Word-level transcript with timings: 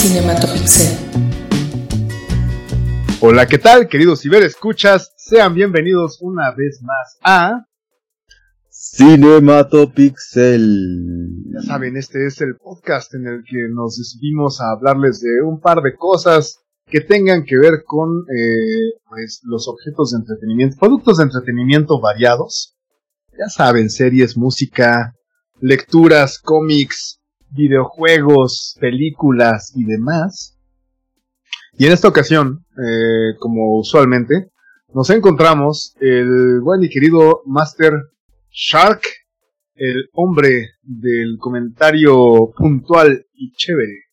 Cinematopixel. 0.00 0.96
Hola, 3.20 3.46
¿qué 3.46 3.58
tal, 3.58 3.86
queridos 3.86 4.24
escuchas 4.24 5.12
Sean 5.18 5.52
bienvenidos 5.52 6.22
una 6.22 6.54
vez 6.56 6.80
más 6.82 7.18
a 7.20 7.66
Cinematopixel. 8.70 10.64
Ya 11.52 11.60
saben, 11.60 11.98
este 11.98 12.26
es 12.26 12.40
el 12.40 12.56
podcast 12.56 13.12
en 13.12 13.26
el 13.26 13.44
que 13.44 13.68
nos 13.70 13.98
decidimos 13.98 14.62
a 14.62 14.70
hablarles 14.70 15.20
de 15.20 15.42
un 15.42 15.60
par 15.60 15.82
de 15.82 15.94
cosas 15.94 16.60
que 16.86 17.02
tengan 17.02 17.44
que 17.44 17.58
ver 17.58 17.82
con 17.84 18.24
eh, 18.34 18.94
pues, 19.06 19.42
los 19.44 19.68
objetos 19.68 20.12
de 20.12 20.20
entretenimiento, 20.20 20.78
productos 20.80 21.18
de 21.18 21.24
entretenimiento 21.24 22.00
variados. 22.00 22.74
Ya 23.38 23.50
saben, 23.50 23.90
series, 23.90 24.34
música, 24.38 25.14
lecturas, 25.60 26.38
cómics, 26.38 27.19
videojuegos, 27.50 28.76
películas 28.80 29.72
y 29.74 29.84
demás. 29.84 30.56
Y 31.78 31.86
en 31.86 31.92
esta 31.92 32.08
ocasión, 32.08 32.64
eh, 32.76 33.36
como 33.38 33.78
usualmente, 33.78 34.50
nos 34.92 35.08
encontramos 35.10 35.94
el 36.00 36.60
buen 36.60 36.82
y 36.82 36.88
querido 36.88 37.42
Master 37.46 37.92
Shark, 38.50 39.02
el 39.74 40.08
hombre 40.12 40.70
del 40.82 41.38
comentario 41.38 42.50
puntual 42.56 43.26
y 43.34 43.52
chévere. 43.52 44.10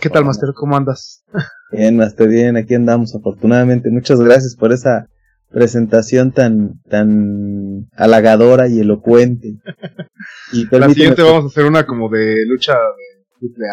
¿Qué 0.00 0.10
tal, 0.10 0.24
Master? 0.24 0.50
¿Cómo 0.54 0.76
andas? 0.76 1.24
Bien, 1.70 1.96
Master, 1.96 2.28
bien, 2.28 2.56
aquí 2.56 2.74
andamos, 2.74 3.14
afortunadamente. 3.14 3.90
Muchas 3.90 4.20
gracias 4.20 4.56
por 4.56 4.72
esa 4.72 5.08
presentación 5.50 6.32
tan, 6.32 6.80
tan 6.88 7.88
halagadora 7.96 8.68
y 8.68 8.80
elocuente. 8.80 9.56
Y 10.52 10.64
la 10.74 10.88
siguiente 10.88 11.22
vamos 11.22 11.44
a 11.44 11.46
hacer 11.48 11.66
una 11.66 11.86
como 11.86 12.08
de 12.08 12.46
lucha 12.46 12.72
de 12.72 13.24
triple 13.38 13.66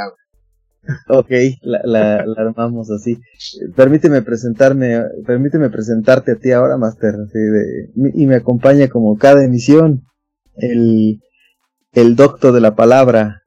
Ok, 1.08 1.32
la, 1.62 1.82
la, 1.84 2.26
armamos 2.38 2.92
así. 2.92 3.20
Permíteme 3.76 4.22
presentarme, 4.22 5.02
permíteme 5.26 5.70
presentarte 5.70 6.34
a 6.34 6.36
ti 6.36 6.52
ahora, 6.52 6.78
Master, 6.78 7.16
y 7.96 8.28
me 8.28 8.36
acompaña 8.36 8.90
como 8.90 9.18
cada 9.18 9.44
emisión 9.44 10.04
el, 10.58 11.22
el 11.94 12.16
doctor 12.16 12.54
de 12.54 12.62
la 12.62 12.76
palabra, 12.76 13.44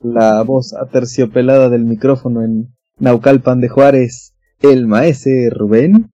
la 0.00 0.42
voz 0.42 0.74
aterciopelada 0.74 1.68
del 1.68 1.84
micrófono 1.84 2.42
en 2.42 2.74
Naucalpan 2.98 3.60
de 3.60 3.68
Juárez, 3.68 4.34
el 4.60 4.86
maese 4.86 5.50
Rubén. 5.50 6.10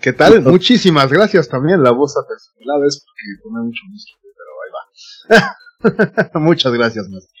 ¿Qué 0.00 0.12
tal? 0.12 0.42
Muchísimas 0.42 1.10
gracias 1.10 1.48
también, 1.48 1.82
la 1.82 1.90
voz 1.90 2.16
aterciopelada 2.16 2.86
es 2.86 3.04
porque 3.04 3.42
pone 3.42 3.64
mucho 3.64 3.82
música, 3.88 4.18
pero 4.36 5.40
ahí 5.40 6.34
va. 6.34 6.40
Muchas 6.40 6.72
gracias, 6.72 7.08
maestro. 7.08 7.36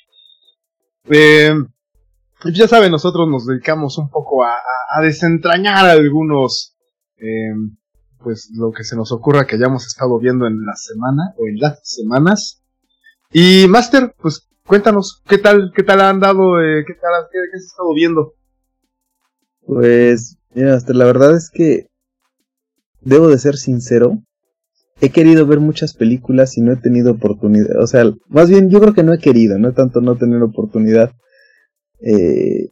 Eh, 1.08 1.54
ya 2.52 2.68
saben, 2.68 2.90
nosotros 2.90 3.28
nos 3.28 3.46
dedicamos 3.46 3.98
un 3.98 4.10
poco 4.10 4.44
a, 4.44 4.56
desentrañar 5.02 5.86
algunos, 5.86 6.74
eh, 7.18 7.52
pues 8.18 8.50
lo 8.54 8.72
que 8.72 8.84
se 8.84 8.96
nos 8.96 9.12
ocurra 9.12 9.46
que 9.46 9.56
hayamos 9.56 9.86
estado 9.86 10.18
viendo 10.18 10.46
en 10.46 10.64
la 10.64 10.74
semana 10.74 11.34
o 11.38 11.46
en 11.46 11.58
las 11.58 11.80
semanas. 11.82 12.62
Y 13.30 13.66
Master, 13.68 14.14
pues 14.18 14.48
cuéntanos, 14.66 15.22
¿qué 15.28 15.38
tal, 15.38 15.70
qué 15.74 15.82
tal 15.82 16.00
han 16.00 16.20
dado, 16.20 16.60
eh, 16.60 16.84
qué 16.86 16.94
tal, 16.94 17.12
qué, 17.30 17.38
has 17.56 17.64
estado 17.64 17.92
viendo? 17.94 18.34
Pues, 19.66 20.38
mira, 20.54 20.78
la 20.86 21.04
verdad 21.04 21.36
es 21.36 21.50
que 21.50 21.88
debo 23.06 23.28
de 23.28 23.38
ser 23.38 23.56
sincero. 23.56 24.22
He 25.00 25.10
querido 25.10 25.46
ver 25.46 25.60
muchas 25.60 25.94
películas 25.94 26.56
y 26.56 26.62
no 26.62 26.72
he 26.72 26.76
tenido 26.76 27.12
oportunidad. 27.12 27.82
O 27.82 27.86
sea, 27.86 28.04
más 28.28 28.48
bien 28.50 28.70
yo 28.70 28.80
creo 28.80 28.94
que 28.94 29.02
no 29.02 29.12
he 29.12 29.18
querido, 29.18 29.58
no 29.58 29.72
tanto 29.72 30.00
no 30.00 30.16
tener 30.16 30.42
oportunidad. 30.42 31.12
Eh, 32.00 32.68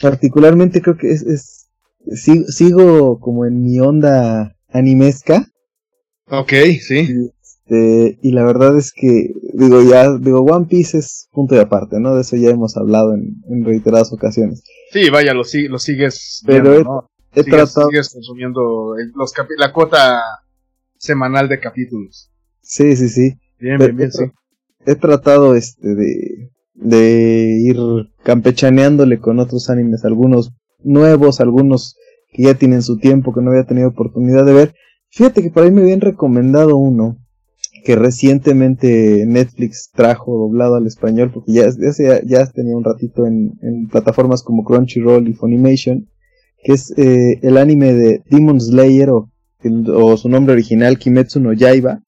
particularmente 0.00 0.82
creo 0.82 0.96
que 0.96 1.10
es, 1.10 1.68
sigo, 2.14 3.18
como 3.20 3.46
en 3.46 3.62
mi 3.62 3.80
onda 3.80 4.54
animesca. 4.68 5.46
Ok, 6.30 6.52
sí. 6.80 7.08
Este, 7.40 8.18
y 8.22 8.32
la 8.32 8.44
verdad 8.44 8.76
es 8.76 8.92
que, 8.92 9.32
digo, 9.54 9.82
ya, 9.82 10.14
digo, 10.18 10.42
One 10.42 10.66
Piece 10.66 10.98
es 10.98 11.28
punto 11.32 11.54
de 11.54 11.62
aparte, 11.62 11.98
¿no? 12.00 12.14
De 12.14 12.20
eso 12.20 12.36
ya 12.36 12.50
hemos 12.50 12.76
hablado 12.76 13.14
en, 13.14 13.64
reiteradas 13.64 14.12
ocasiones. 14.12 14.62
Sí, 14.92 15.08
vaya, 15.08 15.32
lo, 15.32 15.42
lo 15.68 15.78
sigues. 15.78 16.42
Pero 16.46 17.08
he, 17.34 17.44
tratado. 17.44 17.88
Sigues 17.88 18.10
consumiendo 18.12 18.94
los 19.14 19.32
la 19.58 19.72
cuota 19.72 20.22
semanal 20.96 21.48
de 21.48 21.60
capítulos. 21.60 22.30
Sí, 22.60 22.96
sí, 22.96 23.08
sí. 23.08 23.38
Bien, 23.58 23.78
bien, 23.78 23.96
bien, 23.96 24.12
sí. 24.12 24.24
He 24.86 24.94
tratado, 24.94 25.54
este, 25.54 25.94
de, 25.94 26.50
de 26.74 27.58
ir 27.60 27.76
campechaneándole 28.22 29.18
con 29.18 29.38
otros 29.38 29.70
animes, 29.70 30.04
algunos 30.04 30.52
nuevos, 30.78 31.40
algunos 31.40 31.96
que 32.30 32.44
ya 32.44 32.54
tienen 32.54 32.82
su 32.82 32.98
tiempo, 32.98 33.34
que 33.34 33.40
no 33.40 33.50
había 33.50 33.66
tenido 33.66 33.88
oportunidad 33.88 34.44
de 34.44 34.52
ver. 34.52 34.74
Fíjate 35.10 35.42
que 35.42 35.50
por 35.50 35.64
ahí 35.64 35.70
me 35.70 35.82
habían 35.82 36.00
recomendado 36.00 36.76
uno 36.76 37.18
que 37.84 37.96
recientemente 37.96 39.24
Netflix 39.26 39.90
trajo 39.94 40.36
doblado 40.36 40.76
al 40.76 40.86
español, 40.86 41.30
porque 41.32 41.52
ya, 41.52 41.68
ya, 41.68 42.20
ya 42.24 42.46
tenía 42.50 42.76
un 42.76 42.84
ratito 42.84 43.26
en, 43.26 43.58
en, 43.62 43.88
plataformas 43.88 44.42
como 44.42 44.64
Crunchyroll 44.64 45.28
y 45.28 45.34
Funimation, 45.34 46.08
que 46.62 46.72
es 46.72 46.92
eh, 46.96 47.38
el 47.42 47.56
anime 47.56 47.92
de 47.94 48.22
Demon 48.30 48.60
Slayer 48.60 49.10
o, 49.10 49.30
o 49.94 50.16
su 50.16 50.28
nombre 50.28 50.52
original 50.52 50.98
Kimetsu 50.98 51.40
no 51.40 51.52
Yaiba, 51.52 52.02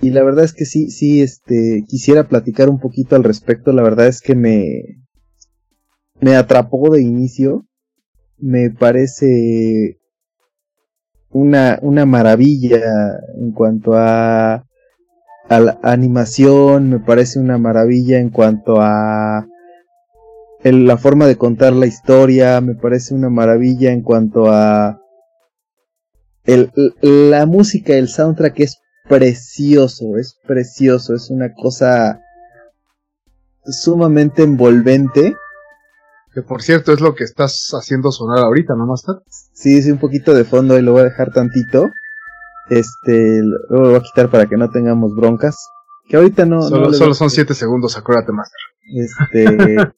y 0.00 0.10
la 0.10 0.22
verdad 0.22 0.44
es 0.44 0.52
que 0.52 0.66
sí, 0.66 0.90
sí, 0.90 1.22
este, 1.22 1.84
quisiera 1.88 2.28
platicar 2.28 2.68
un 2.68 2.78
poquito 2.78 3.16
al 3.16 3.24
respecto. 3.24 3.72
La 3.72 3.82
verdad 3.82 4.08
es 4.08 4.20
que 4.20 4.34
me, 4.34 4.98
me 6.20 6.36
atrapó 6.36 6.92
de 6.92 7.02
inicio. 7.02 7.66
Me 8.38 8.70
parece 8.70 9.98
una, 11.30 11.78
una 11.80 12.04
maravilla 12.04 12.82
en 13.40 13.52
cuanto 13.52 13.94
a, 13.94 14.66
a 15.48 15.60
la 15.60 15.78
animación, 15.82 16.90
me 16.90 17.00
parece 17.00 17.38
una 17.38 17.56
maravilla 17.56 18.18
en 18.18 18.28
cuanto 18.28 18.82
a 18.82 19.46
la 20.72 20.96
forma 20.96 21.26
de 21.26 21.36
contar 21.36 21.72
la 21.72 21.86
historia, 21.86 22.60
me 22.60 22.74
parece 22.74 23.14
una 23.14 23.30
maravilla 23.30 23.92
en 23.92 24.02
cuanto 24.02 24.50
a 24.50 25.00
el, 26.44 26.70
la 27.02 27.44
música, 27.46 27.94
el 27.94 28.08
soundtrack 28.08 28.60
es 28.60 28.78
precioso, 29.08 30.16
es 30.16 30.38
precioso, 30.46 31.14
es 31.14 31.30
una 31.30 31.52
cosa 31.54 32.20
sumamente 33.64 34.42
envolvente. 34.42 35.36
Que 36.32 36.42
por 36.42 36.62
cierto 36.62 36.92
es 36.92 37.00
lo 37.00 37.14
que 37.14 37.24
estás 37.24 37.70
haciendo 37.72 38.12
sonar 38.12 38.44
ahorita, 38.44 38.74
¿no, 38.76 38.86
Master? 38.86 39.16
Sí, 39.28 39.82
sí, 39.82 39.90
un 39.90 39.98
poquito 39.98 40.34
de 40.34 40.44
fondo 40.44 40.78
y 40.78 40.82
lo 40.82 40.92
voy 40.92 41.02
a 41.02 41.04
dejar 41.04 41.32
tantito. 41.32 41.88
Este, 42.68 43.42
lo 43.42 43.80
voy 43.80 43.94
a 43.94 44.00
quitar 44.00 44.30
para 44.30 44.46
que 44.46 44.56
no 44.56 44.70
tengamos 44.70 45.14
broncas. 45.14 45.56
Que 46.08 46.16
ahorita 46.16 46.44
no. 46.44 46.62
Solo, 46.62 46.92
solo 46.92 47.14
son 47.14 47.30
7 47.30 47.54
segundos, 47.54 47.96
acuérdate, 47.96 48.32
Master. 48.32 48.60
Este, 48.94 49.76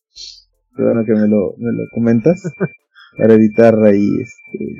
bueno 0.82 1.04
que 1.04 1.12
me 1.12 1.28
lo, 1.28 1.54
me 1.58 1.72
lo 1.72 1.84
comentas. 1.92 2.42
Para 3.16 3.34
evitar 3.34 3.74
ahí, 3.82 4.06
este, 4.20 4.76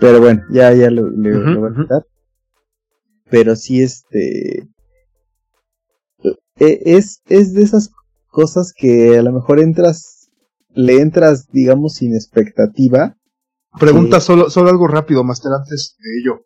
pero 0.00 0.18
bueno, 0.20 0.42
ya, 0.50 0.72
ya 0.72 0.90
lo, 0.90 1.10
voy 1.10 1.70
a 1.70 1.82
quitar. 1.82 2.06
Pero 3.30 3.54
sí, 3.54 3.82
este. 3.82 4.66
E, 6.56 6.82
es, 6.84 7.22
es 7.28 7.52
de 7.52 7.62
esas 7.62 7.90
cosas 8.28 8.72
que 8.74 9.18
a 9.18 9.22
lo 9.22 9.32
mejor 9.32 9.60
entras. 9.60 10.30
Le 10.72 11.00
entras, 11.00 11.48
digamos, 11.50 11.94
sin 11.94 12.14
expectativa. 12.14 13.16
Pregunta 13.78 14.20
solo, 14.20 14.50
solo 14.50 14.70
algo 14.70 14.88
rápido, 14.88 15.22
Master, 15.22 15.52
antes 15.52 15.96
de 15.98 16.20
ello. 16.20 16.44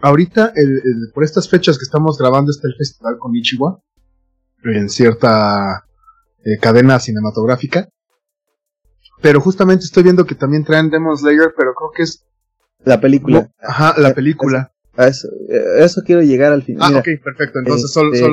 Ahorita, 0.00 0.52
el, 0.56 0.82
por 1.14 1.24
estas 1.24 1.48
fechas 1.48 1.78
que 1.78 1.84
estamos 1.84 2.18
grabando, 2.18 2.50
está 2.50 2.66
el 2.68 2.74
festival 2.74 3.18
con 3.18 3.36
Ichiwa. 3.36 3.80
En 4.64 4.88
cierta 4.88 5.84
eh, 6.46 6.58
cadena 6.60 7.00
cinematográfica. 7.00 7.88
Pero 9.20 9.40
justamente 9.40 9.84
estoy 9.84 10.04
viendo 10.04 10.24
que 10.24 10.36
también 10.36 10.64
traen 10.64 10.90
Demon 10.90 11.16
Slayer, 11.16 11.52
pero 11.56 11.74
creo 11.74 11.90
que 11.94 12.02
es 12.04 12.24
la 12.84 13.00
película. 13.00 13.50
ajá, 13.60 13.94
la 13.98 14.14
película. 14.14 14.72
eso, 14.96 15.28
eso, 15.78 16.02
quiero 16.06 16.22
llegar 16.22 16.52
al 16.52 16.62
final. 16.62 16.94
Ah, 16.94 16.98
ok, 16.98 17.08
perfecto. 17.24 17.58
Entonces 17.58 17.90
solo, 17.90 18.12
este 18.12 18.24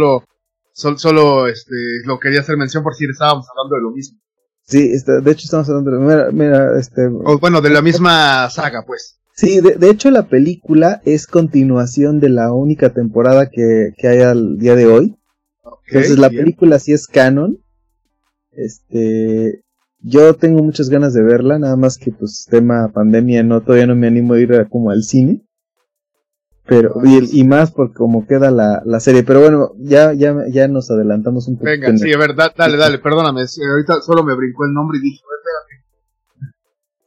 solo, 0.73 0.97
solo, 0.97 1.47
este, 1.47 1.73
lo 2.05 2.19
quería 2.19 2.41
hacer 2.41 2.57
mención 2.57 2.83
por 2.83 2.93
si 2.93 3.05
estábamos 3.05 3.47
hablando 3.49 3.75
de 3.77 3.81
lo 3.81 3.91
mismo. 3.91 4.19
Sí, 4.65 4.91
este, 4.93 5.21
de 5.21 5.31
hecho 5.31 5.45
estamos 5.45 5.67
hablando 5.69 5.91
de, 5.91 5.99
mira, 5.99 6.31
mira 6.31 6.79
este. 6.79 7.07
bueno, 7.07 7.61
de 7.61 7.69
la 7.71 7.81
misma 7.81 8.47
saga, 8.51 8.83
pues. 8.85 9.19
Sí, 9.35 9.59
de, 9.61 9.75
de, 9.75 9.89
hecho 9.89 10.11
la 10.11 10.27
película 10.27 11.01
es 11.05 11.25
continuación 11.25 12.19
de 12.19 12.29
la 12.29 12.53
única 12.53 12.93
temporada 12.93 13.49
que, 13.49 13.93
que 13.97 14.07
hay 14.07 14.21
al 14.21 14.59
día 14.59 14.75
de 14.75 14.85
hoy. 14.85 15.17
Entonces 15.87 16.19
la 16.19 16.29
película 16.29 16.77
sí 16.77 16.93
es 16.93 17.07
canon. 17.07 17.62
Este, 18.55 19.63
yo 19.99 20.33
tengo 20.35 20.63
muchas 20.63 20.89
ganas 20.89 21.13
de 21.13 21.23
verla, 21.23 21.59
nada 21.59 21.75
más 21.75 21.97
que 21.97 22.11
pues 22.11 22.47
tema 22.49 22.91
pandemia, 22.93 23.43
no 23.43 23.61
todavía 23.61 23.87
no 23.87 23.95
me 23.95 24.07
animo 24.07 24.33
a 24.33 24.39
ir 24.39 24.67
como 24.69 24.91
al 24.91 25.03
cine. 25.03 25.41
Pero, 26.65 26.93
y, 27.03 27.41
y, 27.41 27.43
más 27.43 27.71
por 27.71 27.93
cómo 27.93 28.25
queda 28.25 28.49
la, 28.49 28.81
la, 28.85 29.01
serie. 29.01 29.23
Pero 29.23 29.41
bueno, 29.41 29.71
ya, 29.79 30.13
ya, 30.13 30.33
ya 30.49 30.69
nos 30.69 30.89
adelantamos 30.89 31.49
un 31.49 31.55
poco. 31.57 31.65
Venga, 31.65 31.97
sí, 31.97 32.13
a 32.13 32.17
ver, 32.17 32.35
dale, 32.35 32.77
dale, 32.77 32.99
perdóname. 32.99 33.41
Ahorita 33.41 34.01
solo 34.01 34.23
me 34.23 34.33
brincó 34.33 34.63
el 34.63 34.73
nombre 34.73 34.97
y 34.97 35.01
dije, 35.01 35.19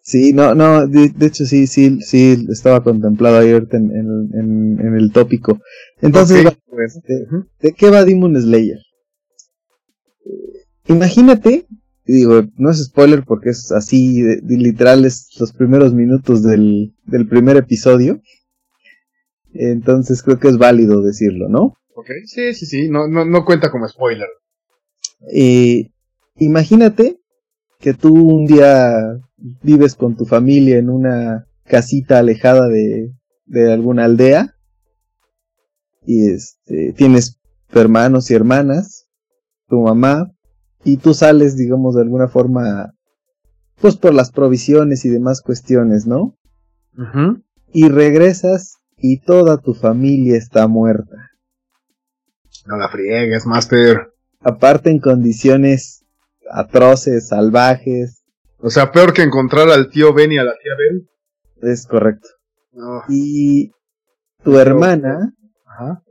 Sí, 0.06 0.32
no, 0.32 0.54
no, 0.54 0.87
de, 0.87 1.10
hecho 1.20 1.44
sí, 1.44 1.66
sí, 1.66 2.00
sí, 2.00 2.46
estaba 2.48 2.84
contemplado 2.84 3.38
ahí 3.38 3.50
ahorita 3.50 3.76
en, 3.76 3.90
en, 3.90 4.78
en, 4.81 4.94
el 4.94 5.10
tópico. 5.10 5.58
Entonces, 6.00 6.46
pues, 6.70 7.00
¿de, 7.58 7.72
qué 7.72 7.90
va 7.90 8.04
Demon 8.04 8.40
Slayer? 8.40 8.78
Imagínate, 10.88 11.66
digo, 12.04 12.42
no 12.56 12.70
es 12.70 12.84
spoiler 12.84 13.24
porque 13.24 13.50
es 13.50 13.72
así, 13.72 14.22
de, 14.22 14.40
literal, 14.42 15.04
es 15.04 15.28
los 15.38 15.52
primeros 15.52 15.92
minutos 15.92 16.42
del, 16.42 16.94
del 17.04 17.28
primer 17.28 17.56
episodio. 17.56 18.20
Entonces 19.52 20.22
creo 20.22 20.38
que 20.38 20.48
es 20.48 20.58
válido 20.58 21.02
decirlo, 21.02 21.48
¿no? 21.48 21.74
Ok, 21.94 22.10
sí, 22.26 22.52
sí, 22.54 22.66
sí, 22.66 22.88
no, 22.88 23.08
no, 23.08 23.24
no 23.24 23.44
cuenta 23.44 23.70
como 23.70 23.88
spoiler. 23.88 24.28
Eh, 25.32 25.90
imagínate 26.36 27.18
que 27.80 27.94
tú 27.94 28.14
un 28.14 28.46
día 28.46 29.18
vives 29.62 29.94
con 29.94 30.16
tu 30.16 30.26
familia 30.26 30.78
en 30.78 30.90
una 30.90 31.46
casita 31.64 32.18
alejada 32.18 32.68
de, 32.68 33.12
de 33.46 33.72
alguna 33.72 34.04
aldea 34.04 34.54
y 36.04 36.30
este, 36.30 36.92
tienes 36.92 37.40
hermanos 37.72 38.30
y 38.30 38.34
hermanas, 38.34 39.08
tu 39.68 39.80
mamá, 39.80 40.32
y 40.86 40.98
tú 40.98 41.14
sales, 41.14 41.56
digamos, 41.56 41.96
de 41.96 42.02
alguna 42.02 42.28
forma, 42.28 42.94
pues 43.80 43.96
por 43.96 44.14
las 44.14 44.30
provisiones 44.30 45.04
y 45.04 45.08
demás 45.08 45.42
cuestiones, 45.42 46.06
¿no? 46.06 46.38
Y 47.72 47.88
regresas 47.88 48.76
y 48.96 49.20
toda 49.20 49.58
tu 49.58 49.74
familia 49.74 50.38
está 50.38 50.68
muerta. 50.68 51.16
No 52.66 52.76
la 52.76 52.88
friegues, 52.88 53.46
Master. 53.46 54.12
Aparte 54.40 54.90
en 54.90 55.00
condiciones 55.00 56.04
atroces, 56.50 57.28
salvajes. 57.28 58.22
O 58.58 58.70
sea, 58.70 58.92
peor 58.92 59.12
que 59.12 59.22
encontrar 59.22 59.68
al 59.68 59.90
tío 59.90 60.14
Ben 60.14 60.30
y 60.30 60.38
a 60.38 60.44
la 60.44 60.52
tía 60.52 60.72
Ben. 60.78 61.08
Es 61.68 61.86
correcto. 61.86 62.28
Y 63.08 63.72
tu 64.44 64.56
hermana, 64.56 65.34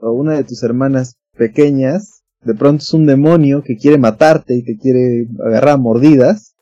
o 0.01 0.11
una 0.11 0.33
de 0.33 0.43
tus 0.43 0.63
hermanas 0.63 1.15
pequeñas, 1.37 2.14
de 2.45 2.53
pronto 2.53 2.83
es 2.83 2.93
un 2.93 3.07
demonio 3.07 3.63
que 3.63 3.75
quiere 3.75 3.97
matarte 3.97 4.55
y 4.55 4.63
te 4.63 4.77
quiere 4.77 5.27
agarrar 5.43 5.73
a 5.73 5.77
mordidas. 5.77 6.55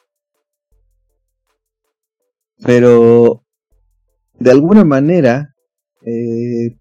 Pero 2.65 3.43
de 4.39 4.51
alguna 4.51 4.85
manera, 4.85 5.53
eh, 6.05 6.77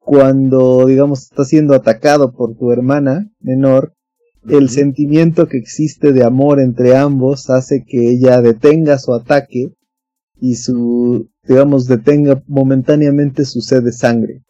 cuando 0.00 0.86
digamos 0.86 1.22
estás 1.22 1.48
siendo 1.48 1.74
atacado 1.74 2.32
por 2.32 2.56
tu 2.56 2.72
hermana 2.72 3.30
menor, 3.38 3.94
el 4.48 4.68
sentimiento 4.68 5.46
que 5.46 5.58
existe 5.58 6.12
de 6.12 6.24
amor 6.24 6.60
entre 6.60 6.96
ambos 6.96 7.48
hace 7.48 7.84
que 7.86 8.10
ella 8.10 8.40
detenga 8.40 8.98
su 8.98 9.14
ataque 9.14 9.72
y 10.40 10.56
su, 10.56 11.30
digamos, 11.44 11.86
detenga 11.86 12.42
momentáneamente 12.46 13.44
su 13.44 13.60
sed 13.60 13.84
de 13.84 13.92
sangre. 13.92 14.42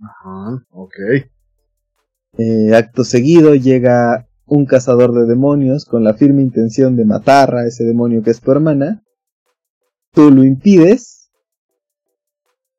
Ajá, 0.00 0.64
ok. 0.70 0.94
Eh, 2.38 2.74
acto 2.74 3.04
seguido 3.04 3.54
llega 3.54 4.26
un 4.46 4.64
cazador 4.66 5.12
de 5.12 5.26
demonios 5.26 5.84
con 5.84 6.02
la 6.04 6.14
firme 6.14 6.42
intención 6.42 6.96
de 6.96 7.04
matar 7.04 7.54
a 7.54 7.66
ese 7.66 7.84
demonio 7.84 8.22
que 8.22 8.30
es 8.30 8.40
tu 8.40 8.52
hermana. 8.52 9.02
Tú 10.12 10.30
lo 10.30 10.44
impides. 10.44 11.30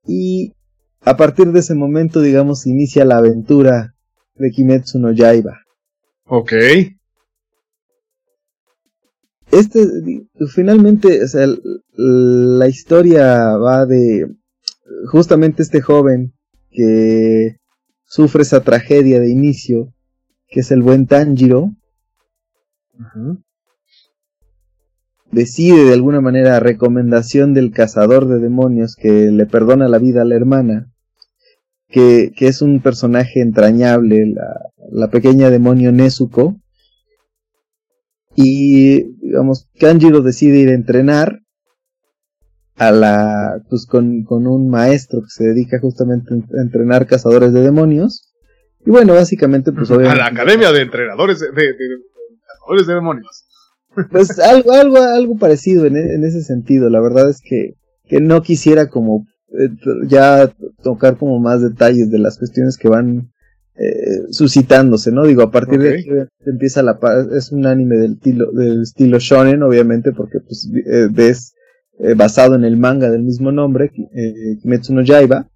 Y 0.06 0.54
a 1.02 1.18
partir 1.18 1.52
de 1.52 1.60
ese 1.60 1.76
momento, 1.76 2.22
digamos, 2.22 2.66
inicia 2.68 3.06
la 3.06 3.18
aventura 3.18 3.96
de 4.36 4.52
Kimetsu 4.52 5.00
no 5.00 5.12
Yaiba. 5.12 5.62
Ok. 6.26 6.54
Este, 9.52 9.80
finalmente, 10.52 11.24
o 11.24 11.28
sea, 11.28 11.48
la 11.96 12.68
historia 12.68 13.56
va 13.58 13.86
de 13.86 14.28
justamente 15.12 15.62
este 15.62 15.82
joven 15.82 16.34
que 16.72 17.58
sufre 18.13 18.44
esa 18.44 18.62
tragedia 18.62 19.19
de 19.19 19.31
inicio, 19.31 19.92
que 20.48 20.60
es 20.60 20.69
el 20.69 20.83
buen 20.83 21.07
Tanjiro. 21.07 21.71
Decide 25.31 25.86
de 25.86 25.94
alguna 25.94 26.21
manera, 26.21 26.60
recomendación 26.60 27.56
del 27.56 27.71
cazador 27.71 28.27
de 28.27 28.38
demonios 28.38 28.95
que 28.95 29.31
le 29.31 29.48
perdona 29.48 29.88
la 29.88 29.98
vida 29.98 30.21
a 30.21 30.25
la 30.25 30.36
hermana, 30.36 30.92
que, 31.88 32.31
que 32.38 32.45
es 32.45 32.62
un 32.62 32.81
personaje 32.81 33.42
entrañable, 33.42 34.27
la, 34.27 34.62
la 34.92 35.09
pequeña 35.09 35.50
demonio 35.50 35.92
Nezuko. 35.92 36.57
Y, 38.36 39.16
digamos, 39.25 39.69
Kanjiro 39.80 40.21
decide 40.21 40.59
ir 40.59 40.69
a 40.69 40.75
entrenar 40.75 41.39
a 42.75 42.92
la, 42.92 43.62
pues 43.70 43.86
con, 43.86 44.24
con 44.24 44.48
un 44.48 44.70
maestro 44.70 45.22
que 45.22 45.30
se 45.30 45.46
dedica 45.46 45.80
justamente 45.80 46.34
a 46.34 46.62
entrenar 46.62 47.06
cazadores 47.06 47.54
de 47.54 47.62
demonios. 47.62 48.34
Y 48.86 48.90
bueno, 48.90 49.14
básicamente, 49.14 49.72
pues 49.72 49.90
obviamente. 49.92 50.22
A 50.22 50.31
la 50.31 50.31
academia 50.31 50.72
de 50.72 50.81
entrenadores 50.81 51.40
de, 51.40 51.50
cazadores 51.52 52.88
de 52.88 52.94
demonios. 52.94 53.46
Pues 54.10 54.40
algo, 54.40 54.72
algo, 54.72 54.98
algo 54.98 55.38
parecido 55.38 55.86
en, 55.86 55.96
en, 55.96 56.24
ese 56.24 56.42
sentido. 56.42 56.90
La 56.90 57.00
verdad 57.00 57.30
es 57.30 57.42
que, 57.48 57.75
que 58.08 58.22
no 58.22 58.42
quisiera 58.42 58.90
como 58.90 59.28
eh, 59.52 59.69
ya 60.08 60.52
tocar 60.81 61.18
como 61.18 61.40
más 61.40 61.62
detalles 61.62 62.10
de 62.10 62.18
las 62.18 62.40
cuestiones 62.40 62.76
que 62.76 62.90
van 62.90 63.31
eh, 63.76 64.31
suscitándose, 64.31 65.12
¿no? 65.12 65.26
Digo, 65.26 65.44
a 65.44 65.52
partir 65.52 65.80
de 65.80 65.94
aquí 65.96 66.10
empieza 66.46 66.81
la 66.81 67.00
es 67.36 67.52
un 67.52 67.68
anime 67.68 67.98
del 67.98 68.14
estilo, 68.14 68.52
del 68.52 68.81
estilo 68.81 69.19
shonen, 69.19 69.62
obviamente, 69.62 70.12
porque 70.12 70.40
pues 70.40 70.69
eh, 70.88 71.08
ves 71.12 71.54
eh, 72.04 72.16
basado 72.16 72.56
en 72.56 72.66
el 72.66 72.76
manga 72.76 73.10
del 73.10 73.24
mismo 73.24 73.52
nombre, 73.52 73.92
eh, 74.14 74.58
Kimetsu 74.62 74.94
no 74.94 75.02
Yaiba. 75.04 75.48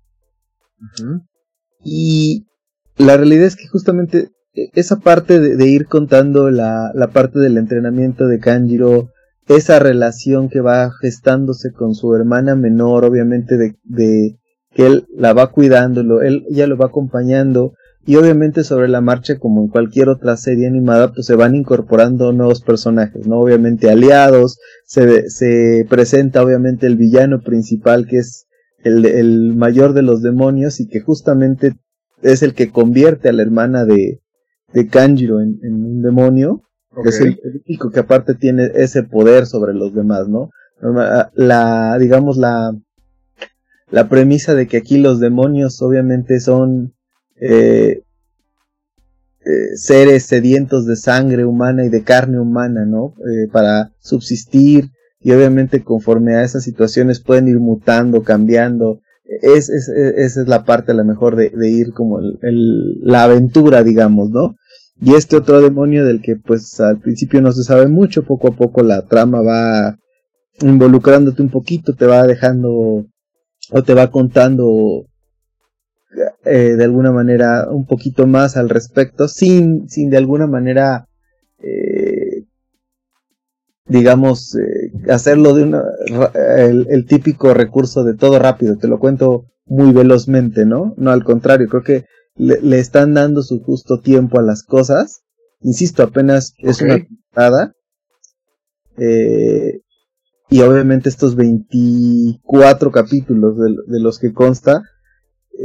Y 1.84 2.48
la 2.96 3.18
realidad 3.18 3.46
es 3.46 3.58
que 3.58 3.68
justamente 3.68 4.30
e, 4.54 4.70
esa 4.74 5.00
parte 5.00 5.40
de, 5.40 5.68
ir 5.68 5.88
contando 5.88 6.50
la, 6.50 6.92
la, 6.96 7.08
parte 7.08 7.40
del 7.40 7.58
entrenamiento 7.58 8.28
de 8.28 8.40
Kanjiro, 8.40 9.10
esa 9.50 9.80
relación 9.80 10.50
que 10.50 10.62
va 10.62 10.90
gestándose 11.02 11.74
con 11.74 11.94
su 11.94 12.16
hermana 12.16 12.56
menor, 12.56 13.04
obviamente 13.04 13.58
de, 13.58 13.76
de 13.84 14.38
que 14.72 14.86
él 14.86 15.06
la 15.14 15.34
va 15.34 15.52
cuidando, 15.52 16.22
él 16.22 16.46
ya 16.50 16.66
lo 16.66 16.78
va 16.78 16.86
acompañando, 16.86 17.74
y 18.08 18.16
obviamente 18.16 18.64
sobre 18.64 18.88
la 18.88 19.02
marcha, 19.02 19.38
como 19.38 19.62
en 19.62 19.68
cualquier 19.68 20.08
otra 20.08 20.38
serie 20.38 20.66
animada, 20.66 21.12
pues 21.12 21.26
se 21.26 21.36
van 21.36 21.56
incorporando 21.56 22.32
nuevos 22.32 22.62
personajes, 22.62 23.28
¿no? 23.28 23.42
Obviamente 23.42 23.92
aliados, 23.92 24.60
se, 24.86 25.30
se 25.30 25.86
presenta 25.90 26.42
obviamente 26.42 26.88
el 26.88 26.96
villano 26.96 27.42
principal 27.42 28.08
que 28.08 28.20
es 28.20 28.48
el, 28.86 29.06
el 29.06 29.58
mayor 29.58 29.92
de 29.92 30.04
los 30.04 30.22
demonios 30.22 30.80
y 30.80 30.88
que 30.88 31.02
justamente 31.02 31.74
es 32.22 32.44
el 32.44 32.54
que 32.54 32.72
convierte 32.72 33.28
a 33.28 33.34
la 33.34 33.42
hermana 33.42 33.84
de, 33.84 34.22
de 34.72 34.88
Kanjiro 34.88 35.42
en, 35.42 35.60
un 35.62 36.02
demonio, 36.02 36.62
que 37.04 37.10
es 37.10 37.20
el 37.20 37.38
único 37.68 37.92
que 37.92 38.00
aparte 38.00 38.36
tiene 38.36 38.72
ese 38.74 39.04
poder 39.04 39.46
sobre 39.46 39.74
los 39.74 39.94
demás, 39.94 40.30
¿no? 40.30 40.50
La, 41.34 41.98
digamos, 42.00 42.38
la, 42.38 42.72
la 43.92 44.08
premisa 44.08 44.56
de 44.56 44.66
que 44.66 44.78
aquí 44.78 44.98
los 44.98 45.20
demonios 45.20 45.82
obviamente 45.82 46.40
son 46.40 46.94
eh, 47.40 48.02
eh, 49.46 49.78
seres 49.78 50.26
sedientos 50.26 50.86
de 50.86 50.96
sangre 50.96 51.46
humana 51.46 51.86
y 51.86 51.90
de 51.90 52.04
carne 52.04 52.40
humana, 52.40 52.86
¿no? 52.86 53.14
Eh, 53.20 53.48
para 53.52 53.92
subsistir 54.00 54.90
y 55.22 55.32
obviamente 55.32 55.84
conforme 55.84 56.36
a 56.36 56.44
esas 56.44 56.64
situaciones 56.64 57.22
pueden 57.22 57.48
ir 57.48 57.60
mutando, 57.60 58.24
cambiando. 58.24 59.00
Es, 59.42 59.70
es, 59.70 59.90
esa 59.90 60.42
es 60.42 60.48
la 60.48 60.64
parte 60.64 60.92
a 60.92 60.96
lo 60.96 61.04
mejor 61.04 61.36
de, 61.36 61.52
ir 61.70 61.94
como 61.94 62.20
la 62.42 63.24
aventura, 63.24 63.84
digamos, 63.84 64.30
¿no? 64.30 64.56
Y 65.00 65.16
este 65.16 65.36
otro 65.36 65.62
demonio 65.62 66.06
del 66.06 66.22
que 66.22 66.36
pues 66.38 66.80
al 66.80 67.00
principio 67.00 67.42
no 67.42 67.52
se 67.52 67.64
sabe 67.64 67.88
mucho, 67.88 68.24
poco 68.24 68.48
a 68.48 68.56
poco 68.56 68.84
la 68.84 69.06
trama 69.06 69.42
va 69.42 69.98
involucrándote 70.62 71.42
un 71.42 71.50
poquito, 71.50 71.94
te 71.94 72.06
va 72.06 72.26
dejando 72.26 73.06
o 73.72 73.84
te 73.84 73.94
va 73.94 74.10
contando 74.12 75.06
eh, 76.46 76.76
de 76.76 76.84
alguna 76.84 77.12
manera 77.12 77.68
un 77.70 77.86
poquito 77.86 78.26
más 78.26 78.58
al 78.58 78.70
respecto, 78.70 79.28
sin, 79.28 79.88
sin 79.90 80.10
de 80.10 80.18
alguna 80.18 80.48
manera, 80.48 81.08
eh, 81.60 82.46
digamos, 83.86 84.56
eh, 84.56 84.92
hacerlo 85.12 85.54
de 85.54 85.64
una, 85.64 85.84
el, 86.46 87.06
típico 87.06 87.54
recurso 87.54 88.04
de 88.04 88.16
todo 88.16 88.40
rápido, 88.40 88.78
te 88.78 88.88
lo 88.88 89.00
cuento 89.00 89.46
muy 89.66 89.92
velozmente, 89.92 90.66
¿no? 90.66 90.94
No, 90.98 91.12
al 91.12 91.24
contrario, 91.24 91.68
creo 91.68 91.84
que 91.84 92.06
le, 92.36 92.80
están 92.80 93.14
dando 93.14 93.44
su 93.44 93.62
justo 93.62 94.00
tiempo 94.00 94.40
a 94.40 94.44
las 94.44 94.64
cosas. 94.64 95.22
Insisto, 95.62 96.04
apenas 96.04 96.54
es 96.60 96.82
una 96.82 97.00
temporada. 97.00 97.74
y 100.50 100.62
obviamente 100.62 101.10
estos 101.10 101.36
24 101.36 102.92
capítulos 102.92 103.58
de, 103.58 104.00
los 104.00 104.18
que 104.20 104.34
consta, 104.34 104.82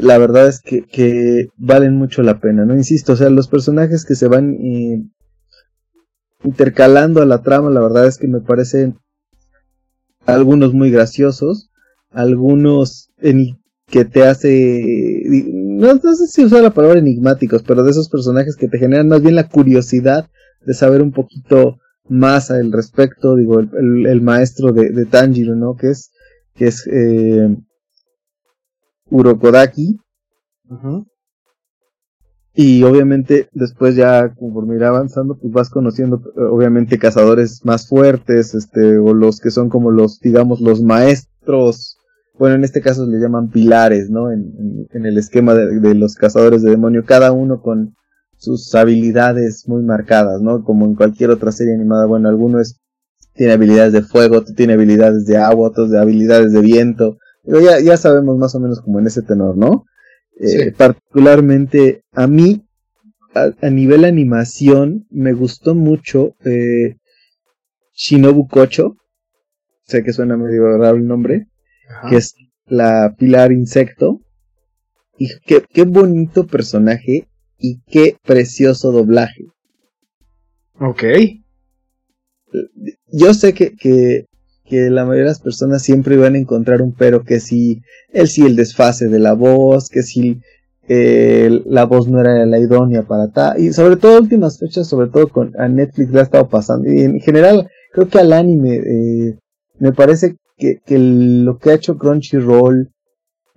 la 0.00 0.18
verdad 0.18 0.48
es 0.48 0.60
que, 0.60 1.48
valen 1.56 1.96
mucho 1.96 2.22
la 2.22 2.40
pena, 2.40 2.64
¿no? 2.64 2.74
Insisto, 2.74 3.12
o 3.12 3.16
sea, 3.16 3.30
los 3.30 3.48
personajes 3.48 4.04
que 4.04 4.14
se 4.14 4.28
van 4.28 4.54
eh, 4.54 5.02
intercalando 6.44 7.22
a 7.22 7.26
la 7.26 7.42
trama, 7.42 7.70
la 7.70 7.80
verdad 7.80 8.06
es 8.06 8.18
que 8.18 8.28
me 8.28 8.40
parecen 8.40 8.98
algunos 10.26 10.72
muy 10.72 10.90
graciosos, 10.90 11.70
algunos 12.10 13.10
en 13.18 13.58
que 13.86 14.04
te 14.04 14.24
hace, 14.24 15.22
no, 15.52 15.98
sé 15.98 16.26
si 16.26 16.44
usar 16.44 16.62
la 16.62 16.72
palabra 16.72 16.98
enigmáticos, 16.98 17.62
pero 17.62 17.82
de 17.82 17.90
esos 17.90 18.08
personajes 18.08 18.56
que 18.56 18.68
te 18.68 18.78
generan 18.78 19.08
más 19.08 19.20
bien 19.20 19.34
la 19.34 19.48
curiosidad 19.48 20.30
de 20.64 20.74
saber 20.74 21.02
un 21.02 21.12
poquito 21.12 21.78
más 22.08 22.50
al 22.50 22.72
respecto, 22.72 23.36
digo, 23.36 23.60
el, 23.60 24.22
maestro 24.22 24.72
de, 24.72 24.90
de, 24.90 25.04
Tanjiro, 25.04 25.54
¿no? 25.56 25.76
Que 25.76 25.90
es, 25.90 26.10
que 26.54 26.68
es 26.68 26.86
eh, 26.86 27.56
Urokodaki. 29.12 29.98
Y 32.54 32.82
obviamente 32.82 33.48
después 33.52 33.94
ya 33.94 34.34
conforme 34.34 34.76
irá 34.76 34.88
avanzando, 34.88 35.38
pues 35.38 35.52
vas 35.52 35.70
conociendo 35.70 36.22
obviamente 36.36 36.98
cazadores 36.98 37.64
más 37.64 37.88
fuertes, 37.88 38.54
este, 38.54 38.98
o 38.98 39.14
los 39.14 39.40
que 39.40 39.50
son 39.50 39.68
como 39.68 39.90
los, 39.90 40.18
digamos, 40.20 40.60
los 40.60 40.82
maestros, 40.82 41.96
bueno, 42.38 42.56
en 42.56 42.64
este 42.64 42.80
caso 42.80 43.06
le 43.06 43.20
llaman 43.20 43.50
pilares, 43.50 44.10
¿no? 44.10 44.30
En, 44.32 44.86
en, 44.90 45.06
el 45.06 45.18
esquema 45.18 45.54
de, 45.54 45.80
de, 45.80 45.94
los 45.94 46.14
cazadores 46.14 46.62
de 46.62 46.70
demonio, 46.70 47.04
cada 47.04 47.32
uno 47.32 47.60
con 47.60 47.94
sus 48.36 48.74
habilidades 48.74 49.68
muy 49.68 49.82
marcadas, 49.82 50.40
¿no? 50.42 50.64
Como 50.64 50.86
en 50.86 50.94
cualquier 50.94 51.30
otra 51.30 51.52
serie 51.52 51.74
animada, 51.74 52.06
bueno, 52.06 52.28
algunos 52.28 52.80
tiene 53.34 53.52
habilidades 53.52 53.92
de 53.92 54.02
fuego, 54.02 54.38
otro 54.38 54.54
tiene 54.54 54.72
habilidades 54.74 55.26
de 55.26 55.36
agua, 55.36 55.68
otros 55.68 55.90
de 55.90 56.00
habilidades 56.00 56.52
de 56.52 56.60
viento, 56.60 57.18
pero 57.44 57.60
ya, 57.60 57.80
ya 57.80 57.96
sabemos 57.96 58.38
más 58.38 58.54
o 58.54 58.60
menos 58.60 58.80
como 58.80 59.00
en 59.00 59.06
ese 59.06 59.22
tenor, 59.22 59.56
¿no? 59.56 59.84
Eh, 60.40 60.72
particularmente 60.72 62.02
a 62.12 62.26
mí, 62.26 62.66
a, 63.34 63.70
nivel 63.70 64.04
animación, 64.04 65.06
me 65.10 65.32
gustó 65.32 65.74
mucho 65.74 66.34
eh, 66.44 66.96
Shinobu 67.94 68.48
Kocho. 68.48 68.96
Sé 69.84 70.02
que 70.02 70.12
suena 70.12 70.36
medio 70.36 70.78
raro 70.78 70.96
el 70.96 71.06
nombre. 71.06 71.46
Que 72.08 72.16
es 72.16 72.34
la 72.66 73.14
pilar 73.18 73.52
insecto. 73.52 74.20
Y 75.18 75.28
qué, 75.46 75.64
qué 75.68 75.84
bonito 75.84 76.46
personaje 76.46 77.28
y 77.58 77.82
qué 77.82 78.16
precioso 78.24 78.92
doblaje. 78.92 79.44
Ok. 80.80 81.04
Yo 83.06 83.34
sé 83.34 83.54
que, 83.54 83.74
que 83.76 84.26
que 84.72 84.88
la 84.88 85.04
mayoría 85.04 85.24
de 85.24 85.28
las 85.28 85.40
personas 85.40 85.82
siempre 85.82 86.14
iban 86.14 86.34
a 86.34 86.38
encontrar 86.38 86.80
un 86.80 86.94
pero 86.94 87.24
que 87.24 87.40
si 87.40 87.82
el 88.10 88.28
si 88.28 88.46
el 88.46 88.56
desfase 88.56 89.08
de 89.08 89.18
la 89.18 89.34
voz, 89.34 89.90
que 89.90 90.02
si 90.02 90.40
eh, 90.88 91.60
la 91.66 91.84
voz 91.84 92.08
no 92.08 92.22
era 92.22 92.46
la 92.46 92.58
idónea 92.58 93.02
para 93.02 93.30
tal, 93.30 93.60
y 93.60 93.74
sobre 93.74 93.96
todo 93.96 94.18
últimas 94.18 94.58
fechas, 94.58 94.88
sobre 94.88 95.08
todo 95.10 95.28
con 95.28 95.52
a 95.58 95.68
Netflix 95.68 96.10
le 96.10 96.20
ha 96.20 96.22
estado 96.22 96.48
pasando, 96.48 96.90
y 96.90 97.02
en 97.02 97.20
general 97.20 97.68
creo 97.92 98.08
que 98.08 98.18
al 98.18 98.32
anime 98.32 98.76
eh, 98.76 99.38
me 99.78 99.92
parece 99.92 100.36
que, 100.56 100.80
lo 100.88 101.58
que 101.58 101.70
ha 101.70 101.74
hecho 101.74 101.98
Crunchyroll 101.98 102.90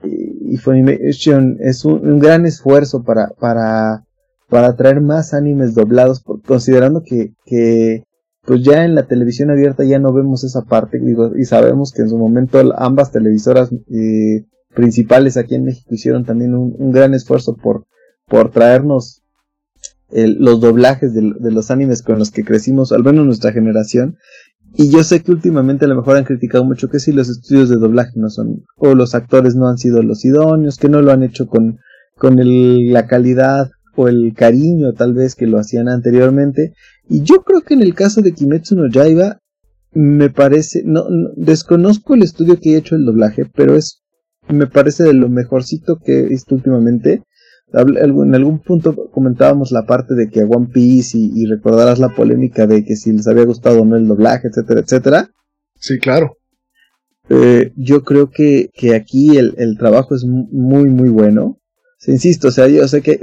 y 0.04 0.58
Funimation 0.58 1.60
es 1.62 1.86
un, 1.86 2.20
gran 2.20 2.46
esfuerzo 2.46 3.04
para, 3.04 3.30
para, 3.40 4.04
para 4.50 4.76
traer 4.76 5.00
más 5.00 5.34
animes 5.34 5.76
doblados, 5.76 6.22
considerando 6.46 7.04
que, 7.04 7.32
que 7.46 8.04
pues 8.46 8.64
ya 8.64 8.86
en 8.86 8.96
la 8.96 9.08
televisión 9.08 9.50
abierta 9.50 9.84
ya 9.84 10.00
no 10.00 10.14
vemos 10.14 10.44
esa 10.44 10.64
parte, 10.64 11.00
digo, 11.00 11.36
y 11.36 11.46
sabemos 11.46 11.92
que 11.92 12.04
en 12.04 12.10
su 12.10 12.18
momento 12.18 12.60
ambas 12.78 13.12
televisoras 13.12 13.72
eh, 13.72 14.46
principales 14.76 15.38
aquí 15.38 15.56
en 15.56 15.66
México 15.66 15.94
hicieron 15.94 16.26
también 16.26 16.54
un, 16.54 16.92
gran 16.92 17.14
esfuerzo 17.14 17.56
por, 17.56 17.86
por 18.28 18.52
traernos 18.52 19.24
los 20.12 20.62
doblajes 20.62 21.14
de, 21.14 21.52
los 21.52 21.72
animes 21.72 22.02
con 22.02 22.20
los 22.20 22.32
que 22.32 22.44
crecimos, 22.44 22.92
al 22.92 23.04
menos 23.04 23.26
nuestra 23.26 23.52
generación. 23.52 24.18
Y 24.78 24.90
yo 24.90 25.04
sé 25.04 25.24
que 25.24 25.32
últimamente 25.32 25.86
a 25.86 25.88
lo 25.88 25.96
mejor 25.96 26.18
han 26.18 26.26
criticado 26.26 26.64
mucho 26.64 26.90
que 26.90 27.00
si 27.00 27.12
los 27.12 27.30
estudios 27.30 27.70
de 27.70 27.78
doblaje 27.78 28.12
no 28.16 28.30
son, 28.30 28.64
o 28.78 28.94
los 28.94 29.16
actores 29.16 29.56
no 29.56 29.68
han 29.68 29.78
sido 29.78 30.04
los 30.04 30.24
idóneos, 30.24 30.78
que 30.78 30.90
no 30.90 31.02
lo 31.02 31.12
han 31.12 31.24
hecho 31.24 31.48
con, 31.48 31.80
con 32.18 32.40
el, 32.40 32.92
la 32.94 33.08
calidad 33.08 33.72
o 33.96 34.10
el 34.10 34.34
cariño 34.36 34.94
tal 34.94 35.14
vez 35.14 35.36
que 35.36 35.48
lo 35.48 35.58
hacían 35.58 35.88
anteriormente. 35.88 36.74
Y 37.10 37.24
yo 37.24 37.44
creo 37.44 37.62
que 37.62 37.74
en 37.74 37.82
el 37.82 37.94
caso 37.94 38.22
de 38.22 38.34
Kimetsu 38.34 38.76
no 38.76 38.90
Yaiba, 38.90 39.40
me 39.92 40.30
parece, 40.30 40.84
no, 40.86 41.06
desconozco 41.36 42.16
el 42.16 42.24
estudio 42.24 42.60
que 42.60 42.74
he 42.74 42.78
hecho 42.78 42.96
el 42.96 43.06
doblaje, 43.06 43.46
pero 43.46 43.76
es, 43.76 44.04
me 44.50 44.68
parece 44.68 45.04
de 45.04 45.14
lo 45.14 45.30
mejorcito 45.30 46.00
que 46.04 46.20
he 46.20 46.28
visto 46.28 46.56
últimamente. 46.56 47.24
En 47.74 48.36
algún 48.36 48.60
punto 48.60 49.10
comentábamos 49.12 49.72
la 49.72 49.86
parte 49.86 50.14
de 50.14 50.30
que 50.30 50.42
a 50.42 50.46
One 50.46 50.70
Piece 50.72 51.18
y, 51.18 51.46
recordarás 51.46 52.00
la 52.00 52.10
polémica 52.10 52.68
de 52.68 52.86
que 52.86 52.96
si 52.96 53.12
les 53.12 53.28
había 53.28 53.46
gustado 53.46 53.82
o 53.82 53.86
no 53.86 53.98
el 53.98 54.08
doblaje, 54.08 54.48
etcétera, 54.48 54.82
etcétera. 54.82 55.30
Sí, 55.80 56.00
claro. 56.00 56.38
Eh, 57.30 57.74
yo 57.76 58.04
creo 58.04 58.30
que, 58.30 58.70
que 58.74 58.96
aquí 58.96 59.38
el, 59.38 59.56
el, 59.58 59.78
trabajo 59.78 60.16
es 60.16 60.24
muy, 60.26 60.90
muy 60.90 61.10
bueno. 61.10 61.60
insisto, 62.06 62.50
o 62.50 62.52
sea, 62.52 62.68
yo 62.68 62.88
sé 62.88 63.02
que 63.02 63.20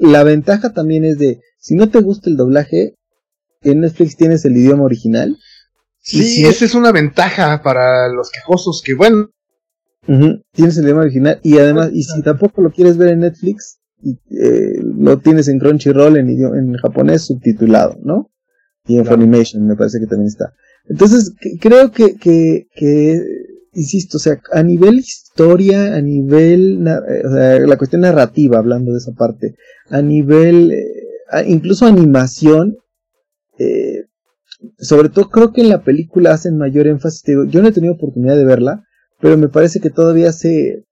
la 0.00 0.22
ventaja 0.24 0.72
también 0.72 1.04
es 1.04 1.18
de, 1.18 1.40
si 1.58 1.74
no 1.74 1.88
te 1.88 2.00
gusta 2.00 2.28
el 2.28 2.36
doblaje, 2.36 2.96
en 3.62 3.80
Netflix 3.80 4.16
tienes 4.16 4.44
el 4.44 4.56
idioma 4.56 4.84
original. 4.84 5.38
Sí, 6.00 6.44
esa 6.44 6.64
es 6.64 6.74
una 6.74 6.90
ventaja 6.90 7.62
para 7.62 8.08
los 8.08 8.30
quejosos, 8.30 8.82
que 8.84 8.94
bueno. 8.94 9.30
tienes 10.52 10.76
el 10.76 10.84
idioma 10.84 11.02
original 11.02 11.40
y 11.42 11.58
además, 11.58 11.90
y 11.92 12.02
si 12.02 12.22
tampoco 12.22 12.60
lo 12.60 12.72
quieres 12.72 12.96
ver 12.96 13.10
en 13.10 13.20
Netflix, 13.20 13.78
eh, 14.04 14.80
lo 14.82 15.18
tienes 15.18 15.46
en 15.46 15.60
Crunchyroll 15.60 16.16
en, 16.16 16.28
idioma, 16.28 16.58
en 16.58 16.74
japonés 16.74 17.22
subtitulado, 17.22 17.98
¿no? 18.02 18.32
Y 18.84 18.98
en 18.98 19.06
Funimation 19.06 19.64
me 19.64 19.76
parece 19.76 20.00
que 20.00 20.06
también 20.06 20.26
está. 20.26 20.52
Entonces, 20.88 21.32
creo 21.60 21.92
que, 21.92 22.16
que, 22.16 22.66
que 22.74 23.20
insisto, 23.74 24.16
o 24.16 24.20
sea, 24.20 24.40
a 24.52 24.62
nivel 24.64 25.04
historia, 25.32 25.94
a 25.94 26.02
nivel, 26.02 26.86
eh, 26.86 27.26
o 27.26 27.30
sea, 27.32 27.58
la 27.60 27.78
cuestión 27.78 28.02
narrativa, 28.02 28.58
hablando 28.58 28.92
de 28.92 28.98
esa 28.98 29.12
parte, 29.12 29.56
a 29.88 30.02
nivel, 30.02 30.72
eh, 30.72 31.44
incluso 31.46 31.86
animación, 31.86 32.76
eh, 33.58 34.04
sobre 34.78 35.08
todo 35.08 35.30
creo 35.30 35.52
que 35.52 35.62
en 35.62 35.70
la 35.70 35.82
película 35.82 36.32
hacen 36.32 36.58
mayor 36.58 36.86
énfasis, 36.86 37.22
digo, 37.24 37.44
yo 37.44 37.62
no 37.62 37.68
he 37.68 37.72
tenido 37.72 37.94
oportunidad 37.94 38.36
de 38.36 38.44
verla, 38.44 38.84
pero 39.20 39.38
me 39.38 39.48
parece 39.48 39.80
que 39.80 39.90
todavía 39.90 40.32
se, 40.32 40.84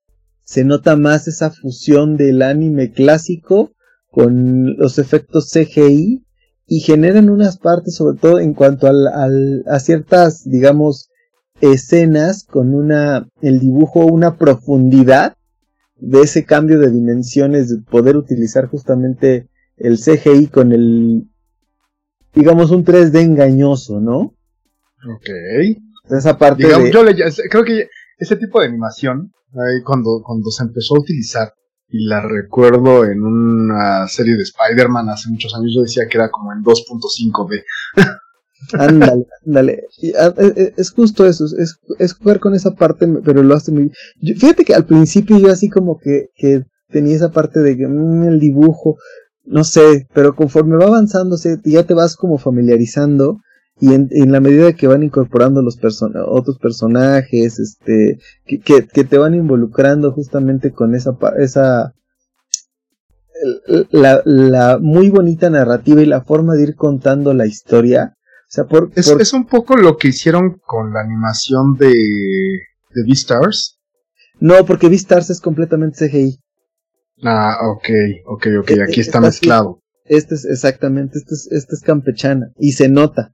se 0.43 0.65
nota 0.65 0.97
más 0.97 1.29
esa 1.29 1.51
fusión 1.51 2.17
del 2.17 2.43
anime 2.43 2.93
clásico 2.93 3.73
con 4.11 4.77
los 4.79 4.99
efectos 4.99 5.51
CGI 5.53 6.25
y 6.67 6.81
generan 6.81 7.29
unas 7.29 7.59
partes, 7.59 7.97
sobre 7.97 8.19
todo 8.19 8.39
en 8.39 8.55
cuanto 8.55 8.87
al, 8.87 9.07
al, 9.07 9.65
a 9.69 9.79
ciertas, 9.81 10.49
digamos, 10.49 11.10
escenas 11.61 12.45
con 12.45 12.75
una, 12.75 13.29
el 13.43 13.61
dibujo, 13.61 14.07
una 14.07 14.37
profundidad 14.37 15.37
de 15.97 16.23
ese 16.23 16.45
cambio 16.45 16.79
de 16.79 16.91
dimensiones, 16.91 17.69
de 17.69 17.83
poder 17.83 18.17
utilizar 18.17 18.67
justamente 18.67 19.49
el 19.77 19.99
CGI 19.99 20.49
con 20.49 20.73
el, 20.73 21.29
digamos, 22.35 22.71
un 22.71 22.85
3D 22.85 23.21
engañoso, 23.21 24.01
¿no? 24.01 24.35
Ok. 25.07 25.29
Esa 26.11 26.37
parte 26.39 26.65
Yo 26.69 26.79
creo 26.91 27.65
que 27.65 27.89
ese 28.19 28.37
tipo 28.37 28.61
de 28.61 28.67
animación, 28.67 29.33
cuando, 29.85 30.23
cuando 30.25 30.51
se 30.51 30.65
empezó 30.65 30.97
a 30.97 31.01
utilizar, 31.01 31.53
y 31.93 32.07
la 32.07 32.21
recuerdo 32.21 33.05
en 33.05 33.23
una 33.23 34.07
serie 34.07 34.37
de 34.37 34.43
Spider-Man 34.43 35.09
hace 35.09 35.29
muchos 35.29 35.55
años, 35.55 35.73
yo 35.75 35.83
decía 35.83 36.05
que 36.09 36.19
era 36.19 36.31
como 36.31 36.53
en 36.53 36.63
2.5D. 36.63 37.65
Ándale, 38.73 39.27
ándale. 39.47 39.85
Ah, 40.19 40.33
e, 40.37 40.47
e, 40.47 40.75
es, 40.77 40.91
justo 40.91 41.27
eso, 41.27 41.45
es, 41.99 42.15
jugar 42.15 42.41
con 42.41 42.55
esa 42.55 42.73
parte, 42.73 43.07
pero 43.25 43.43
lo 43.43 43.55
hace 43.55 43.73
muy 43.73 43.91
bien. 44.21 44.37
Fíjate 44.37 44.65
que 44.65 44.75
al 44.75 44.85
principio 44.85 45.39
yo 45.39 45.51
así 45.51 45.69
como 45.69 45.99
que, 45.99 46.29
que 46.37 46.65
tenía 46.89 47.17
esa 47.17 47.31
parte 47.31 47.61
de 47.61 47.77
que 47.77 47.87
mm, 47.87 48.25
el 48.25 48.41
dibujo, 48.41 48.97
no 49.45 49.65
sé, 49.65 50.07
pero 50.15 50.35
conforme 50.35 50.77
va 50.77 50.87
avanzando, 50.87 51.37
ya 51.65 51.85
te 51.85 51.95
vas 51.95 52.17
como 52.17 52.39
familiarizando 52.39 53.39
y 53.81 53.95
en, 53.95 54.09
en 54.11 54.31
la 54.31 54.41
medida 54.41 54.75
que 54.75 54.87
van 54.87 55.03
incorporando 55.03 55.63
los 55.63 55.77
person 55.77 56.13
otros 56.27 56.59
personajes, 56.59 57.59
este, 57.59 58.19
que, 58.45 58.61
que, 58.61 58.87
que, 58.87 59.05
te 59.05 59.17
van 59.17 59.35
involucrando 59.35 60.13
justamente 60.13 60.71
con 60.71 60.95
esa, 60.95 61.17
esa, 61.39 61.95
la, 63.91 64.21
la 64.25 64.79
muy 64.79 65.09
bonita 65.09 65.49
narrativa 65.49 66.03
y 66.03 66.07
la 66.07 66.23
forma 66.23 66.55
de 66.55 66.65
ir 66.65 66.75
contando 66.77 67.33
la 67.33 67.47
historia, 67.47 68.17
es, 68.97 69.33
un 69.33 69.47
poco 69.47 69.77
lo 69.77 69.97
que 69.97 70.09
hicieron 70.09 70.61
con 70.67 70.93
la 70.93 71.01
animación 71.01 71.77
de, 71.79 71.89
de 71.89 73.05
Beastars. 73.07 73.79
No, 74.41 74.65
porque 74.67 74.89
Beastars 74.89 75.31
es 75.31 75.41
completamente 75.41 76.09
CGI. 76.09 76.41
Ah, 77.23 77.59
ok, 77.71 77.89
ok, 78.27 78.47
ok, 78.61 78.71
e, 78.71 78.83
aquí 78.83 79.01
está 79.01 79.21
mezclado. 79.21 79.81
Este 80.05 80.35
es 80.35 80.45
exactamente, 80.45 81.19
este 81.19 81.35
es, 81.35 81.49
este 81.53 81.77
es 81.77 81.83
campechana 81.83 82.51
y 82.59 82.73
se 82.73 82.89
nota. 82.89 83.33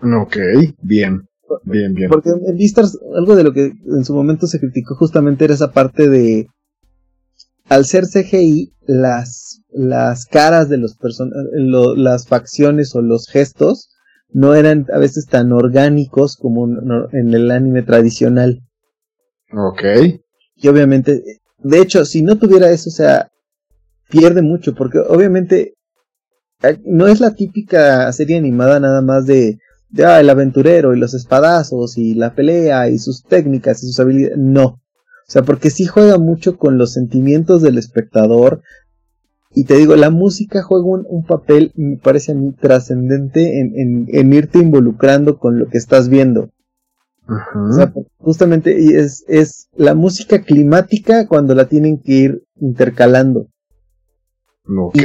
Ok, 0.00 0.36
bien. 0.82 1.22
Bien, 1.64 1.94
bien. 1.94 2.10
Porque 2.10 2.30
en 2.30 2.56
Beastars, 2.56 2.98
algo 3.14 3.36
de 3.36 3.44
lo 3.44 3.52
que 3.52 3.66
en 3.66 4.04
su 4.04 4.14
momento 4.14 4.46
se 4.46 4.58
criticó 4.58 4.94
justamente 4.96 5.44
era 5.44 5.54
esa 5.54 5.72
parte 5.72 6.08
de. 6.08 6.48
Al 7.68 7.84
ser 7.84 8.06
CGI, 8.06 8.74
las, 8.86 9.62
las 9.70 10.26
caras 10.26 10.68
de 10.68 10.78
los 10.78 10.96
personajes, 10.96 11.44
las 11.96 12.26
facciones 12.26 12.94
o 12.94 13.00
los 13.00 13.28
gestos 13.28 13.90
no 14.32 14.54
eran 14.54 14.86
a 14.92 14.98
veces 14.98 15.26
tan 15.26 15.52
orgánicos 15.52 16.36
como 16.36 16.66
en 17.12 17.34
el 17.34 17.50
anime 17.50 17.82
tradicional. 17.82 18.62
Ok. 19.52 19.82
Y 20.56 20.68
obviamente, 20.68 21.22
de 21.58 21.78
hecho, 21.80 22.04
si 22.04 22.22
no 22.22 22.38
tuviera 22.38 22.70
eso, 22.70 22.88
o 22.88 22.92
sea, 22.92 23.30
pierde 24.08 24.42
mucho, 24.42 24.74
porque 24.74 24.98
obviamente 24.98 25.74
no 26.84 27.08
es 27.08 27.20
la 27.20 27.34
típica 27.34 28.10
serie 28.12 28.38
animada 28.38 28.78
nada 28.78 29.02
más 29.02 29.26
de, 29.26 29.58
de 29.90 30.04
ah, 30.04 30.20
el 30.20 30.30
aventurero 30.30 30.94
y 30.94 30.98
los 30.98 31.14
espadazos 31.14 31.98
y 31.98 32.14
la 32.14 32.34
pelea 32.34 32.88
y 32.88 32.98
sus 32.98 33.24
técnicas 33.24 33.82
y 33.82 33.86
sus 33.86 34.00
habilidades. 34.00 34.38
No. 34.38 34.64
O 34.64 35.30
sea, 35.32 35.42
porque 35.42 35.70
sí 35.70 35.86
juega 35.86 36.18
mucho 36.18 36.56
con 36.56 36.78
los 36.78 36.92
sentimientos 36.92 37.62
del 37.62 37.78
espectador. 37.78 38.62
Y 39.54 39.64
te 39.64 39.76
digo, 39.76 39.96
la 39.96 40.10
música 40.10 40.62
juega 40.62 40.86
un, 40.86 41.24
papel, 41.24 41.72
me 41.74 41.96
parece 41.96 42.32
a 42.32 42.34
mí, 42.34 42.52
trascendente 42.52 43.60
en, 43.60 44.06
en, 44.08 44.32
irte 44.32 44.58
involucrando 44.58 45.38
con 45.38 45.58
lo 45.58 45.68
que 45.68 45.76
estás 45.76 46.08
viendo. 46.08 46.50
O 47.28 47.72
sea, 47.72 47.92
justamente 48.18 48.98
es, 48.98 49.24
es 49.28 49.68
la 49.76 49.94
música 49.94 50.42
climática 50.42 51.26
cuando 51.28 51.54
la 51.54 51.66
tienen 51.66 51.98
que 51.98 52.12
ir 52.12 52.44
intercalando. 52.60 53.48
Ok. 54.78 54.96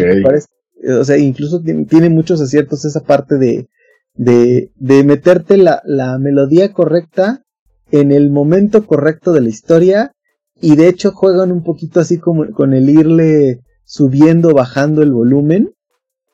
o 0.99 1.03
sea, 1.03 1.17
incluso 1.17 1.61
tiene, 1.61 2.09
muchos 2.09 2.41
aciertos 2.41 2.85
esa 2.85 3.01
parte 3.01 3.37
de, 3.37 3.67
de, 4.13 4.71
de 4.75 5.03
meterte 5.03 5.57
la, 5.57 5.81
la 5.85 6.17
melodía 6.19 6.71
correcta 6.71 7.43
en 7.91 8.11
el 8.11 8.29
momento 8.29 8.85
correcto 8.85 9.33
de 9.33 9.41
la 9.41 9.49
historia 9.49 10.11
y 10.59 10.75
de 10.75 10.87
hecho 10.87 11.11
juegan 11.11 11.51
un 11.51 11.63
poquito 11.63 11.99
así 11.99 12.17
como 12.17 12.49
con 12.51 12.73
el 12.73 12.89
irle 12.89 13.61
subiendo, 13.87 14.53
bajando 14.53 15.01
el 15.01 15.11
volumen. 15.11 15.71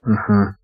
Ajá. 0.01 0.59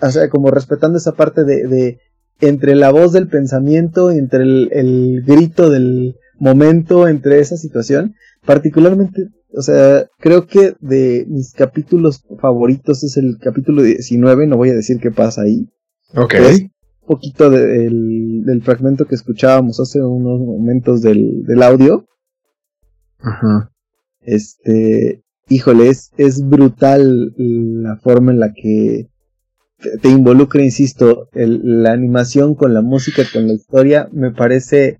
o 0.00 0.10
sea, 0.10 0.28
como 0.28 0.50
respetando 0.52 0.98
esa 0.98 1.12
parte 1.12 1.42
de, 1.42 1.66
de 1.66 1.98
entre 2.40 2.76
la 2.76 2.90
voz 2.90 3.12
del 3.12 3.26
pensamiento, 3.26 4.10
entre 4.10 4.44
el, 4.44 4.68
el, 4.72 5.22
grito 5.26 5.70
del 5.70 6.16
momento, 6.38 7.08
entre 7.08 7.40
esa 7.40 7.56
situación. 7.56 8.14
Particularmente, 8.44 9.28
o 9.56 9.62
sea, 9.62 10.06
creo 10.18 10.46
que 10.46 10.74
de 10.80 11.24
mis 11.28 11.52
capítulos 11.52 12.22
favoritos 12.38 13.02
es 13.02 13.16
el 13.16 13.38
capítulo 13.40 13.82
19, 13.82 14.46
no 14.46 14.56
voy 14.56 14.70
a 14.70 14.74
decir 14.74 14.98
qué 15.00 15.10
pasa 15.10 15.42
ahí. 15.42 15.66
Ok. 16.14 16.34
un 16.34 17.08
poquito 17.08 17.50
del, 17.50 18.62
fragmento 18.62 19.06
que 19.06 19.14
escuchábamos 19.14 19.80
hace 19.80 20.00
unos 20.00 20.38
momentos 20.38 21.00
del, 21.00 21.44
del 21.44 21.62
audio. 21.62 22.06
Ajá. 23.18 23.70
Este, 24.20 25.23
híjole, 25.48 25.88
es, 25.88 26.10
es 26.16 26.46
brutal 26.46 27.34
la 27.36 27.96
forma 27.96 28.32
en 28.32 28.40
la 28.40 28.52
que 28.52 29.08
te, 30.00 30.08
involucra, 30.08 30.62
insisto, 30.62 31.28
la 31.32 31.92
animación 31.92 32.54
con 32.54 32.74
la 32.74 32.82
música, 32.82 33.22
con 33.32 33.46
la 33.46 33.54
historia, 33.54 34.08
me 34.12 34.30
parece 34.32 34.86
eh, 34.86 34.98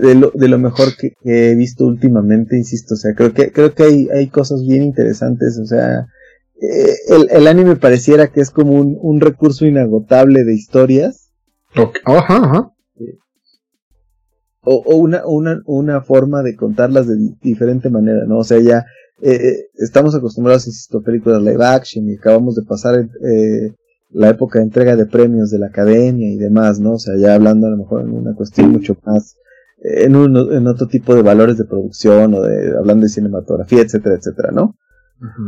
de 0.00 0.14
lo, 0.14 0.30
de 0.34 0.48
lo 0.48 0.58
mejor 0.58 0.96
que, 0.96 1.14
he 1.24 1.54
visto 1.54 1.86
últimamente, 1.86 2.56
insisto, 2.56 2.94
o 2.94 2.96
sea, 2.96 3.14
creo 3.14 3.32
que, 3.32 3.52
creo 3.52 3.74
que 3.74 3.82
hay, 3.82 4.08
hay 4.14 4.28
cosas 4.28 4.62
bien 4.66 4.82
interesantes, 4.82 5.58
o 5.58 5.66
sea, 5.66 6.06
eh, 6.60 6.94
el, 7.08 7.28
el, 7.30 7.46
anime 7.48 7.76
pareciera 7.76 8.28
que 8.28 8.40
es 8.40 8.50
como 8.50 8.74
un, 8.74 8.96
un 9.00 9.20
recurso 9.20 9.66
inagotable 9.66 10.44
de 10.44 10.54
historias. 10.54 11.32
Ajá, 12.04 12.36
ajá. 12.36 12.72
O, 14.64 14.76
o 14.76 14.94
una, 14.94 15.26
una, 15.26 15.60
una 15.66 16.02
forma 16.02 16.42
de 16.42 16.54
contarlas 16.54 17.08
de 17.08 17.16
diferente 17.42 17.90
manera, 17.90 18.26
¿no? 18.26 18.38
O 18.38 18.44
sea, 18.44 18.60
ya 18.60 18.84
eh, 19.22 19.68
estamos 19.76 20.14
acostumbrados, 20.14 20.66
insisto, 20.66 20.98
a 20.98 21.02
películas 21.02 21.42
live 21.42 21.64
action 21.64 22.08
y 22.08 22.16
acabamos 22.16 22.56
de 22.56 22.62
pasar 22.62 22.96
eh, 22.98 23.74
la 24.10 24.30
época 24.30 24.58
de 24.58 24.64
entrega 24.64 24.96
de 24.96 25.06
premios 25.06 25.50
de 25.50 25.58
la 25.58 25.66
academia 25.66 26.28
y 26.28 26.36
demás, 26.36 26.80
¿no? 26.80 26.94
O 26.94 26.98
sea, 26.98 27.16
ya 27.16 27.34
hablando 27.34 27.68
a 27.68 27.70
lo 27.70 27.76
mejor 27.76 28.02
en 28.02 28.10
una 28.10 28.34
cuestión 28.34 28.70
mucho 28.70 28.96
más, 29.04 29.36
en, 29.78 30.16
un, 30.16 30.36
en 30.52 30.66
otro 30.66 30.88
tipo 30.88 31.14
de 31.14 31.22
valores 31.22 31.56
de 31.56 31.64
producción 31.64 32.34
o 32.34 32.42
de, 32.42 32.76
hablando 32.76 33.04
de 33.04 33.10
cinematografía, 33.10 33.82
etcétera, 33.82 34.16
etcétera, 34.16 34.50
¿no? 34.52 34.76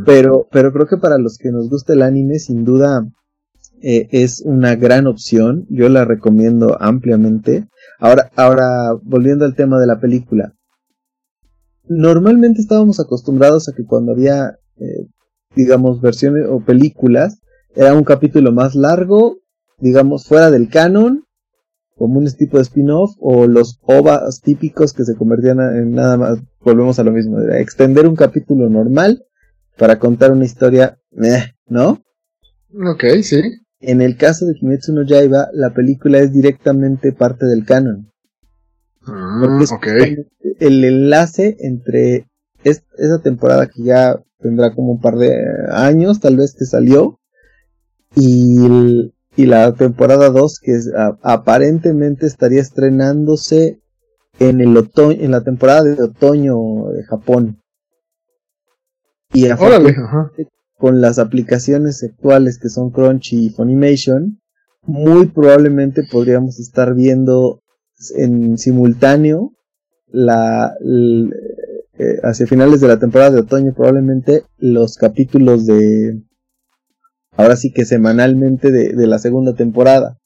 Pero, 0.06 0.46
pero 0.52 0.72
creo 0.72 0.86
que 0.86 0.98
para 0.98 1.18
los 1.18 1.36
que 1.36 1.50
nos 1.50 1.68
gusta 1.68 1.94
el 1.94 2.02
anime, 2.02 2.38
sin 2.38 2.64
duda, 2.64 3.08
eh, 3.82 4.08
es 4.12 4.40
una 4.44 4.76
gran 4.76 5.06
opción. 5.06 5.66
Yo 5.68 5.88
la 5.88 6.04
recomiendo 6.04 6.80
ampliamente. 6.80 7.66
Ahora, 7.98 8.30
ahora, 8.36 8.92
volviendo 9.02 9.44
al 9.44 9.56
tema 9.56 9.80
de 9.80 9.86
la 9.86 9.98
película. 9.98 10.54
Normalmente 11.86 12.60
estábamos 12.60 13.00
acostumbrados 13.00 13.68
a 13.68 13.72
que 13.72 13.84
cuando 13.84 14.12
había, 14.12 14.58
eh, 14.76 15.06
digamos, 15.54 16.00
versiones 16.00 16.46
o 16.48 16.60
películas, 16.60 17.40
era 17.74 17.94
un 17.94 18.04
capítulo 18.04 18.52
más 18.52 18.74
largo, 18.74 19.38
digamos, 19.78 20.26
fuera 20.26 20.50
del 20.50 20.68
canon, 20.68 21.24
como 21.96 22.18
un 22.18 22.30
tipo 22.32 22.56
de 22.56 22.62
spin-off, 22.62 23.14
o 23.18 23.46
los 23.46 23.78
OVAs 23.82 24.40
típicos 24.40 24.92
que 24.92 25.04
se 25.04 25.14
convertían 25.14 25.60
en 25.60 25.92
nada 25.92 26.16
más, 26.16 26.38
volvemos 26.60 26.98
a 26.98 27.04
lo 27.04 27.12
mismo, 27.12 27.40
extender 27.40 28.06
un 28.06 28.16
capítulo 28.16 28.68
normal 28.68 29.24
para 29.76 29.98
contar 29.98 30.32
una 30.32 30.44
historia, 30.44 30.98
¿no? 31.66 32.02
Ok, 32.90 33.04
sí. 33.22 33.40
En 33.80 34.00
el 34.00 34.16
caso 34.16 34.46
de 34.46 34.54
Kimetsu 34.54 34.92
no 34.94 35.02
Yaiba, 35.02 35.48
la 35.52 35.74
película 35.74 36.18
es 36.18 36.32
directamente 36.32 37.12
parte 37.12 37.46
del 37.46 37.64
canon. 37.64 38.10
Mm, 39.06 39.64
porque 39.68 40.26
el 40.60 40.84
enlace 40.84 41.56
entre 41.60 42.26
esa 42.62 43.18
temporada 43.22 43.66
que 43.66 43.82
ya 43.82 44.20
tendrá 44.38 44.74
como 44.74 44.92
un 44.92 45.00
par 45.00 45.16
de 45.16 45.34
años, 45.70 46.20
tal 46.20 46.36
vez 46.36 46.54
que 46.54 46.64
salió, 46.64 47.18
y, 48.16 49.12
y 49.36 49.46
la 49.46 49.74
temporada 49.74 50.30
2 50.30 50.60
que 50.60 50.78
aparentemente 51.22 52.26
estaría 52.26 52.60
estrenándose 52.60 53.80
en 54.38 54.60
el 54.60 54.76
otoño, 54.76 55.18
en 55.20 55.30
la 55.30 55.42
temporada 55.42 55.82
de 55.82 56.02
otoño 56.02 56.88
de 56.92 57.04
Japón. 57.04 57.60
Y 59.32 59.48
con 60.78 61.00
las 61.00 61.18
aplicaciones 61.18 62.02
actuales 62.02 62.58
que 62.58 62.68
son 62.68 62.90
Crunchy 62.90 63.46
y 63.46 63.50
Funimation, 63.50 64.40
muy 64.82 65.26
probablemente 65.26 66.02
podríamos 66.10 66.60
estar 66.60 66.94
viendo 66.94 67.62
en 68.10 68.58
simultáneo 68.58 69.52
la, 70.08 70.74
eh, 71.98 72.20
hacia 72.22 72.46
finales 72.46 72.80
de 72.80 72.88
la 72.88 72.98
temporada 72.98 73.30
de 73.30 73.40
otoño 73.40 73.72
probablemente 73.74 74.44
los 74.58 74.96
capítulos 74.96 75.66
de 75.66 76.22
ahora 77.36 77.56
sí 77.56 77.72
que 77.72 77.84
semanalmente 77.84 78.70
de, 78.70 79.06
la 79.06 79.18
segunda 79.18 79.54
temporada 79.54 80.18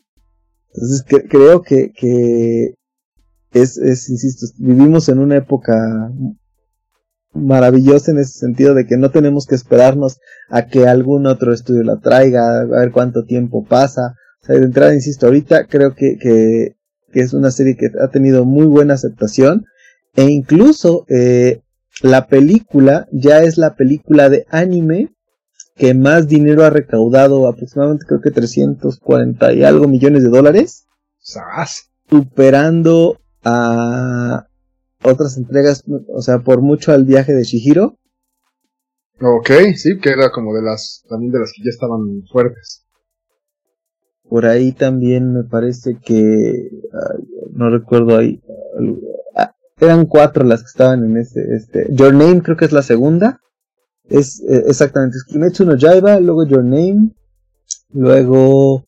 entonces 0.75 1.05
creo 1.29 1.63
que, 1.63 1.93
que 1.93 2.75
es, 3.53 3.79
es, 3.79 4.11
insisto, 4.11 4.47
vivimos 4.59 5.09
en 5.09 5.19
una 5.19 5.37
época 5.37 5.75
maravillosa 7.33 8.11
en 8.11 8.19
ese 8.19 8.39
sentido 8.39 8.75
de 8.75 8.87
que 8.87 8.97
no 8.97 9.11
tenemos 9.11 9.47
que 9.47 9.55
esperarnos 9.55 10.19
a 10.49 10.67
que 10.67 10.87
algún 10.87 11.27
otro 11.27 11.53
estudio 11.53 11.83
la 11.83 11.99
traiga, 11.99 12.61
a 12.61 12.65
ver 12.65 12.93
cuánto 12.93 13.25
tiempo 13.25 13.65
pasa. 13.65 14.15
De 14.47 14.57
entrada, 14.57 14.95
insisto, 14.95 15.27
ahorita 15.27 15.67
creo 15.67 15.95
que, 15.95 16.77
es 17.13 17.33
una 17.33 17.51
serie 17.51 17.77
que 17.77 17.91
ha 18.01 18.09
tenido 18.09 18.45
muy 18.45 18.67
buena 18.67 18.95
aceptación 18.95 19.67
e 20.15 20.25
incluso 20.25 21.05
eh, 21.09 21.63
la 22.03 22.27
película 22.27 23.07
ya 23.13 23.43
es 23.43 23.59
la 23.59 23.75
película 23.75 24.29
de 24.29 24.47
anime 24.51 25.15
que 25.77 25.95
más 25.95 26.27
dinero 26.27 26.65
ha 26.65 26.71
recaudado, 26.71 27.49
aproximadamente 27.49 28.05
creo 28.07 28.21
que 28.21 28.33
340 28.33 29.53
y 29.53 29.65
algo 29.65 29.87
millones 29.87 30.25
de 30.25 30.29
dólares. 30.29 30.87
Superando 32.11 33.21
a 33.45 34.49
otras 35.03 35.37
entregas, 35.37 35.85
o 36.09 36.21
sea, 36.21 36.41
por 36.41 36.63
mucho 36.63 36.93
al 36.93 37.05
viaje 37.05 37.33
de 37.33 37.45
Shihiro. 37.45 37.97
Ok, 39.21 39.51
sí, 39.77 39.99
que 40.01 40.11
era 40.11 40.31
como 40.31 40.55
de 40.55 40.63
las, 40.63 41.05
también 41.09 41.33
de 41.33 41.41
las 41.41 41.53
que 41.53 41.63
ya 41.65 41.71
estaban 41.71 42.23
fuertes. 42.31 42.85
Por 44.29 44.47
ahí 44.47 44.73
también 44.73 45.33
me 45.33 45.45
parece 45.45 45.99
que, 46.05 46.71
no 47.53 47.71
recuerdo 47.71 48.19
ahí, 48.19 48.41
ah, 49.37 49.55
eran 49.81 50.07
cuatro 50.07 50.45
las 50.45 50.61
que 50.61 50.67
estaban 50.67 51.05
en 51.05 51.17
este, 51.17 51.41
este, 51.55 51.87
Your 51.91 52.13
Name 52.13 52.43
creo 52.43 52.57
que 52.57 52.67
es 52.67 52.73
la 52.73 52.83
segunda. 52.83 53.41
Es 54.05 54.43
eh, 54.49 54.65
exactamente, 54.67 55.17
es 55.17 55.25
Kimetsu 55.25 55.65
no 55.65 55.77
Yaiba, 55.77 56.19
luego 56.21 56.47
Your 56.47 56.65
Name, 56.65 57.13
luego 57.91 58.87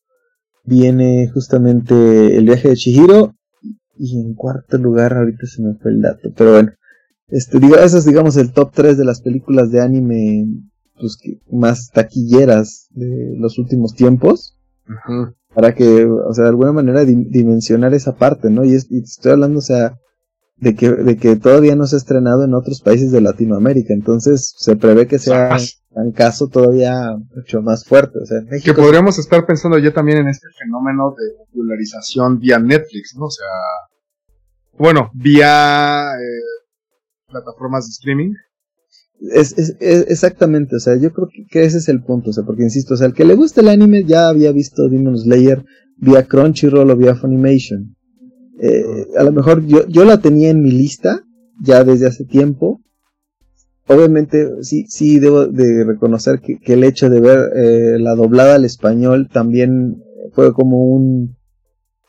viene 0.64 1.31
justamente 1.33 2.37
el 2.37 2.44
viaje 2.44 2.68
de 2.68 2.74
Shihiro 2.74 3.35
y 3.96 4.18
en 4.18 4.35
cuarto 4.35 4.79
lugar, 4.79 5.14
ahorita 5.14 5.46
se 5.46 5.62
me 5.62 5.74
fue 5.74 5.90
el 5.90 6.00
dato, 6.00 6.31
pero 6.35 6.53
bueno. 6.53 6.72
Este, 7.29 7.61
digo, 7.61 7.76
es, 7.76 8.05
digamos, 8.05 8.37
el 8.37 8.53
top 8.53 8.72
3 8.74 8.98
de 8.98 9.05
las 9.05 9.20
películas 9.20 9.70
de 9.70 9.81
anime 9.81 10.46
pues, 10.98 11.18
más 11.50 11.90
taquilleras 11.90 12.88
de 12.90 13.37
los 13.37 13.59
últimos 13.59 13.94
tiempos. 13.94 14.57
Para 15.55 15.74
que, 15.74 16.05
o 16.05 16.33
sea, 16.33 16.44
de 16.44 16.50
alguna 16.50 16.72
manera 16.72 17.05
dimensionar 17.05 17.94
esa 17.94 18.16
parte, 18.16 18.50
¿no? 18.50 18.64
Y, 18.64 18.74
es, 18.74 18.87
y 18.90 19.03
estoy 19.03 19.33
hablando, 19.33 19.59
o 19.59 19.62
sea, 19.62 19.98
de 20.57 20.74
que, 20.74 20.90
de 20.90 21.16
que 21.16 21.37
todavía 21.37 21.74
no 21.74 21.87
se 21.87 21.96
ha 21.96 21.98
estrenado 21.98 22.44
en 22.44 22.55
otros 22.55 22.83
países 22.83 23.11
de 23.11 23.20
Latinoamérica, 23.20 23.94
entonces 23.94 24.55
se 24.57 24.76
prevé 24.76 25.07
que 25.07 25.18
sea 25.18 25.57
un 25.90 26.12
caso 26.12 26.48
todavía 26.48 27.16
mucho 27.35 27.62
más 27.62 27.85
fuerte, 27.85 28.18
o 28.22 28.26
sea, 28.26 28.38
Que 28.62 28.74
podríamos 28.74 29.18
estar 29.18 29.44
pensando 29.46 29.79
ya 29.79 29.92
también 29.92 30.18
en 30.18 30.29
este 30.29 30.46
fenómeno 30.59 31.14
de 31.18 31.44
popularización 31.44 32.38
vía 32.38 32.59
Netflix, 32.59 33.14
¿no? 33.16 33.24
O 33.24 33.31
sea, 33.31 33.46
bueno, 34.79 35.11
vía 35.14 36.12
eh, 36.14 36.50
plataformas 37.26 37.87
de 37.87 37.90
streaming. 37.90 38.35
Es, 39.21 39.59
es, 39.59 39.77
exactamente, 39.81 40.77
o 40.77 40.81
sea, 40.81 40.97
yo 40.97 41.13
creo 41.13 41.29
que, 41.51 41.63
ese 41.63 41.79
es 41.79 41.89
el 41.89 42.03
punto, 42.03 42.31
o 42.31 42.33
sea, 42.33 42.45
porque 42.45 42.63
insisto, 42.63 42.95
o 42.95 42.97
sea, 42.97 43.07
el 43.07 43.13
que 43.13 43.27
le 43.27 43.35
gusta 43.35 43.61
el 43.61 43.69
anime 43.69 44.05
ya 44.05 44.29
había 44.29 44.51
visto 44.51 44.89
Demon 44.89 45.19
Slayer 45.19 45.65
vía 45.99 46.27
Crunchyroll 46.27 46.91
o 46.91 46.97
vía 46.97 47.15
Funimation. 47.15 47.95
Eh, 48.63 49.07
a 49.19 49.23
lo 49.23 49.33
mejor 49.33 49.65
yo, 49.67 49.87
yo 49.89 50.05
la 50.05 50.21
tenía 50.21 50.51
en 50.51 50.63
mi 50.63 50.71
lista 50.71 51.23
ya 51.63 51.85
desde 51.85 52.07
hace 52.07 52.25
tiempo. 52.25 52.81
Obviamente, 53.87 54.63
sí, 54.63 54.87
sí 54.89 55.19
debo 55.19 55.47
de 55.47 55.85
reconocer 55.85 56.41
que, 56.41 56.59
el 56.73 56.85
hecho 56.85 57.11
de 57.11 57.21
ver 57.21 57.51
eh, 57.57 57.99
la 57.99 58.15
doblada 58.15 58.55
al 58.55 58.65
español 58.65 59.29
también 59.33 60.03
fue 60.33 60.53
como 60.53 60.85
un, 60.85 61.37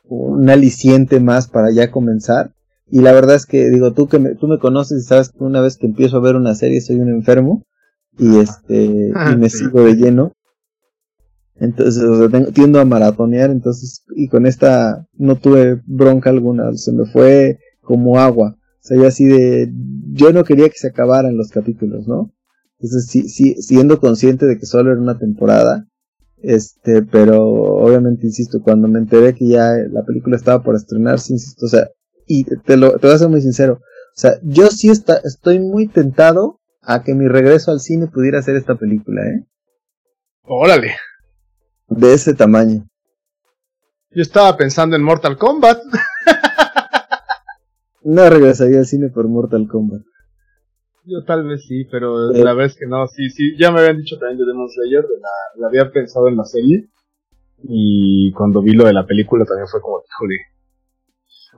un 0.04 0.50
aliciente 0.50 1.20
más 1.20 1.48
para 1.48 1.72
ya 1.72 1.90
comenzar. 1.92 2.54
Y 2.92 3.00
la 3.00 3.14
verdad 3.14 3.36
es 3.36 3.46
que, 3.46 3.70
digo, 3.70 3.94
tú 3.94 4.08
que 4.08 4.20
me, 4.20 4.36
tú 4.36 4.48
me 4.48 4.60
conoces 4.60 5.02
y 5.02 5.08
sabes 5.08 5.30
que 5.30 5.42
una 5.44 5.62
vez 5.62 5.78
que 5.78 5.88
empiezo 5.88 6.18
a 6.18 6.22
ver 6.22 6.36
una 6.36 6.56
serie 6.56 6.82
soy 6.82 6.98
un 6.98 7.10
enfermo 7.10 7.66
y 8.20 8.38
este 8.38 9.14
y 9.32 9.36
me 9.38 9.50
sigo 9.50 9.84
de 9.84 9.96
lleno. 9.96 10.34
Entonces, 11.56 12.04
o 12.04 12.30
sea, 12.30 12.46
tiendo 12.52 12.82
a 12.82 12.86
maratonear, 12.86 13.50
entonces, 13.50 14.04
y 14.16 14.28
con 14.28 14.46
esta 14.46 15.08
no 15.14 15.38
tuve 15.38 15.82
bronca 15.86 16.32
alguna, 16.32 16.74
se 16.74 16.92
me 16.92 17.06
fue 17.06 17.60
como 17.82 18.20
agua. 18.20 18.58
O 18.58 18.84
sea, 18.84 18.98
yo 18.98 19.08
así 19.08 19.26
de, 19.26 19.72
yo 20.12 20.34
no 20.34 20.44
quería 20.44 20.68
que 20.68 20.78
se 20.78 20.88
acabaran 20.88 21.38
los 21.38 21.50
capítulos, 21.50 22.08
¿no? 22.08 22.34
Entonces, 22.80 23.06
sí, 23.08 23.30
sí, 23.30 23.54
siendo 23.62 24.00
consciente 24.00 24.48
de 24.48 24.58
que 24.58 24.66
solo 24.66 24.92
era 24.92 25.00
una 25.00 25.18
temporada, 25.18 25.88
este, 26.42 27.04
pero 27.04 27.42
obviamente, 27.46 28.26
insisto, 28.26 28.62
cuando 28.62 28.88
me 28.88 29.00
enteré 29.00 29.36
que 29.36 29.48
ya 29.48 29.70
la 29.92 30.04
película 30.04 30.36
estaba 30.36 30.64
por 30.64 30.76
estrenarse, 30.76 31.34
insisto, 31.34 31.68
o 31.68 31.70
sea, 31.70 31.88
y 32.32 32.46
te 32.46 32.78
lo 32.78 32.98
te 32.98 33.08
voy 33.08 33.16
a 33.16 33.20
ser 33.20 33.28
muy 33.28 33.42
sincero. 33.42 33.80
O 33.82 34.16
sea, 34.16 34.36
yo 34.44 34.68
sí 34.68 34.90
está, 34.90 35.20
estoy 35.24 35.60
muy 35.60 35.88
tentado 35.88 36.62
a 36.82 37.04
que 37.04 37.14
mi 37.14 37.28
regreso 37.28 37.72
al 37.72 37.82
cine 37.82 38.08
pudiera 38.08 38.42
ser 38.42 38.56
esta 38.56 38.76
película, 38.76 39.22
¿eh? 39.22 39.46
Órale. 40.44 40.96
De 41.88 42.14
ese 42.14 42.34
tamaño. 42.34 42.88
Yo 44.12 44.22
estaba 44.22 44.56
pensando 44.56 44.96
en 44.96 45.04
Mortal 45.04 45.38
Kombat. 45.38 45.80
no 48.04 48.30
regresaría 48.30 48.80
al 48.80 48.86
cine 48.86 49.10
por 49.10 49.28
Mortal 49.28 49.68
Kombat. 49.68 50.02
Yo 51.04 51.26
tal 51.26 51.48
vez 51.48 51.66
sí, 51.68 51.86
pero 51.92 52.32
la 52.32 52.54
verdad 52.54 52.68
es 52.68 52.78
que 52.78 52.86
no, 52.86 53.08
sí, 53.08 53.30
sí, 53.30 53.58
ya 53.58 53.72
me 53.72 53.80
habían 53.80 53.98
dicho 53.98 54.18
también 54.20 54.38
de 54.38 54.46
Demon 54.46 54.70
Slayer, 54.70 55.04
la, 55.20 55.62
la 55.62 55.68
había 55.68 55.92
pensado 55.92 56.28
en 56.28 56.38
la 56.38 56.46
serie, 56.46 56.90
y 57.64 58.32
cuando 58.34 58.62
vi 58.62 58.74
lo 58.74 58.86
de 58.86 58.94
la 58.94 59.08
película 59.08 59.44
también 59.44 59.68
fue 59.68 59.82
como, 59.82 59.98
híjole, 59.98 60.36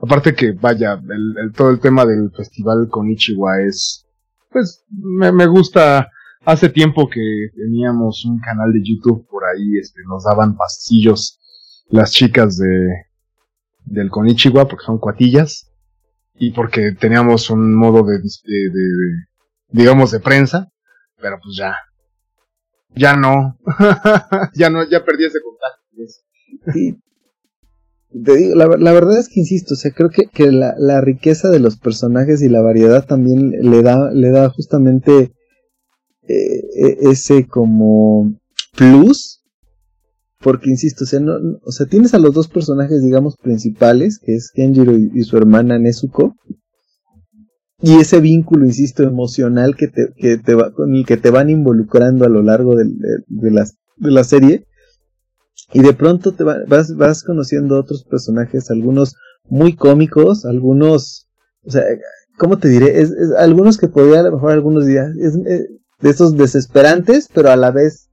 Aparte 0.02 0.34
que, 0.34 0.52
vaya, 0.52 1.00
el, 1.08 1.52
todo 1.52 1.70
el 1.70 1.80
tema 1.80 2.04
del 2.04 2.30
festival 2.36 2.88
con 2.90 3.10
Ichiwa 3.10 3.60
es, 3.62 4.06
pues, 4.50 4.84
me, 4.90 5.46
gusta. 5.46 6.10
Hace 6.46 6.68
tiempo 6.68 7.08
que 7.08 7.22
teníamos 7.56 8.26
un 8.26 8.38
canal 8.38 8.70
de 8.70 8.82
YouTube 8.84 9.26
por 9.30 9.44
ahí, 9.44 9.78
este, 9.78 10.02
nos 10.06 10.24
daban 10.24 10.56
pasillos 10.56 11.40
las 11.88 12.12
chicas 12.12 12.58
de, 12.58 13.06
del 13.86 14.10
Konichiwa, 14.10 14.68
porque 14.68 14.84
son 14.84 14.98
cuatillas, 14.98 15.72
y 16.34 16.50
porque 16.50 16.92
teníamos 16.92 17.48
un 17.48 17.74
modo 17.74 18.04
de, 18.04 18.20
digamos, 19.68 20.10
de 20.10 20.20
prensa, 20.20 20.70
pero 21.16 21.38
pues 21.42 21.56
ya, 21.56 21.76
ya 22.90 23.16
no, 23.16 23.58
ya 24.54 24.68
no, 24.68 24.86
ya 24.86 25.02
perdí 25.02 25.24
ese 25.24 25.38
contacto 25.40 25.84
la, 28.14 28.92
verdad 28.92 29.18
es 29.18 29.28
que 29.28 29.40
insisto, 29.40 29.74
o 29.74 29.76
sea, 29.76 29.90
creo 29.90 30.08
que, 30.08 30.26
que 30.32 30.52
la, 30.52 30.74
la, 30.78 31.00
riqueza 31.00 31.50
de 31.50 31.58
los 31.58 31.76
personajes 31.76 32.42
y 32.42 32.48
la 32.48 32.62
variedad 32.62 33.04
también 33.04 33.50
le 33.50 33.82
da, 33.82 34.10
le 34.12 34.30
da 34.30 34.48
justamente 34.50 35.32
eh, 36.28 36.62
e, 36.76 37.10
ese 37.10 37.46
como 37.46 38.38
plus. 38.76 39.40
Porque 40.40 40.70
insisto, 40.70 41.04
o 41.04 41.06
sea, 41.06 41.20
no, 41.20 41.32
o 41.64 41.72
sea, 41.72 41.86
tienes 41.86 42.12
a 42.14 42.18
los 42.18 42.34
dos 42.34 42.48
personajes, 42.48 43.02
digamos, 43.02 43.36
principales, 43.36 44.18
que 44.18 44.34
es 44.34 44.50
Kenjiro 44.52 44.96
y, 44.96 45.22
su 45.22 45.36
hermana 45.36 45.78
Nezuko. 45.78 46.36
Y 47.80 47.94
ese 47.94 48.20
vínculo, 48.20 48.66
insisto, 48.66 49.02
emocional 49.02 49.74
que 49.74 49.88
te, 49.88 50.08
que 50.16 50.36
te 50.36 50.54
va, 50.54 50.72
con 50.72 50.94
el 50.94 51.06
que 51.06 51.16
te 51.16 51.30
van 51.30 51.50
involucrando 51.50 52.26
a 52.26 52.28
lo 52.28 52.42
largo 52.42 52.76
de, 52.76 52.84
de, 52.84 53.64
de 53.96 54.10
la 54.10 54.24
serie 54.24 54.66
y 55.72 55.82
de 55.82 55.92
pronto 55.92 56.32
te 56.32 56.44
vas, 56.44 56.94
vas 56.96 57.22
conociendo 57.22 57.78
otros 57.78 58.04
personajes, 58.04 58.70
algunos 58.70 59.16
muy 59.48 59.76
cómicos, 59.76 60.44
algunos, 60.44 61.28
o 61.64 61.70
sea, 61.70 61.84
¿cómo 62.38 62.58
te 62.58 62.68
diré? 62.68 63.00
Es, 63.00 63.12
algunos 63.38 63.78
que 63.78 63.88
podría 63.88 64.20
a 64.20 64.24
lo 64.24 64.32
mejor 64.32 64.52
algunos 64.52 64.86
días, 64.86 65.10
es, 65.16 65.34
de 65.42 66.10
esos 66.10 66.36
desesperantes, 66.36 67.28
pero 67.32 67.50
a 67.50 67.56
la 67.56 67.70
vez 67.70 68.10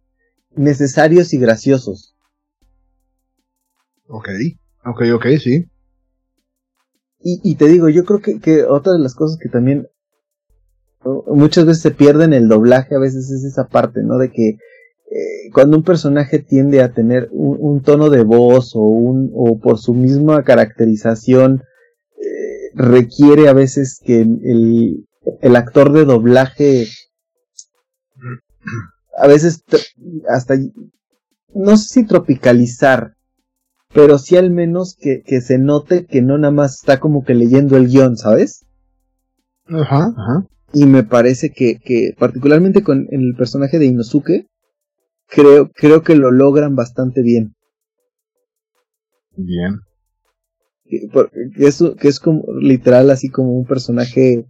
necesarios 0.55 1.33
y 1.33 1.37
graciosos. 1.37 2.15
Ok, 4.07 4.29
ok, 4.85 5.01
ok, 5.15 5.25
sí. 5.41 5.67
Y, 7.23 7.39
y 7.43 7.55
te 7.55 7.67
digo, 7.67 7.89
yo 7.89 8.03
creo 8.03 8.19
que, 8.19 8.39
que 8.39 8.63
otra 8.63 8.93
de 8.93 8.99
las 8.99 9.13
cosas 9.13 9.37
que 9.37 9.49
también 9.49 9.87
muchas 11.27 11.65
veces 11.65 11.81
se 11.81 11.91
pierde 11.91 12.25
en 12.25 12.33
el 12.33 12.47
doblaje, 12.47 12.95
a 12.95 12.99
veces 12.99 13.29
es 13.29 13.43
esa 13.43 13.67
parte, 13.67 14.01
¿no? 14.03 14.17
De 14.17 14.31
que 14.31 14.57
eh, 15.13 15.49
cuando 15.53 15.75
un 15.75 15.83
personaje 15.83 16.39
tiende 16.39 16.81
a 16.81 16.93
tener 16.93 17.27
un, 17.31 17.81
tono 17.81 18.09
de 18.09 18.23
voz 18.23 18.77
o, 18.77 18.79
un, 18.79 19.29
o 19.33 19.59
por 19.59 19.77
su 19.77 19.93
misma 19.93 20.43
caracterización 20.43 21.63
eh, 22.17 22.71
requiere 22.75 23.49
a 23.49 23.53
veces 23.53 23.99
que 24.01 24.21
el, 24.21 25.05
el 25.41 25.55
actor 25.57 25.91
de 25.91 26.05
doblaje 26.05 26.87
a 29.17 29.27
veces 29.27 29.65
hasta 30.29 30.55
no 31.53 31.75
sé 31.75 31.89
si 31.89 32.05
tropicalizar 32.05 33.15
pero 33.93 34.17
sí 34.17 34.37
al 34.37 34.49
menos 34.49 34.95
que, 34.97 35.23
que, 35.23 35.41
se 35.41 35.57
note 35.57 36.05
que 36.05 36.21
no 36.21 36.37
nada 36.37 36.51
más 36.53 36.75
está 36.75 37.01
como 37.01 37.25
que 37.25 37.33
leyendo 37.33 37.75
el 37.75 37.89
guion, 37.89 38.15
¿sabes? 38.15 38.65
Ajá, 39.65 40.13
ajá. 40.17 40.45
Y 40.71 40.85
me 40.85 41.03
parece 41.03 41.49
que, 41.49 41.79
que 41.79 42.15
particularmente 42.17 42.83
con 42.83 43.07
el 43.11 43.35
personaje 43.37 43.77
de 43.77 43.87
Inosuke, 43.87 44.47
creo, 45.31 45.71
creo 45.71 46.03
que 46.03 46.15
lo 46.15 46.29
logran 46.29 46.75
bastante 46.75 47.23
bien. 47.23 47.55
Bien. 49.35 49.79
Que, 50.83 51.65
es, 51.65 51.81
que 51.99 52.07
es 52.09 52.19
como 52.19 52.43
literal 52.59 53.09
así 53.09 53.29
como 53.29 53.53
un 53.53 53.65
personaje 53.65 54.45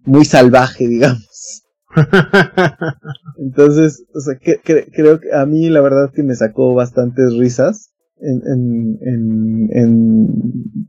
muy 0.00 0.24
salvaje, 0.24 0.88
digamos. 0.88 1.62
Entonces, 3.38 4.04
o 4.14 4.20
sea, 4.20 4.38
que, 4.38 4.58
creo 4.90 5.20
que 5.20 5.34
a 5.34 5.44
mí 5.44 5.68
la 5.68 5.82
verdad 5.82 6.10
que 6.12 6.22
me 6.22 6.34
sacó 6.34 6.74
bastantes 6.74 7.34
risas 7.36 7.92
en, 8.18 8.40
en, 8.46 8.98
en, 9.02 9.68
en, 9.70 10.28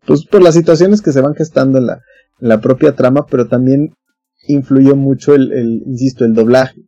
pues 0.05 0.25
por 0.25 0.41
las 0.41 0.55
situaciones 0.55 1.01
que 1.01 1.11
se 1.11 1.19
van 1.19 1.35
gestando 1.35 1.79
en 1.79 1.87
la, 1.87 2.01
en 2.39 2.47
la 2.47 2.61
propia 2.61 2.93
trama, 2.93 3.25
pero 3.29 3.47
también 3.49 3.93
influyó 4.47 4.95
mucho 4.95 5.35
el, 5.35 5.51
el, 5.51 5.83
insisto, 5.85 6.23
el 6.23 6.33
doblaje. 6.33 6.81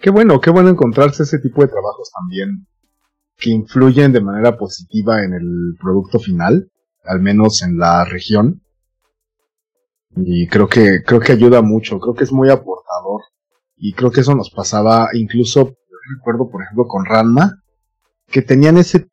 Qué 0.00 0.10
bueno, 0.10 0.40
qué 0.40 0.50
bueno 0.50 0.68
encontrarse 0.68 1.24
ese 1.24 1.40
tipo 1.40 1.60
de 1.60 1.68
trabajos 1.68 2.10
también 2.12 2.66
que 3.36 3.50
influyen 3.50 4.12
de 4.12 4.20
manera 4.20 4.56
positiva 4.56 5.24
en 5.24 5.32
el 5.32 5.76
producto 5.80 6.18
final, 6.20 6.70
al 7.04 7.20
menos 7.20 7.62
en 7.62 7.78
la 7.78 8.04
región. 8.04 8.62
Y 10.16 10.46
creo 10.48 10.68
que, 10.68 11.02
creo 11.04 11.20
que 11.20 11.32
ayuda 11.32 11.62
mucho, 11.62 11.98
creo 11.98 12.14
que 12.14 12.24
es 12.24 12.32
muy 12.32 12.48
aportador. 12.48 13.22
Y 13.76 13.92
creo 13.92 14.10
que 14.10 14.20
eso 14.20 14.34
nos 14.34 14.50
pasaba 14.50 15.08
incluso, 15.14 15.74
recuerdo 16.16 16.48
por 16.48 16.62
ejemplo 16.62 16.86
con 16.86 17.04
Ranma, 17.04 17.62
que 18.26 18.42
tenían 18.42 18.76
ese 18.76 19.08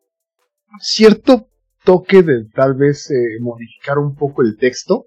cierto 0.80 1.48
toque 1.84 2.22
de 2.22 2.46
tal 2.54 2.76
vez 2.76 3.10
eh, 3.10 3.40
modificar 3.42 3.98
un 3.98 4.16
poco 4.16 4.42
el 4.42 4.58
texto 4.58 5.06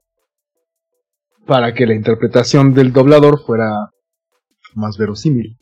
para 1.47 1.73
que 1.73 1.87
la 1.87 1.95
interpretación 1.95 2.75
del 2.75 2.93
doblador 2.93 3.41
fuera 3.45 3.91
más 4.75 4.97
verosímil. 4.97 5.59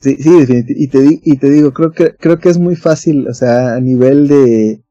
Sí, 0.00 0.16
sí, 0.16 0.30
definitivamente. 0.30 0.74
Y 0.76 0.88
te, 0.88 1.20
y 1.22 1.36
te 1.38 1.50
digo, 1.50 1.72
creo 1.72 1.92
que, 1.92 2.14
creo 2.16 2.38
que 2.38 2.48
es 2.48 2.58
muy 2.58 2.76
fácil, 2.76 3.28
o 3.28 3.34
sea, 3.34 3.74
a 3.74 3.80
nivel 3.80 4.28
de, 4.28 4.82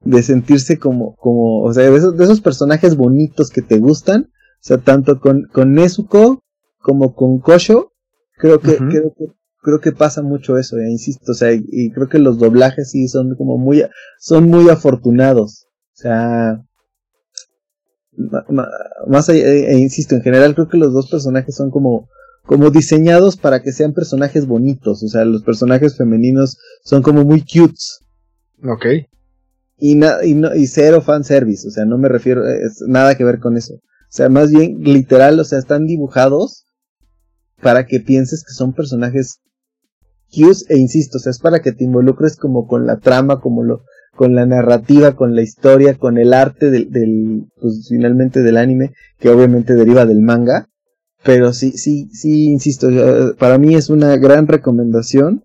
de 0.00 0.22
sentirse 0.22 0.78
como, 0.78 1.14
como, 1.16 1.62
o 1.62 1.72
sea, 1.72 1.88
de 1.88 1.96
esos, 1.96 2.16
de 2.16 2.24
esos 2.24 2.40
personajes 2.40 2.96
bonitos 2.96 3.50
que 3.50 3.62
te 3.62 3.78
gustan, 3.78 4.30
o 4.32 4.64
sea, 4.64 4.78
tanto 4.78 5.20
con, 5.20 5.44
con 5.52 5.74
Nezuko 5.74 6.42
como 6.80 7.14
con 7.14 7.38
Kosho, 7.38 7.92
creo 8.38 8.60
que, 8.60 8.76
creo 8.76 9.14
que 9.16 9.26
creo 9.62 9.80
que 9.80 9.92
pasa 9.92 10.22
mucho 10.22 10.58
eso, 10.58 10.76
eh, 10.78 10.90
insisto, 10.90 11.32
o 11.32 11.34
sea, 11.34 11.52
y, 11.52 11.90
creo 11.92 12.08
que 12.08 12.18
los 12.18 12.38
doblajes 12.38 12.90
sí 12.90 13.08
son 13.08 13.36
como 13.36 13.56
muy, 13.56 13.84
son 14.18 14.48
muy 14.48 14.68
afortunados, 14.68 15.68
o 15.92 15.96
sea, 15.96 16.62
más 19.06 19.28
allá, 19.28 19.48
e, 19.48 19.78
insisto, 19.78 20.16
en 20.16 20.22
general 20.22 20.54
creo 20.54 20.68
que 20.68 20.76
los 20.76 20.92
dos 20.92 21.08
personajes 21.08 21.54
son 21.54 21.70
como, 21.70 22.10
como 22.44 22.70
diseñados 22.70 23.36
para 23.36 23.62
que 23.62 23.72
sean 23.72 23.92
personajes 23.92 24.46
bonitos, 24.46 25.02
o 25.02 25.08
sea, 25.08 25.24
los 25.24 25.42
personajes 25.42 25.96
femeninos 25.96 26.58
son 26.84 27.02
como 27.02 27.24
muy 27.24 27.42
cutes. 27.42 28.00
Ok. 28.64 28.86
Y, 29.78 29.92
y, 29.92 30.34
no, 30.34 30.54
y 30.54 30.66
cero 30.66 31.02
fanservice, 31.02 31.66
o 31.66 31.70
sea, 31.70 31.84
no 31.84 31.98
me 31.98 32.08
refiero, 32.08 32.46
es 32.48 32.82
nada 32.86 33.16
que 33.16 33.24
ver 33.24 33.38
con 33.38 33.56
eso. 33.56 33.74
O 33.74 34.14
sea, 34.14 34.28
más 34.28 34.50
bien 34.50 34.80
literal, 34.82 35.40
o 35.40 35.44
sea, 35.44 35.58
están 35.58 35.86
dibujados 35.86 36.66
para 37.62 37.86
que 37.86 38.00
pienses 38.00 38.44
que 38.44 38.52
son 38.52 38.74
personajes 38.74 39.38
cute 40.32 40.64
e 40.68 40.78
insisto, 40.78 41.18
o 41.18 41.20
sea, 41.20 41.30
es 41.30 41.38
para 41.38 41.60
que 41.60 41.72
te 41.72 41.84
involucres 41.84 42.36
como 42.36 42.66
con 42.66 42.86
la 42.86 42.98
trama, 42.98 43.40
como 43.40 43.62
lo, 43.62 43.84
con 44.14 44.34
la 44.34 44.46
narrativa, 44.46 45.16
con 45.16 45.34
la 45.34 45.42
historia, 45.42 45.94
con 45.94 46.18
el 46.18 46.34
arte 46.34 46.70
del, 46.70 46.90
del 46.90 47.44
pues 47.60 47.86
finalmente 47.88 48.42
del 48.42 48.56
anime, 48.56 48.92
que 49.18 49.30
obviamente 49.30 49.74
deriva 49.74 50.04
del 50.06 50.20
manga. 50.20 50.68
Pero 51.24 51.52
sí, 51.52 51.72
sí, 51.72 52.08
sí, 52.12 52.46
insisto, 52.46 52.88
para 53.38 53.58
mí 53.58 53.74
es 53.74 53.90
una 53.90 54.16
gran 54.16 54.46
recomendación. 54.48 55.44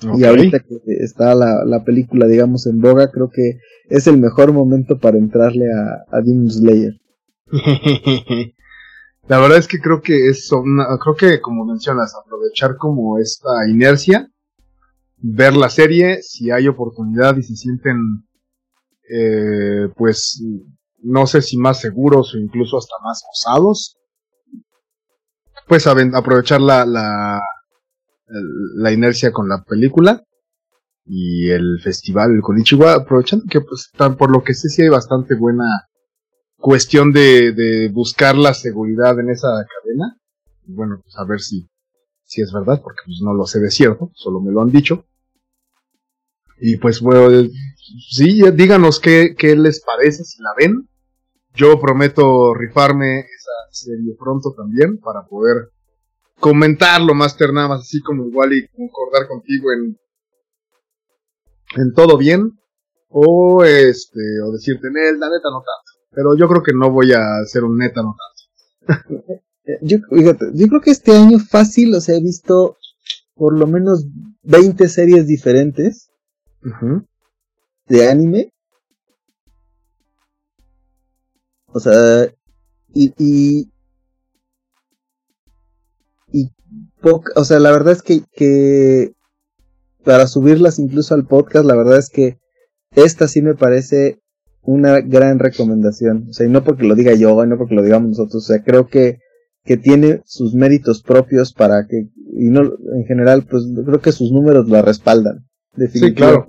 Y 0.00 0.24
ahorita 0.24 0.60
que 0.60 0.76
está 0.86 1.34
la, 1.34 1.64
la, 1.64 1.82
película, 1.82 2.26
digamos, 2.26 2.68
en 2.68 2.80
boga, 2.80 3.10
creo 3.10 3.30
que 3.30 3.58
es 3.88 4.06
el 4.06 4.18
mejor 4.18 4.52
momento 4.52 4.98
para 4.98 5.18
entrarle 5.18 5.64
a, 5.72 6.04
a 6.16 6.20
Demon 6.20 6.48
Slayer. 6.48 7.00
la 9.28 9.40
verdad 9.40 9.58
es 9.58 9.66
que 9.66 9.80
creo 9.80 10.00
que 10.00 10.28
es, 10.28 10.48
creo 11.02 11.16
que 11.16 11.40
como 11.40 11.64
mencionas, 11.64 12.14
aprovechar 12.14 12.76
como 12.76 13.18
esta 13.18 13.50
inercia 13.68 14.30
ver 15.20 15.54
la 15.54 15.68
serie 15.68 16.22
si 16.22 16.50
hay 16.50 16.68
oportunidad 16.68 17.36
y 17.36 17.42
se 17.42 17.56
sienten, 17.56 18.24
eh, 19.10 19.88
pues, 19.96 20.42
no 20.98 21.26
sé 21.26 21.42
si 21.42 21.56
más 21.56 21.80
seguros 21.80 22.34
o 22.34 22.38
incluso 22.38 22.78
hasta 22.78 22.94
más 23.02 23.22
osados, 23.30 23.97
pues 25.68 25.86
aprovechar 25.86 26.60
la, 26.60 26.84
la, 26.86 27.40
la 28.76 28.92
inercia 28.92 29.32
con 29.32 29.48
la 29.48 29.62
película 29.62 30.22
y 31.04 31.50
el 31.50 31.80
festival 31.82 32.32
el 32.32 32.42
Konichiwa, 32.42 32.94
aprovechando 32.94 33.46
que 33.48 33.60
pues 33.60 33.90
por 34.18 34.30
lo 34.30 34.42
que 34.42 34.54
sé 34.54 34.68
sí 34.68 34.82
hay 34.82 34.88
bastante 34.88 35.34
buena 35.34 35.64
cuestión 36.56 37.12
de, 37.12 37.52
de 37.52 37.88
buscar 37.88 38.36
la 38.36 38.52
seguridad 38.52 39.18
en 39.18 39.30
esa 39.30 39.48
cadena. 39.48 40.16
Bueno, 40.66 41.00
pues 41.02 41.16
a 41.16 41.24
ver 41.24 41.40
si, 41.40 41.66
si 42.24 42.42
es 42.42 42.52
verdad, 42.52 42.80
porque 42.82 43.00
pues 43.06 43.20
no 43.22 43.32
lo 43.32 43.46
sé 43.46 43.60
de 43.60 43.70
cierto, 43.70 44.10
solo 44.14 44.40
me 44.40 44.52
lo 44.52 44.60
han 44.60 44.70
dicho. 44.70 45.06
Y 46.60 46.76
pues 46.76 47.00
bueno, 47.00 47.48
sí, 48.10 48.42
díganos 48.50 49.00
qué, 49.00 49.34
qué 49.38 49.56
les 49.56 49.80
parece 49.80 50.24
si 50.24 50.42
la 50.42 50.50
ven. 50.58 50.88
Yo 51.54 51.80
prometo 51.80 52.54
rifarme 52.54 53.20
esa 53.20 53.47
serie 53.70 54.14
pronto 54.18 54.54
también 54.56 54.98
para 54.98 55.26
poder 55.26 55.70
comentarlo, 56.40 57.14
Master, 57.14 57.52
nada 57.52 57.68
más 57.68 57.80
así 57.82 58.00
como 58.00 58.26
igual 58.26 58.52
y 58.52 58.68
concordar 58.68 59.26
contigo 59.28 59.72
en, 59.72 59.98
en 61.76 61.92
todo 61.94 62.16
bien. 62.16 62.52
O 63.10 63.64
este, 63.64 64.20
o 64.44 64.52
decirte, 64.52 64.88
la 64.92 65.30
neta 65.30 65.50
no 65.50 65.62
tanto. 65.62 65.98
Pero 66.10 66.36
yo 66.36 66.46
creo 66.46 66.62
que 66.62 66.74
no 66.74 66.90
voy 66.90 67.12
a 67.12 67.38
hacer 67.42 67.64
un 67.64 67.78
neta 67.78 68.02
no 68.02 68.14
tanto. 68.86 69.42
yo, 69.82 69.98
yo 70.10 70.68
creo 70.68 70.80
que 70.80 70.90
este 70.90 71.12
año 71.12 71.38
fácil, 71.38 71.94
o 71.94 72.00
sea, 72.00 72.16
he 72.16 72.20
visto 72.20 72.76
por 73.34 73.56
lo 73.56 73.66
menos 73.66 74.04
20 74.42 74.88
series 74.88 75.26
diferentes 75.26 76.10
de 77.86 78.08
anime. 78.08 78.52
O 81.66 81.80
sea, 81.80 82.28
y, 82.92 83.12
y, 83.18 83.70
y 86.32 86.50
o 87.34 87.44
sea, 87.44 87.58
la 87.60 87.70
verdad 87.70 87.92
es 87.92 88.02
que, 88.02 88.22
que 88.34 89.12
para 90.04 90.26
subirlas 90.26 90.78
incluso 90.78 91.14
al 91.14 91.26
podcast, 91.26 91.64
la 91.64 91.76
verdad 91.76 91.98
es 91.98 92.10
que 92.10 92.38
esta 92.92 93.28
sí 93.28 93.42
me 93.42 93.54
parece 93.54 94.20
una 94.62 95.00
gran 95.00 95.38
recomendación. 95.38 96.26
O 96.30 96.32
sea, 96.32 96.46
y 96.46 96.50
no 96.50 96.64
porque 96.64 96.84
lo 96.84 96.94
diga 96.94 97.14
yo, 97.14 97.44
no 97.46 97.56
porque 97.56 97.74
lo 97.74 97.82
digamos 97.82 98.10
nosotros, 98.10 98.44
o 98.44 98.46
sea, 98.46 98.62
creo 98.62 98.86
que, 98.86 99.18
que 99.64 99.76
tiene 99.76 100.22
sus 100.24 100.54
méritos 100.54 101.02
propios 101.02 101.52
para 101.52 101.86
que, 101.86 102.08
y 102.32 102.50
no, 102.50 102.62
en 102.94 103.04
general, 103.06 103.46
pues 103.48 103.64
creo 103.84 104.00
que 104.00 104.12
sus 104.12 104.32
números 104.32 104.68
la 104.68 104.82
respaldan. 104.82 105.46
Sí, 105.92 106.12
claro. 106.14 106.46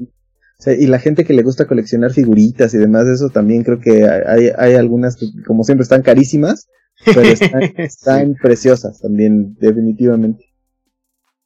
Y 0.66 0.88
la 0.88 1.00
gente 1.00 1.24
que 1.24 1.34
le 1.34 1.44
gusta 1.44 1.68
coleccionar 1.68 2.12
figuritas 2.12 2.74
y 2.74 2.78
demás, 2.78 3.08
eso 3.08 3.30
también 3.30 3.64
creo 3.64 3.80
que 3.80 4.06
hay, 4.06 4.52
hay 4.58 4.74
algunas 4.74 5.16
que, 5.16 5.28
como 5.46 5.64
siempre, 5.64 5.84
están 5.84 6.02
carísimas, 6.02 6.68
pero 7.06 7.22
están, 7.78 8.36
preciosas 8.42 9.00
también, 9.00 9.56
definitivamente. 9.56 10.46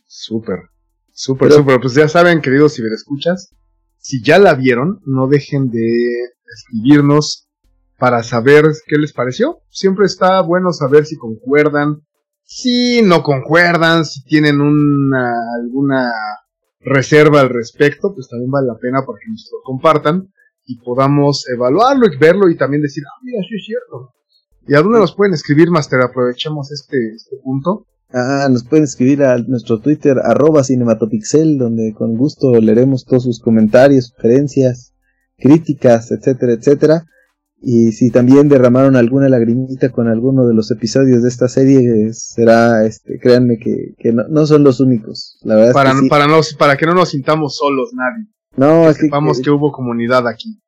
Súper, 0.05 0.59
súper, 1.11 1.51
súper. 1.51 1.79
Pues 1.79 1.93
ya 1.93 2.07
saben, 2.07 2.41
queridos 2.41 2.75
ciberescuchas, 2.75 3.53
si 3.97 4.23
ya 4.23 4.39
la 4.39 4.55
vieron, 4.55 4.99
no 5.05 5.27
dejen 5.27 5.69
de 5.69 6.07
escribirnos 6.55 7.47
para 7.99 8.23
saber 8.23 8.65
qué 8.87 8.97
les 8.97 9.13
pareció. 9.13 9.59
Siempre 9.69 10.07
está 10.07 10.41
bueno 10.41 10.73
saber 10.73 11.05
si 11.05 11.17
concuerdan, 11.17 12.01
si 12.43 13.01
no 13.03 13.21
concuerdan, 13.21 14.05
si 14.05 14.23
tienen 14.23 14.59
una, 14.59 15.33
alguna 15.61 16.11
reserva 16.83 17.41
al 17.41 17.49
respecto, 17.49 18.13
pues 18.13 18.27
también 18.29 18.51
vale 18.51 18.67
la 18.67 18.77
pena 18.77 19.05
para 19.05 19.19
que 19.19 19.31
nos 19.31 19.49
lo 19.51 19.61
compartan 19.63 20.29
y 20.65 20.77
podamos 20.79 21.47
evaluarlo 21.49 22.05
y 22.07 22.17
verlo 22.17 22.49
y 22.49 22.57
también 22.57 22.81
decir, 22.81 23.03
ah, 23.05 23.19
mira, 23.23 23.39
sí 23.47 23.55
es 23.55 23.65
cierto. 23.65 24.13
¿Y 24.67 24.75
a 24.75 24.81
dónde 24.81 24.99
nos 24.99 25.15
pueden 25.15 25.33
escribir, 25.33 25.69
Master? 25.69 26.01
Aprovechemos 26.01 26.71
este, 26.71 26.97
este 27.15 27.37
punto. 27.43 27.85
Ah, 28.11 28.47
nos 28.49 28.63
pueden 28.63 28.85
escribir 28.85 29.23
a 29.23 29.37
nuestro 29.39 29.79
Twitter, 29.79 30.17
arroba 30.23 30.63
cinematopixel, 30.63 31.57
donde 31.57 31.93
con 31.93 32.15
gusto 32.15 32.53
leeremos 32.61 33.05
todos 33.05 33.23
sus 33.23 33.41
comentarios, 33.41 34.13
sugerencias, 34.15 34.93
críticas, 35.37 36.11
etcétera, 36.11 36.53
etcétera. 36.53 37.05
Y 37.65 37.93
si 37.93 38.09
también 38.09 38.49
derramaron 38.49 38.97
alguna 38.97 39.29
lagrimita 39.29 39.89
con 39.89 40.09
alguno 40.09 40.45
de 40.45 40.53
los 40.53 40.69
episodios 40.69 41.23
de 41.23 41.29
esta 41.29 41.47
serie, 41.47 42.11
será, 42.11 42.85
este, 42.85 43.17
créanme 43.19 43.57
que, 43.57 43.93
que 43.97 44.11
no, 44.11 44.45
son 44.45 44.65
los 44.65 44.81
únicos. 44.81 45.37
La 45.43 45.55
verdad 45.55 45.71
para, 45.71 45.91
es 45.91 46.01
que 46.01 46.07
para, 46.09 46.27
para 46.59 46.77
que 46.77 46.85
no 46.85 46.93
nos 46.93 47.11
sintamos 47.11 47.55
solos 47.55 47.91
nadie. 47.93 48.27
No, 48.57 48.87
que 48.89 49.03
sepamos 49.03 49.39
que, 49.39 49.49
hubo 49.49 49.71
comunidad 49.71 50.27
aquí. 50.27 50.59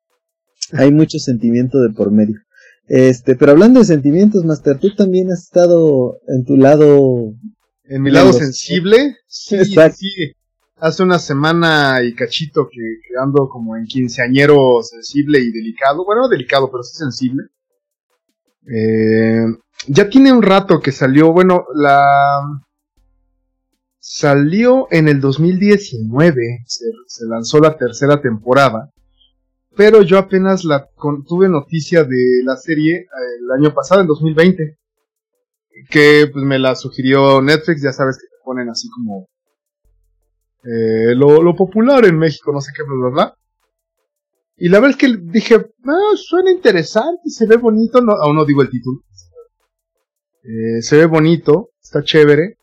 Hay 0.72 0.90
mucho 0.90 1.18
sentimiento 1.18 1.82
de 1.82 1.90
por 1.90 2.10
medio. 2.10 2.36
Este, 2.88 3.36
pero 3.36 3.52
hablando 3.52 3.80
de 3.80 3.84
sentimientos, 3.84 4.46
Master, 4.46 4.78
tú 4.78 4.94
también 4.94 5.30
has 5.30 5.42
estado 5.42 6.16
en 6.28 6.46
tu 6.46 6.56
lado. 6.56 7.34
En 7.84 8.00
mi 8.00 8.10
lado 8.10 8.32
sensible. 8.32 9.16
Sí, 9.26 9.58
sí 9.66 10.32
hace 10.78 11.02
una 11.02 11.18
semana 11.18 12.02
y 12.02 12.14
cachito 12.14 12.68
que, 12.70 12.80
ando 13.20 13.48
como 13.48 13.76
en 13.76 13.86
quinceañero 13.86 14.82
sensible 14.82 15.40
y 15.40 15.50
delicado. 15.52 16.04
Bueno, 16.04 16.28
delicado, 16.28 16.70
pero 16.70 16.82
sí 16.82 16.96
sensible. 16.96 17.44
Eh, 18.68 19.46
ya 19.88 20.08
tiene 20.08 20.32
un 20.32 20.42
rato 20.42 20.80
que 20.80 20.92
salió, 20.92 21.32
bueno, 21.32 21.64
la... 21.74 22.40
Salió 23.98 24.86
en 24.92 25.08
el 25.08 25.20
2019, 25.20 26.62
se, 26.64 26.84
se 27.08 27.26
lanzó 27.26 27.58
la 27.58 27.76
tercera 27.76 28.22
temporada, 28.22 28.92
pero 29.76 30.02
yo 30.02 30.18
apenas 30.18 30.64
la 30.64 30.88
tuve 31.26 31.48
noticia 31.48 32.04
de 32.04 32.40
la 32.44 32.56
serie 32.56 32.98
eh, 32.98 33.06
el 33.40 33.50
año 33.50 33.74
pasado, 33.74 34.02
en 34.02 34.06
2020, 34.06 34.78
que 35.90 36.30
pues 36.32 36.44
me 36.44 36.60
la 36.60 36.76
sugirió 36.76 37.42
Netflix, 37.42 37.82
ya 37.82 37.92
sabes 37.92 38.16
que 38.18 38.28
te 38.28 38.44
ponen 38.44 38.68
así 38.68 38.88
como 38.90 39.26
eh, 40.66 41.14
lo, 41.14 41.54
popular 41.54 42.04
en 42.04 42.18
México, 42.18 42.52
no 42.52 42.60
sé 42.60 42.72
qué, 42.76 42.82
bla, 42.82 43.10
bla, 43.10 43.34
Y 44.56 44.68
la 44.68 44.80
verdad 44.80 44.98
es 45.00 45.08
que 45.08 45.16
dije, 45.16 45.54
ah, 45.84 46.16
suena 46.16 46.50
interesante, 46.50 47.30
se 47.30 47.46
ve 47.46 47.56
bonito, 47.56 48.00
no, 48.00 48.12
aún 48.12 48.36
no 48.36 48.44
digo 48.44 48.62
el 48.62 48.70
título. 48.70 49.02
Eh, 50.42 50.82
se 50.82 50.96
ve 50.96 51.06
bonito, 51.06 51.70
está 51.80 52.02
chévere. 52.02 52.58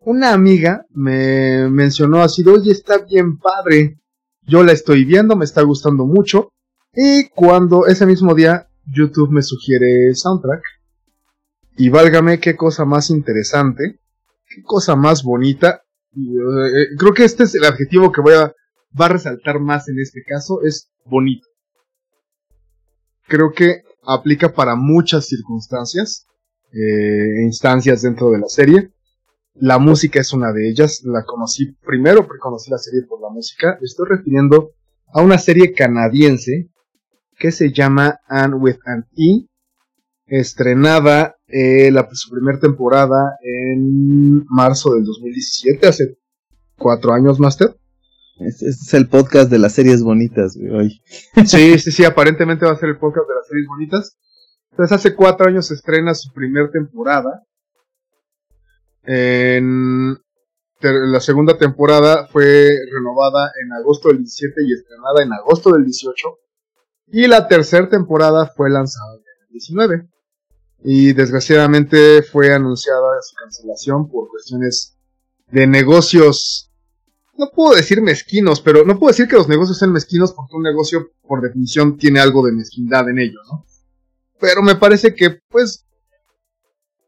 Una 0.00 0.32
amiga 0.32 0.84
me 0.90 1.68
mencionó 1.70 2.22
así, 2.22 2.46
oye, 2.46 2.72
está 2.72 2.98
bien 2.98 3.38
padre. 3.38 3.98
Yo 4.42 4.62
la 4.64 4.72
estoy 4.72 5.04
viendo, 5.04 5.36
me 5.36 5.44
está 5.44 5.62
gustando 5.62 6.04
mucho. 6.04 6.50
Y 6.94 7.28
cuando 7.28 7.86
ese 7.86 8.04
mismo 8.04 8.34
día 8.34 8.68
YouTube 8.84 9.30
me 9.30 9.42
sugiere 9.42 10.14
soundtrack. 10.14 10.62
Y 11.76 11.88
válgame 11.88 12.40
qué 12.40 12.56
cosa 12.56 12.84
más 12.84 13.10
interesante, 13.10 14.00
qué 14.46 14.62
cosa 14.62 14.96
más 14.96 15.22
bonita. 15.22 15.82
Eh, 16.14 16.96
creo 16.98 17.14
que 17.14 17.24
este 17.24 17.44
es 17.44 17.54
el 17.54 17.64
adjetivo 17.64 18.12
que 18.12 18.20
voy 18.20 18.34
a, 18.34 18.52
va 19.00 19.06
a 19.06 19.08
resaltar 19.08 19.60
más 19.60 19.88
en 19.88 19.98
este 19.98 20.22
caso, 20.22 20.62
es 20.62 20.90
bonito. 21.04 21.46
Creo 23.26 23.52
que 23.52 23.82
aplica 24.02 24.52
para 24.52 24.74
muchas 24.74 25.26
circunstancias, 25.26 26.26
eh, 26.72 27.42
instancias 27.44 28.02
dentro 28.02 28.30
de 28.30 28.40
la 28.40 28.48
serie. 28.48 28.92
La 29.54 29.78
música 29.78 30.20
es 30.20 30.32
una 30.32 30.52
de 30.52 30.68
ellas. 30.68 31.02
La 31.04 31.24
conocí, 31.24 31.72
primero 31.84 32.26
conocí 32.40 32.70
la 32.70 32.78
serie 32.78 33.02
por 33.06 33.20
la 33.20 33.28
música. 33.28 33.78
Estoy 33.80 34.06
refiriendo 34.08 34.72
a 35.12 35.22
una 35.22 35.38
serie 35.38 35.72
canadiense 35.72 36.70
que 37.38 37.50
se 37.50 37.72
llama 37.72 38.20
Anne 38.28 38.54
with 38.54 38.78
an 38.86 39.06
E, 39.16 39.46
estrenada 40.32 41.36
eh, 41.46 41.90
la, 41.90 42.08
su 42.12 42.30
primera 42.30 42.58
temporada 42.58 43.36
en 43.42 44.46
marzo 44.46 44.94
del 44.94 45.04
2017, 45.04 45.86
hace 45.86 46.18
cuatro 46.78 47.12
años, 47.12 47.38
Master. 47.38 47.76
Este, 48.38 48.68
es 48.68 48.94
el 48.94 49.08
podcast 49.08 49.50
de 49.50 49.58
las 49.58 49.74
series 49.74 50.02
bonitas, 50.02 50.56
hoy. 50.56 51.02
Sí, 51.46 51.78
sí, 51.78 51.92
sí, 51.92 52.04
aparentemente 52.04 52.64
va 52.64 52.72
a 52.72 52.78
ser 52.78 52.88
el 52.88 52.98
podcast 52.98 53.28
de 53.28 53.34
las 53.34 53.46
series 53.46 53.66
bonitas. 53.66 54.16
Entonces 54.70 54.96
hace 54.96 55.14
cuatro 55.14 55.48
años 55.48 55.66
se 55.66 55.74
estrena 55.74 56.14
su 56.14 56.32
primera 56.32 56.70
temporada. 56.70 57.42
En 59.02 60.16
la 60.80 61.20
segunda 61.20 61.58
temporada 61.58 62.26
fue 62.28 62.70
renovada 62.90 63.52
en 63.62 63.72
agosto 63.74 64.08
del 64.08 64.18
17 64.18 64.54
y 64.64 64.72
estrenada 64.72 65.22
en 65.22 65.32
agosto 65.34 65.72
del 65.72 65.84
18. 65.84 66.28
Y 67.08 67.26
la 67.26 67.48
tercera 67.48 67.86
temporada 67.90 68.46
fue 68.46 68.70
lanzada 68.70 69.16
en 69.16 69.46
el 69.46 69.52
19. 69.52 70.08
Y 70.84 71.12
desgraciadamente 71.12 72.22
fue 72.22 72.52
anunciada 72.52 73.20
su 73.22 73.36
cancelación 73.36 74.08
por 74.08 74.28
cuestiones 74.28 74.96
de 75.50 75.66
negocios. 75.66 76.70
No 77.36 77.50
puedo 77.50 77.76
decir 77.76 78.02
mezquinos, 78.02 78.60
pero 78.60 78.84
no 78.84 78.98
puedo 78.98 79.12
decir 79.12 79.28
que 79.28 79.36
los 79.36 79.48
negocios 79.48 79.78
sean 79.78 79.92
mezquinos 79.92 80.32
porque 80.32 80.56
un 80.56 80.62
negocio 80.62 81.10
por 81.22 81.40
definición 81.40 81.96
tiene 81.96 82.20
algo 82.20 82.44
de 82.44 82.52
mezquindad 82.52 83.08
en 83.08 83.18
ello, 83.18 83.38
¿no? 83.50 83.64
Pero 84.40 84.62
me 84.62 84.74
parece 84.74 85.14
que, 85.14 85.40
pues, 85.48 85.86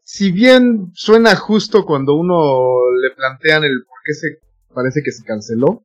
si 0.04 0.30
bien 0.30 0.92
suena 0.94 1.34
justo 1.34 1.84
cuando 1.84 2.14
uno 2.14 2.92
le 3.02 3.14
plantean 3.16 3.64
el 3.64 3.84
por 3.84 3.98
qué 4.04 4.14
se 4.14 4.28
parece 4.72 5.02
que 5.02 5.10
se 5.10 5.24
canceló, 5.24 5.84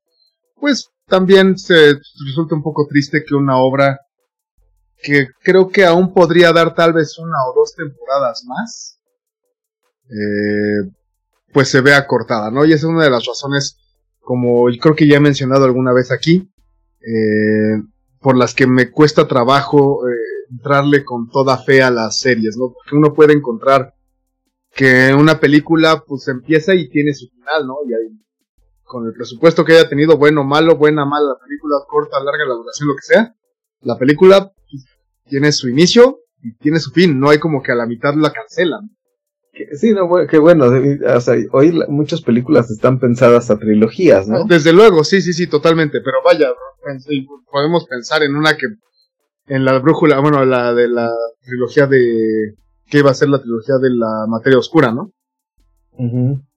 pues 0.56 0.90
también 1.08 1.58
se 1.58 1.96
resulta 2.28 2.56
un 2.56 2.62
poco 2.62 2.86
triste 2.88 3.24
que 3.26 3.34
una 3.34 3.58
obra 3.58 4.00
que 5.02 5.28
creo 5.42 5.70
que 5.70 5.86
aún 5.86 6.14
podría 6.14 6.52
dar 6.52 6.76
tal 6.76 6.94
vez 6.94 7.18
una 7.18 7.38
o 7.48 7.54
dos 7.54 7.74
temporadas 7.76 8.44
más, 8.46 9.00
eh, 10.10 10.92
pues 11.54 11.70
se 11.70 11.82
vea 11.82 12.06
cortada, 12.06 12.52
¿no? 12.52 12.66
Y 12.66 12.74
esa 12.74 12.88
es 12.88 12.94
una 12.94 13.04
de 13.04 13.10
las 13.10 13.26
razones, 13.26 13.78
como 14.20 14.66
creo 14.80 14.96
que 14.96 15.08
ya 15.08 15.18
he 15.18 15.22
mencionado 15.22 15.66
alguna 15.66 15.94
vez 15.94 16.12
aquí, 16.12 16.52
eh, 17.02 17.82
por 18.20 18.38
las 18.38 18.54
que 18.54 18.68
me 18.68 18.92
cuesta 18.92 19.28
trabajo 19.28 20.08
eh, 20.08 20.14
entrarle 20.52 21.06
con 21.06 21.30
toda 21.30 21.58
fe 21.58 21.82
a 21.82 21.92
las 21.92 22.20
series, 22.20 22.58
¿no? 22.58 22.74
Porque 22.74 22.96
uno 22.96 23.14
puede 23.14 23.34
encontrar 23.34 23.94
que 24.74 25.14
una 25.14 25.40
película 25.40 26.04
pues 26.06 26.28
empieza 26.28 26.76
y 26.76 26.90
tiene 26.90 27.14
su 27.14 27.28
final, 27.30 27.66
¿no? 27.66 27.78
Y 27.88 27.94
ahí, 27.94 28.20
con 28.84 29.06
el 29.06 29.14
presupuesto 29.14 29.64
que 29.64 29.74
haya 29.74 29.90
tenido, 29.90 30.18
bueno, 30.18 30.44
malo, 30.44 30.76
buena, 30.76 31.06
mala, 31.06 31.30
la 31.30 31.46
película 31.46 31.76
corta, 31.88 32.20
larga, 32.20 32.46
la 32.46 32.56
duración, 32.56 32.88
lo 32.90 32.96
que 32.96 33.02
sea, 33.02 33.36
la 33.82 33.98
película 33.98 34.52
pues, 34.70 34.86
tiene 35.26 35.52
su 35.52 35.70
inicio 35.70 36.20
y 36.42 36.56
tiene 36.56 36.80
su 36.80 36.92
fin, 36.92 37.20
no 37.20 37.30
hay 37.30 37.40
como 37.40 37.62
que 37.62 37.72
a 37.72 37.76
la 37.76 37.86
mitad 37.86 38.14
la 38.16 38.32
cancelan. 38.32 38.90
Sí, 39.74 39.92
no, 39.92 40.10
que 40.28 40.38
bueno, 40.38 40.66
o 40.66 41.22
sea, 41.22 41.36
hoy 41.52 41.78
muchas 41.90 42.22
películas 42.22 42.72
están 42.72 43.00
pensadas 43.00 43.52
a 43.52 43.58
trilogías, 43.58 44.28
¿no? 44.28 44.46
Desde 44.46 44.72
luego, 44.72 45.04
sí, 45.04 45.22
sí, 45.22 45.34
sí, 45.34 45.48
totalmente, 45.48 46.00
pero 46.02 46.18
vaya, 46.24 46.50
podemos 47.52 47.86
pensar 47.86 48.24
en 48.24 48.36
una 48.36 48.56
que, 48.56 48.68
en 49.48 49.66
la 49.66 49.78
brújula, 49.80 50.20
bueno, 50.20 50.46
la 50.46 50.74
de 50.74 50.88
la 50.88 51.12
trilogía 51.42 51.88
de 51.88 52.56
que 52.90 53.00
iba 53.00 53.12
a 53.12 53.16
ser 53.16 53.30
la 53.30 53.42
trilogía 53.42 53.76
de 53.82 53.90
la 53.90 54.26
materia 54.28 54.60
oscura, 54.60 54.94
¿no? 54.94 55.12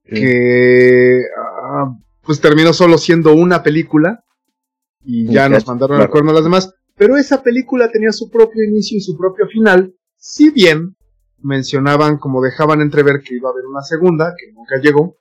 Que 0.05 1.23
ah, 1.37 1.97
pues 2.23 2.41
terminó 2.41 2.73
solo 2.73 2.99
siendo 2.99 3.35
una 3.35 3.63
película 3.63 4.23
y 5.05 5.27
ya 5.27 5.49
nos 5.49 5.67
mandaron 5.67 6.01
al 6.01 6.11
cuerno 6.11 6.31
a 6.31 6.35
las 6.35 6.45
demás. 6.45 6.75
Pero 6.97 7.17
esa 7.17 7.43
película 7.43 7.91
tenía 7.91 8.13
su 8.13 8.31
propio 8.31 8.63
inicio 8.63 8.99
y 8.99 9.01
su 9.01 9.17
propio 9.17 9.47
final, 9.49 9.95
si 10.17 10.51
bien 10.51 10.97
mencionaban, 11.39 12.19
como 12.19 12.43
dejaban 12.43 12.81
entrever 12.81 13.21
que 13.21 13.35
iba 13.35 13.49
a 13.49 13.53
haber 13.53 13.67
una 13.67 13.83
segunda, 13.83 14.35
que 14.39 14.53
nunca 14.53 14.77
llegó. 14.81 15.17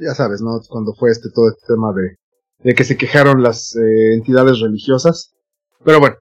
Ya 0.00 0.14
sabes, 0.14 0.40
¿no? 0.40 0.60
Cuando 0.68 0.94
fue 0.94 1.10
este 1.10 1.28
todo 1.34 1.48
este 1.48 1.66
tema 1.66 1.92
de, 1.92 2.16
de 2.64 2.74
que 2.74 2.84
se 2.84 2.96
quejaron 2.96 3.42
las 3.42 3.74
eh, 3.76 4.14
entidades 4.14 4.60
religiosas. 4.60 5.34
Pero 5.84 6.00
bueno, 6.00 6.16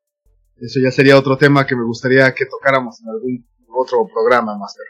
eso 0.58 0.80
ya 0.80 0.92
sería 0.92 1.18
otro 1.18 1.38
tema 1.38 1.66
que 1.66 1.76
me 1.76 1.84
gustaría 1.84 2.34
que 2.34 2.46
tocáramos 2.46 3.02
en 3.02 3.10
algún 3.10 3.48
otro 3.70 4.08
programa, 4.12 4.58
Master. 4.58 4.86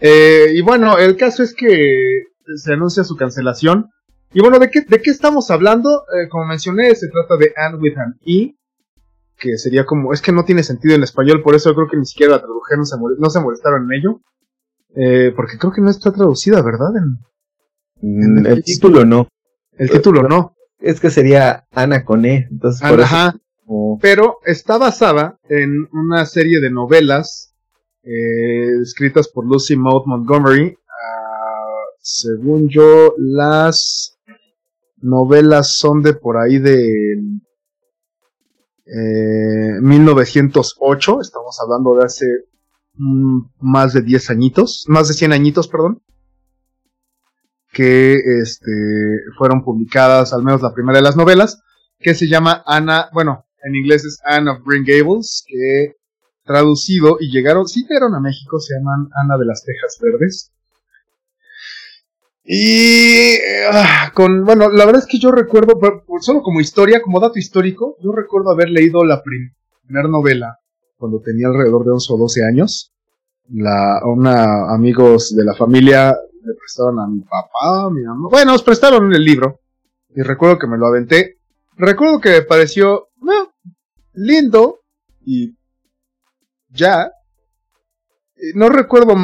Eh, 0.00 0.52
y 0.54 0.60
bueno, 0.60 0.98
el 0.98 1.16
caso 1.16 1.42
es 1.42 1.54
que 1.54 2.24
se 2.56 2.72
anuncia 2.72 3.04
su 3.04 3.16
cancelación. 3.16 3.88
Y 4.32 4.40
bueno, 4.40 4.58
¿de 4.58 4.70
qué, 4.70 4.82
de 4.82 5.00
qué 5.00 5.10
estamos 5.10 5.50
hablando? 5.50 6.04
Eh, 6.14 6.28
como 6.28 6.46
mencioné, 6.46 6.94
se 6.94 7.08
trata 7.08 7.36
de 7.36 7.52
And 7.56 7.80
with 7.82 7.96
an 7.96 8.18
E, 8.26 8.56
que 9.36 9.56
sería 9.56 9.86
como, 9.86 10.12
es 10.12 10.20
que 10.20 10.32
no 10.32 10.44
tiene 10.44 10.62
sentido 10.62 10.94
en 10.94 11.02
español, 11.02 11.42
por 11.42 11.54
eso 11.54 11.74
creo 11.74 11.88
que 11.88 11.96
ni 11.96 12.04
siquiera 12.04 12.32
la 12.32 12.40
tradujeron, 12.40 12.84
no 13.18 13.30
se 13.30 13.40
molestaron 13.40 13.84
en 13.84 13.98
ello. 13.98 14.20
Eh, 14.96 15.32
porque 15.36 15.58
creo 15.58 15.72
que 15.72 15.80
no 15.80 15.90
está 15.90 16.12
traducida, 16.12 16.62
¿verdad? 16.62 16.88
En, 18.00 18.42
mm, 18.42 18.46
el, 18.46 18.64
título 18.64 19.04
no. 19.04 19.28
El 19.72 19.90
título 19.90 20.22
no. 20.22 20.56
Es 20.78 21.00
que 21.00 21.10
sería 21.10 21.66
Ana 21.72 22.04
con 22.04 22.24
E. 22.24 22.48
Entonces, 22.50 22.82
Ajá. 22.82 23.34
Pero 24.00 24.38
está 24.44 24.78
basada 24.78 25.38
en 25.48 25.88
una 25.92 26.24
serie 26.24 26.60
de 26.60 26.70
novelas 26.70 27.54
eh, 28.02 28.80
escritas 28.82 29.28
por 29.28 29.44
Lucy 29.44 29.76
Maud 29.76 30.06
Montgomery. 30.06 30.78
Ah, 30.88 31.84
según 32.00 32.68
yo, 32.68 33.14
las 33.18 34.17
novelas 35.00 35.76
son 35.76 36.02
de 36.02 36.14
por 36.14 36.36
ahí 36.36 36.58
de 36.58 37.16
1908. 39.82 41.12
Eh, 41.12 41.18
Estamos 41.20 41.58
hablando 41.62 41.94
de 41.96 42.04
hace 42.04 42.26
más 43.60 43.92
de 43.92 44.02
10 44.02 44.30
añitos, 44.30 44.84
más 44.88 45.08
de 45.08 45.14
100 45.14 45.32
añitos, 45.32 45.68
perdón. 45.68 46.02
Que 47.72 48.14
este, 48.40 48.72
fueron 49.36 49.62
publicadas, 49.62 50.32
al 50.32 50.42
menos 50.42 50.62
la 50.62 50.72
primera 50.74 50.98
de 50.98 51.02
las 51.02 51.16
novelas, 51.16 51.62
que 51.98 52.14
se 52.14 52.26
llama 52.28 52.62
Ana, 52.66 53.08
bueno, 53.12 53.44
en 53.62 53.76
inglés 53.76 54.04
es 54.04 54.20
Anne 54.24 54.50
of 54.50 54.60
Green 54.64 54.84
Gables, 54.84 55.44
que 55.46 55.96
traducido 56.44 57.18
y 57.20 57.30
llegaron, 57.30 57.68
sí 57.68 57.84
llegaron 57.88 58.14
a 58.14 58.20
México, 58.20 58.58
se 58.58 58.74
llaman 58.74 59.08
Ana 59.22 59.36
de 59.38 59.44
las 59.44 59.64
Tejas 59.64 59.98
Verdes. 60.00 60.52
Y 62.50 63.34
ah, 63.70 64.10
con, 64.14 64.46
bueno, 64.46 64.70
la 64.70 64.86
verdad 64.86 65.02
es 65.02 65.06
que 65.06 65.18
yo 65.18 65.30
recuerdo, 65.30 65.78
solo 66.22 66.40
como 66.40 66.62
historia, 66.62 67.02
como 67.02 67.20
dato 67.20 67.38
histórico, 67.38 67.98
yo 68.02 68.10
recuerdo 68.10 68.50
haber 68.50 68.70
leído 68.70 69.04
la 69.04 69.22
primera 69.22 70.08
novela 70.08 70.58
cuando 70.96 71.20
tenía 71.20 71.48
alrededor 71.48 71.84
de 71.84 71.90
11 71.90 72.12
o 72.14 72.16
12 72.16 72.44
años. 72.46 72.94
La, 73.50 74.00
una 74.04 74.72
amigos 74.72 75.36
de 75.36 75.44
la 75.44 75.54
familia 75.54 76.16
me 76.42 76.54
prestaron 76.54 76.98
a 77.00 77.06
mi 77.06 77.20
papá, 77.20 77.84
a 77.84 77.90
mi 77.90 78.02
mamá. 78.02 78.28
Bueno, 78.30 78.52
nos 78.52 78.62
prestaron 78.62 79.12
el 79.12 79.22
libro. 79.22 79.60
Y 80.16 80.22
recuerdo 80.22 80.58
que 80.58 80.68
me 80.68 80.78
lo 80.78 80.86
aventé. 80.86 81.36
Recuerdo 81.76 82.18
que 82.18 82.30
me 82.30 82.42
pareció 82.42 83.08
lindo 84.14 84.80
y 85.24 85.54
ya. 86.70 87.12
No 88.54 88.70
recuerdo, 88.70 89.14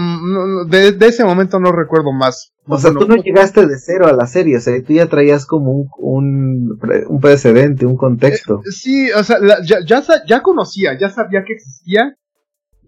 de, 0.66 0.96
ese 1.06 1.24
momento 1.24 1.58
no 1.58 1.72
recuerdo 1.72 2.12
más. 2.12 2.53
O 2.66 2.78
sea, 2.78 2.92
tú 2.92 3.06
no 3.06 3.16
llegaste 3.16 3.66
de 3.66 3.78
cero 3.78 4.06
a 4.06 4.12
la 4.12 4.26
serie, 4.26 4.56
o 4.56 4.60
sea, 4.60 4.82
tú 4.82 4.94
ya 4.94 5.06
traías 5.06 5.44
como 5.44 5.72
un, 5.72 5.88
un, 5.98 6.78
un 7.08 7.20
precedente, 7.20 7.84
un 7.84 7.96
contexto. 7.96 8.60
Eh, 8.64 8.70
sí, 8.70 9.12
o 9.12 9.22
sea, 9.22 9.38
ya, 9.62 9.78
ya, 9.84 10.02
ya, 10.26 10.42
conocía, 10.42 10.98
ya 10.98 11.10
sabía 11.10 11.44
que 11.44 11.52
existía. 11.52 12.16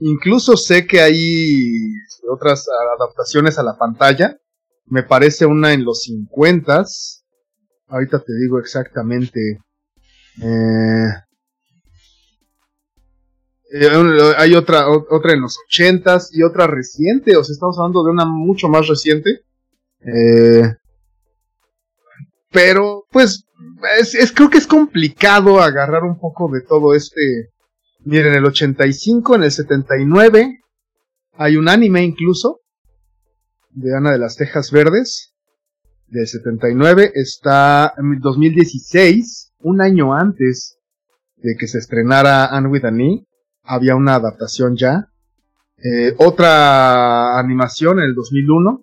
Incluso 0.00 0.56
sé 0.56 0.86
que 0.86 1.00
hay 1.00 1.74
otras 2.30 2.66
adaptaciones 2.98 3.58
a 3.58 3.62
la 3.62 3.76
pantalla. 3.76 4.38
Me 4.86 5.02
parece 5.02 5.46
una 5.46 5.72
en 5.72 5.84
los 5.84 6.02
50 6.02 6.84
Ahorita 7.88 8.18
te 8.18 8.32
digo 8.40 8.58
exactamente. 8.58 9.60
Eh, 10.42 11.08
eh, 13.72 14.34
hay 14.36 14.54
otra, 14.54 14.88
otra 14.88 15.32
en 15.32 15.42
los 15.42 15.56
ochentas 15.66 16.30
y 16.32 16.42
otra 16.42 16.66
reciente, 16.66 17.36
o 17.36 17.44
sea, 17.44 17.52
estamos 17.52 17.78
hablando 17.78 18.04
de 18.04 18.10
una 18.10 18.24
mucho 18.24 18.68
más 18.68 18.88
reciente. 18.88 19.45
Eh, 20.06 20.74
pero, 22.50 23.04
pues, 23.10 23.44
es, 23.98 24.32
creo 24.32 24.48
que 24.48 24.58
es 24.58 24.66
complicado 24.66 25.60
agarrar 25.60 26.04
un 26.04 26.18
poco 26.18 26.50
de 26.50 26.62
todo 26.62 26.94
este. 26.94 27.50
Miren, 28.04 28.28
en 28.28 28.38
el 28.38 28.44
85, 28.46 29.34
en 29.34 29.42
el 29.44 29.50
79, 29.50 30.60
hay 31.32 31.56
un 31.56 31.68
anime 31.68 32.04
incluso, 32.04 32.60
de 33.70 33.96
Ana 33.96 34.12
de 34.12 34.18
las 34.18 34.36
Tejas 34.36 34.70
Verdes, 34.70 35.34
del 36.06 36.26
79, 36.26 37.12
está 37.14 37.92
en 37.98 38.20
2016, 38.20 39.52
un 39.58 39.80
año 39.80 40.14
antes 40.14 40.78
de 41.36 41.56
que 41.58 41.66
se 41.66 41.78
estrenara 41.78 42.46
Anne 42.46 42.68
with 42.68 42.84
an 42.84 43.00
e, 43.00 43.26
había 43.64 43.96
una 43.96 44.14
adaptación 44.14 44.76
ya 44.76 45.10
Eh, 45.78 46.14
otra 46.18 47.38
animación 47.38 47.98
en 47.98 48.06
el 48.06 48.14
2001. 48.14 48.82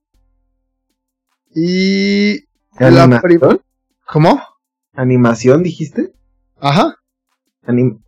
Y... 1.56 2.46
La 2.80 3.04
¿Animación? 3.04 3.62
¿Cómo? 4.08 4.42
¿Animación 4.94 5.64
dijiste? 5.64 6.14
Ajá. 6.60 6.96
Anim 7.64 8.02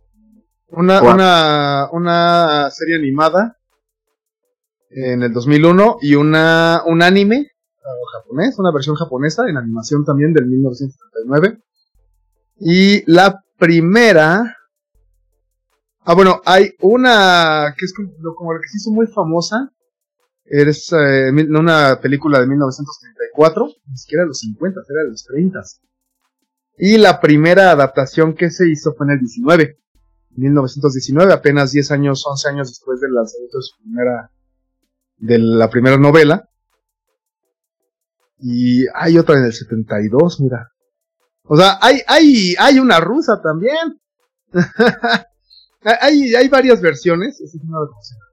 Una, 0.68 1.02
una, 1.02 1.88
una 1.92 2.70
serie 2.70 2.96
animada 2.96 3.56
en 4.90 5.22
el 5.22 5.32
2001 5.32 5.98
y 6.02 6.14
una, 6.14 6.82
un 6.86 7.02
anime 7.02 7.52
japonés, 8.12 8.58
una 8.58 8.72
versión 8.72 8.96
japonesa 8.96 9.48
en 9.48 9.56
animación 9.56 10.04
también 10.04 10.32
del 10.32 10.46
1979. 10.46 11.58
Y 12.58 13.10
la 13.10 13.42
primera... 13.58 14.56
Ah, 16.00 16.14
bueno, 16.14 16.40
hay 16.44 16.70
una 16.80 17.74
que 17.76 17.84
es 17.84 17.92
como, 17.92 18.10
como 18.34 18.54
la 18.54 18.60
que 18.60 18.68
se 18.68 18.78
hizo 18.78 18.90
muy 18.92 19.06
famosa. 19.06 19.72
Es 20.48 20.92
eh, 20.92 21.30
una 21.30 22.00
película 22.00 22.40
de 22.40 22.46
1934, 22.46 23.66
ni 23.88 23.96
siquiera 23.96 24.22
de 24.22 24.28
los 24.28 24.38
50, 24.38 24.80
era 24.88 25.02
de 25.02 25.10
los 25.10 25.24
30. 25.24 25.60
Y 26.78 26.98
la 26.98 27.20
primera 27.20 27.70
adaptación 27.70 28.34
que 28.34 28.50
se 28.50 28.68
hizo 28.68 28.94
fue 28.94 29.06
en 29.06 29.12
el 29.14 29.18
19. 29.20 29.78
1919, 30.36 31.32
apenas 31.32 31.72
10 31.72 31.90
años, 31.92 32.24
11 32.26 32.48
años 32.48 32.68
después 32.68 33.00
del 33.00 33.14
lanzamiento 33.14 33.58
de 33.58 33.62
su 33.62 33.76
primera, 33.82 34.30
de 35.16 35.38
la 35.38 35.70
primera 35.70 35.96
novela. 35.96 36.48
Y 38.38 38.86
hay 38.94 39.18
otra 39.18 39.38
en 39.38 39.46
el 39.46 39.52
72, 39.52 40.40
mira. 40.40 40.70
O 41.44 41.56
sea, 41.56 41.78
hay, 41.80 42.02
hay, 42.06 42.54
hay 42.58 42.78
una 42.78 43.00
rusa 43.00 43.40
también. 43.42 44.00
hay, 46.00 46.34
hay 46.34 46.48
varias 46.48 46.80
versiones. 46.80 47.40
esa 47.40 47.58
sí 47.58 47.66
no 47.66 47.82
la 47.82 47.88
conocía. 47.88 48.25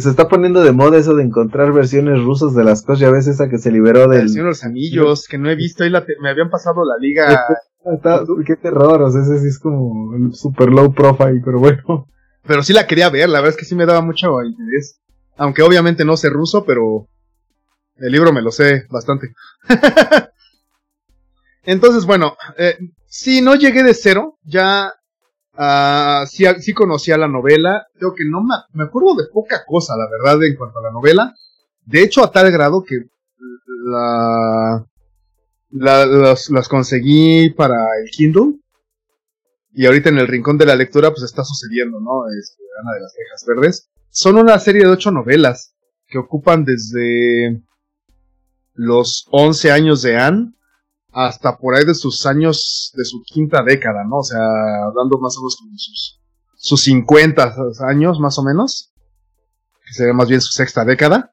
Se 0.00 0.08
está 0.10 0.28
poniendo 0.28 0.62
de 0.62 0.72
moda 0.72 0.96
eso 0.98 1.14
de 1.14 1.22
encontrar 1.22 1.72
versiones 1.72 2.22
rusas 2.22 2.54
de 2.54 2.64
las 2.64 2.82
cosas. 2.82 3.00
Ya 3.00 3.10
ves 3.10 3.26
esa 3.26 3.48
que 3.48 3.58
se 3.58 3.70
liberó 3.70 4.04
El 4.04 4.10
del. 4.10 4.28
Señor 4.30 4.44
de 4.46 4.50
los 4.50 4.64
Anillos, 4.64 5.26
que 5.28 5.38
no 5.38 5.50
he 5.50 5.54
visto. 5.56 5.84
Ahí 5.84 5.90
la 5.90 6.04
te- 6.04 6.16
me 6.20 6.30
habían 6.30 6.50
pasado 6.50 6.84
la 6.84 6.94
liga. 6.98 7.44
Está- 7.84 8.24
qué 8.46 8.56
terror, 8.56 9.02
o 9.02 9.10
sea, 9.10 9.22
ese 9.22 9.38
sí 9.40 9.46
es 9.48 9.58
como 9.58 10.32
super 10.34 10.68
low 10.70 10.92
profile, 10.92 11.40
pero 11.44 11.58
bueno. 11.58 12.08
Pero 12.46 12.62
sí 12.62 12.72
la 12.72 12.86
quería 12.86 13.10
ver, 13.10 13.28
la 13.28 13.40
verdad 13.40 13.54
es 13.54 13.56
que 13.58 13.64
sí 13.66 13.74
me 13.74 13.84
daba 13.86 14.00
mucho 14.00 14.42
interés. 14.42 15.00
Aunque 15.36 15.62
obviamente 15.62 16.04
no 16.04 16.16
sé 16.16 16.30
ruso, 16.30 16.64
pero 16.64 17.06
el 17.96 18.10
libro 18.12 18.32
me 18.32 18.42
lo 18.42 18.50
sé 18.50 18.84
bastante. 18.90 19.32
Entonces, 21.64 22.06
bueno, 22.06 22.36
eh, 22.56 22.76
sí, 23.06 23.40
no 23.42 23.54
llegué 23.54 23.82
de 23.82 23.94
cero, 23.94 24.38
ya 24.44 24.92
ah, 25.58 26.24
sí, 26.26 26.72
conocía 26.72 27.18
la 27.18 27.28
novela, 27.28 27.86
creo 27.94 28.14
que 28.14 28.24
no 28.24 28.40
me, 28.42 28.84
acuerdo 28.84 29.14
de 29.16 29.28
poca 29.32 29.64
cosa, 29.66 29.94
la 29.96 30.08
verdad, 30.10 30.42
en 30.44 30.56
cuanto 30.56 30.78
a 30.78 30.82
la 30.82 30.90
novela. 30.92 31.34
De 31.84 32.02
hecho, 32.02 32.24
a 32.24 32.30
tal 32.30 32.50
grado 32.50 32.82
que 32.82 32.96
la, 33.84 34.86
la- 35.70 36.06
las, 36.06 36.68
conseguí 36.68 37.50
para 37.50 37.74
el 38.02 38.10
Kindle. 38.10 38.60
Y 39.72 39.86
ahorita 39.86 40.08
en 40.08 40.18
el 40.18 40.26
rincón 40.28 40.58
de 40.58 40.66
la 40.66 40.74
lectura, 40.76 41.10
pues 41.10 41.22
está 41.22 41.44
sucediendo, 41.44 42.00
¿no? 42.00 42.22
Este, 42.40 42.62
Ana 42.82 42.94
de 42.94 43.00
las 43.00 43.14
Tejas 43.14 43.44
Verdes. 43.46 43.90
Son 44.10 44.36
una 44.36 44.58
serie 44.58 44.82
de 44.82 44.88
ocho 44.90 45.10
novelas 45.10 45.74
que 46.06 46.18
ocupan 46.18 46.64
desde 46.64 47.62
los 48.74 49.26
11 49.30 49.70
años 49.70 50.02
de 50.02 50.16
Anne 50.16 50.52
hasta 51.26 51.56
por 51.58 51.74
ahí 51.74 51.84
de 51.84 51.94
sus 51.94 52.24
años, 52.26 52.92
de 52.94 53.04
su 53.04 53.22
quinta 53.24 53.62
década, 53.64 54.04
¿no? 54.04 54.18
O 54.18 54.22
sea, 54.22 54.38
hablando 54.86 55.18
más 55.18 55.36
o 55.36 55.40
menos 55.40 55.56
como 55.56 55.72
sus, 55.76 56.20
sus 56.56 56.82
50 56.82 57.54
años, 57.88 58.20
más 58.20 58.38
o 58.38 58.44
menos. 58.44 58.92
Que 59.84 59.94
sería 59.94 60.12
más 60.12 60.28
bien 60.28 60.40
su 60.40 60.52
sexta 60.52 60.84
década. 60.84 61.32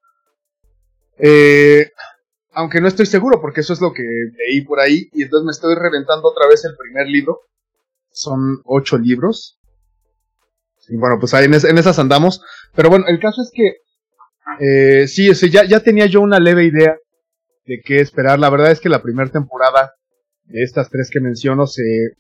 Eh, 1.20 1.92
aunque 2.54 2.82
no 2.82 2.88
estoy 2.88 3.06
seguro, 3.06 3.40
porque 3.42 3.62
eso 3.62 3.74
es 3.74 3.82
lo 3.82 3.94
que 3.94 4.02
leí 4.04 4.62
por 4.62 4.80
ahí, 4.80 5.10
y 5.14 5.24
entonces 5.24 5.46
me 5.46 5.52
estoy 5.52 5.76
reventando 5.76 6.30
otra 6.30 6.48
vez 6.48 6.64
el 6.66 6.76
primer 6.78 7.08
libro. 7.08 7.42
Son 8.12 8.62
ocho 8.66 8.98
libros. 8.98 9.60
Y 10.88 10.96
bueno, 10.98 11.18
pues 11.20 11.34
ahí 11.34 11.46
en, 11.46 11.54
es- 11.54 11.64
en 11.66 11.78
esas 11.78 12.00
andamos. 12.00 12.42
Pero 12.74 12.90
bueno, 12.90 13.06
el 13.08 13.20
caso 13.20 13.42
es 13.42 13.52
que 13.54 13.78
eh, 14.62 15.08
sí, 15.08 15.32
ya, 15.52 15.64
ya 15.66 15.80
tenía 15.82 16.06
yo 16.08 16.22
una 16.22 16.40
leve 16.40 16.66
idea 16.66 16.98
de 17.66 17.82
qué 17.84 18.00
esperar. 18.00 18.40
La 18.40 18.50
verdad 18.50 18.72
es 18.72 18.80
que 18.80 18.90
la 18.90 19.02
primera 19.02 19.30
temporada 19.30 19.94
de 20.46 20.64
estas 20.64 20.90
tres 20.90 21.10
que 21.12 21.20
menciono 21.20 21.68
se, 21.68 22.18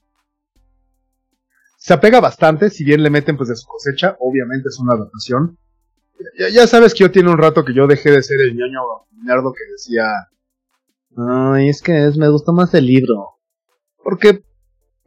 se 1.78 1.94
apega 1.94 2.20
bastante, 2.20 2.70
si 2.70 2.84
bien 2.84 3.04
le 3.04 3.10
meten 3.10 3.38
pues 3.38 3.50
de 3.50 3.56
su 3.56 3.68
cosecha, 3.68 4.16
obviamente 4.20 4.70
es 4.70 4.80
una 4.80 4.94
adaptación. 4.94 5.58
Ya, 6.40 6.50
ya 6.50 6.68
sabes 6.68 6.94
que 6.94 7.04
yo 7.04 7.12
tiene 7.12 7.30
un 7.30 7.38
rato 7.38 7.64
que 7.64 7.74
yo 7.74 7.88
dejé 7.88 8.12
de 8.12 8.24
ser 8.24 8.40
el 8.42 8.56
ñoño 8.56 8.82
nerdo 9.24 9.54
que 9.54 9.72
decía, 9.72 10.06
ay, 11.18 11.70
es 11.70 11.82
que 11.82 12.08
es, 12.08 12.18
me 12.18 12.30
gustó 12.30 12.54
más 12.54 12.74
el 12.74 12.86
libro. 12.86 13.36
Porque, 14.04 14.44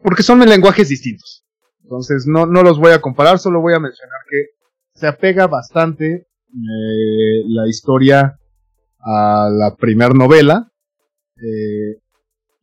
porque 0.03 0.23
son 0.23 0.41
lenguajes 0.41 0.89
distintos. 0.89 1.45
Entonces 1.83 2.27
no, 2.27 2.47
no 2.47 2.63
los 2.63 2.79
voy 2.79 2.93
a 2.93 3.01
comparar, 3.01 3.39
solo 3.39 3.61
voy 3.61 3.75
a 3.75 3.81
mencionar 3.81 4.21
que 4.29 4.47
se 4.95 5.07
apega 5.07 5.47
bastante 5.47 6.27
eh, 6.51 7.43
la 7.47 7.67
historia 7.67 8.39
a 9.01 9.49
la 9.53 9.77
primer 9.77 10.15
novela. 10.15 10.71
eh, 11.37 12.01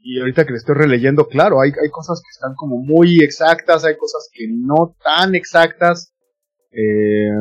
y 0.07 0.19
ahorita 0.19 0.45
que 0.45 0.51
le 0.51 0.57
estoy 0.57 0.75
releyendo, 0.75 1.27
claro, 1.27 1.61
hay, 1.61 1.71
hay 1.71 1.89
cosas 1.91 2.21
que 2.21 2.29
están 2.31 2.53
como 2.55 2.77
muy 2.77 3.21
exactas, 3.23 3.85
hay 3.85 3.97
cosas 3.97 4.29
que 4.31 4.45
no 4.49 4.95
tan 5.03 5.33
exactas. 5.35 6.13
eh, 6.71 7.31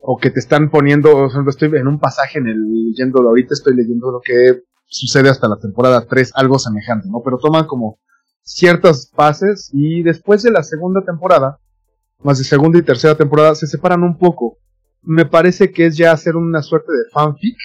o 0.00 0.16
que 0.18 0.30
te 0.30 0.40
están 0.40 0.70
poniendo, 0.70 1.12
por 1.12 1.28
ejemplo, 1.28 1.50
estoy 1.50 1.70
en 1.76 1.88
un 1.88 1.98
pasaje 1.98 2.38
en 2.38 2.46
el 2.46 2.58
leyéndolo 2.86 3.28
ahorita, 3.30 3.54
estoy 3.54 3.74
leyendo 3.76 4.10
lo 4.10 4.20
que 4.20 4.62
sucede 4.86 5.28
hasta 5.28 5.48
la 5.48 5.58
temporada 5.58 6.06
3, 6.08 6.32
algo 6.34 6.58
semejante, 6.58 7.08
¿no? 7.10 7.20
Pero 7.24 7.38
toman 7.38 7.66
como 7.66 7.98
ciertas 8.42 9.10
fases 9.14 9.70
y 9.72 10.02
después 10.02 10.42
de 10.42 10.50
la 10.50 10.62
segunda 10.62 11.02
temporada, 11.04 11.58
más 12.22 12.38
de 12.38 12.44
segunda 12.44 12.78
y 12.78 12.82
tercera 12.82 13.16
temporada, 13.16 13.54
se 13.54 13.66
separan 13.66 14.02
un 14.02 14.18
poco. 14.18 14.58
Me 15.02 15.26
parece 15.26 15.70
que 15.72 15.86
es 15.86 15.96
ya 15.96 16.12
hacer 16.12 16.36
una 16.36 16.62
suerte 16.62 16.92
de 16.92 17.10
fanfic. 17.12 17.56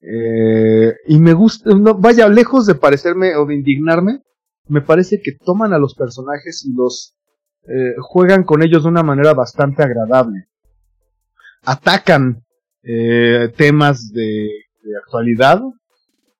Eh, 0.00 0.94
y 1.06 1.18
me 1.18 1.32
gusta, 1.32 1.70
no, 1.74 1.94
vaya, 1.94 2.28
lejos 2.28 2.66
de 2.66 2.74
parecerme 2.74 3.36
o 3.36 3.46
de 3.46 3.54
indignarme, 3.54 4.22
me 4.68 4.80
parece 4.80 5.20
que 5.22 5.32
toman 5.32 5.72
a 5.72 5.78
los 5.78 5.94
personajes 5.94 6.64
y 6.64 6.74
los 6.74 7.16
eh, 7.68 7.94
juegan 7.98 8.44
con 8.44 8.62
ellos 8.62 8.84
de 8.84 8.88
una 8.88 9.02
manera 9.02 9.34
bastante 9.34 9.82
agradable. 9.82 10.48
Atacan 11.62 12.44
eh, 12.82 13.52
temas 13.56 14.12
de, 14.12 14.48
actualidad, 15.04 15.60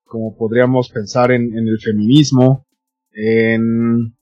como 0.04 0.36
podríamos 0.36 0.90
pensar 0.90 1.32
en, 1.32 1.52
el 1.56 1.80
feminismo, 1.80 2.66
en 3.10 4.16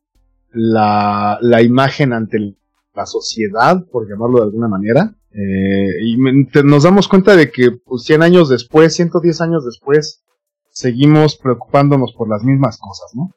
la, 0.51 1.39
imagen 1.63 2.15
ante 2.15 2.57
la 2.95 3.05
sociedad, 3.05 3.85
por 3.93 4.09
llamarlo 4.09 4.39
de 4.39 4.45
alguna 4.45 4.69
manera. 4.69 5.15
Eh, 5.35 5.89
y 6.03 6.17
nos 6.17 6.85
damos 6.85 7.09
cuenta 7.09 7.37
de 7.37 7.51
que 7.51 7.73
pues, 7.73 8.05
100 8.05 8.23
años 8.23 8.49
después, 8.49 8.95
110 8.95 9.41
años 9.41 9.65
después, 9.65 10.23
seguimos 10.71 11.37
preocupándonos 11.37 12.13
por 12.17 12.29
las 12.29 12.45
mismas 12.45 12.79
cosas, 12.79 13.11
¿no? 13.15 13.35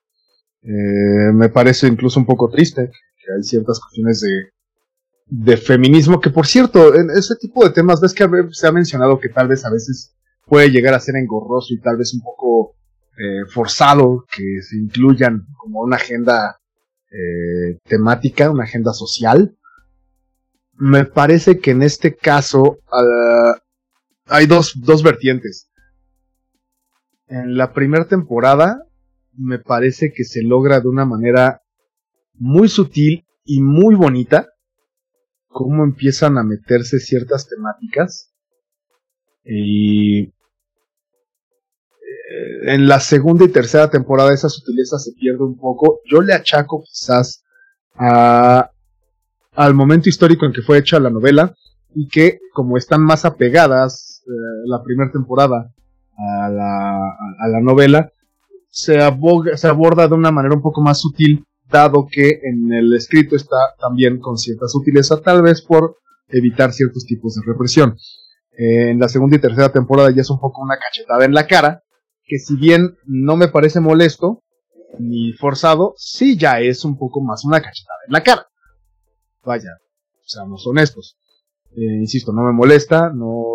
Eh, 0.62 1.32
me 1.34 1.50
parece 1.50 1.88
incluso 1.88 2.20
un 2.20 2.26
poco 2.26 2.50
triste 2.50 2.90
que 2.90 3.34
hay 3.36 3.44
ciertas 3.44 3.80
cuestiones 3.80 4.22
de, 4.22 4.50
de 5.28 5.58
feminismo, 5.58 6.20
que 6.20 6.30
por 6.30 6.48
cierto, 6.48 6.96
en 6.96 7.10
ese 7.10 7.36
tipo 7.36 7.64
de 7.64 7.72
temas, 7.72 8.02
ves 8.02 8.14
que 8.14 8.28
se 8.52 8.68
ha 8.68 8.72
mencionado 8.72 9.20
que 9.20 9.30
tal 9.30 9.48
vez 9.48 9.66
a 9.66 9.72
veces 9.72 10.16
puede 10.46 10.70
llegar 10.70 10.94
a 10.94 11.00
ser 11.00 11.16
engorroso 11.16 11.74
y 11.74 11.80
tal 11.80 11.98
vez 11.98 12.14
un 12.14 12.22
poco 12.22 12.76
eh, 13.18 13.46
forzado 13.50 14.26
que 14.32 14.62
se 14.62 14.78
incluyan 14.78 15.48
como 15.58 15.82
una 15.82 15.98
agenda 15.98 16.60
eh, 17.12 17.80
temática, 17.84 18.52
una 18.52 18.64
agenda 18.64 18.94
social. 18.94 19.57
Me 20.78 21.06
parece 21.06 21.60
que 21.60 21.72
en 21.72 21.82
este 21.82 22.16
caso 22.16 22.78
ah, 22.92 23.56
hay 24.28 24.46
dos, 24.46 24.74
dos 24.80 25.04
vertientes. 25.04 25.70
En 27.28 27.58
la 27.58 27.74
primera 27.74 28.08
temporada 28.08 28.84
me 29.34 29.60
parece 29.60 30.12
que 30.16 30.24
se 30.24 30.44
logra 30.44 30.80
de 30.80 30.88
una 30.88 31.06
manera 31.06 31.62
muy 32.34 32.70
sutil 32.70 33.26
y 33.44 33.62
muy 33.62 33.96
bonita 33.96 34.50
cómo 35.48 35.84
empiezan 35.84 36.38
a 36.38 36.44
meterse 36.44 37.00
ciertas 37.00 37.48
temáticas 37.48 38.32
y 39.44 40.24
eh, 40.24 40.32
en 42.68 42.88
la 42.88 43.00
segunda 43.00 43.46
y 43.46 43.50
tercera 43.50 43.90
temporada 43.90 44.34
esa 44.34 44.50
sutileza 44.50 45.00
se 45.00 45.14
pierde 45.14 45.44
un 45.44 45.58
poco. 45.58 46.02
Yo 46.06 46.22
le 46.22 46.34
achaco 46.34 46.84
quizás 46.84 47.44
a, 47.96 48.70
al 49.58 49.74
momento 49.74 50.08
histórico 50.08 50.46
en 50.46 50.54
que 50.54 50.62
fue 50.62 50.78
hecha 50.78 51.00
la 51.00 51.10
novela 51.10 51.54
y 51.96 52.08
que 52.08 52.40
como 52.54 52.78
están 52.78 53.02
más 53.02 53.26
apegadas 53.26 54.22
eh, 54.28 54.30
la 54.68 54.84
primera 54.84 55.12
temporada 55.12 55.74
a 56.18 56.50
la, 56.50 57.60
novela, 57.62 58.12
se, 58.70 59.00
aboga- 59.02 59.56
se 59.58 59.68
aborda 59.68 60.08
de 60.08 60.14
una 60.16 60.32
manera 60.32 60.56
un 60.56 60.62
poco 60.62 60.82
más 60.82 61.00
sutil, 61.00 61.44
dado 61.70 62.08
que 62.10 62.40
en 62.44 62.72
el 62.74 62.94
escrito 62.94 63.36
está 63.36 63.56
también 63.80 64.20
con 64.20 64.38
cierta 64.38 64.68
sutileza, 64.68 65.22
tal 65.22 65.42
vez 65.42 65.62
por 65.62 65.98
evitar 66.30 66.72
ciertos 66.74 67.06
tipos 67.06 67.36
de 67.36 67.42
represión. 67.46 67.98
Eh, 68.58 68.92
en 68.92 69.00
la 69.00 69.10
segunda 69.10 69.36
y 69.38 69.40
tercera 69.40 69.70
temporada 69.72 70.12
ya 70.12 70.22
es 70.22 70.30
un 70.30 70.40
poco 70.40 70.62
una 70.62 70.78
cachetada 70.78 71.26
en 71.26 71.34
la 71.34 71.46
cara, 71.48 71.84
que 72.24 72.38
si 72.40 72.56
bien 72.58 72.96
no 73.06 73.36
me 73.38 73.48
parece 73.48 73.80
molesto 73.80 74.44
ni 75.00 75.34
forzado, 75.34 75.94
sí 75.98 76.38
ya 76.38 76.60
es 76.60 76.84
un 76.86 76.98
poco 76.98 77.22
más 77.22 77.44
una 77.46 77.62
cachetada 77.62 78.00
en 78.08 78.14
la 78.14 78.22
cara. 78.24 78.46
Vaya, 79.48 79.70
seamos 80.26 80.68
honestos. 80.68 81.18
Eh, 81.72 82.02
insisto, 82.02 82.34
no 82.34 82.44
me 82.44 82.52
molesta, 82.52 83.14
no 83.14 83.46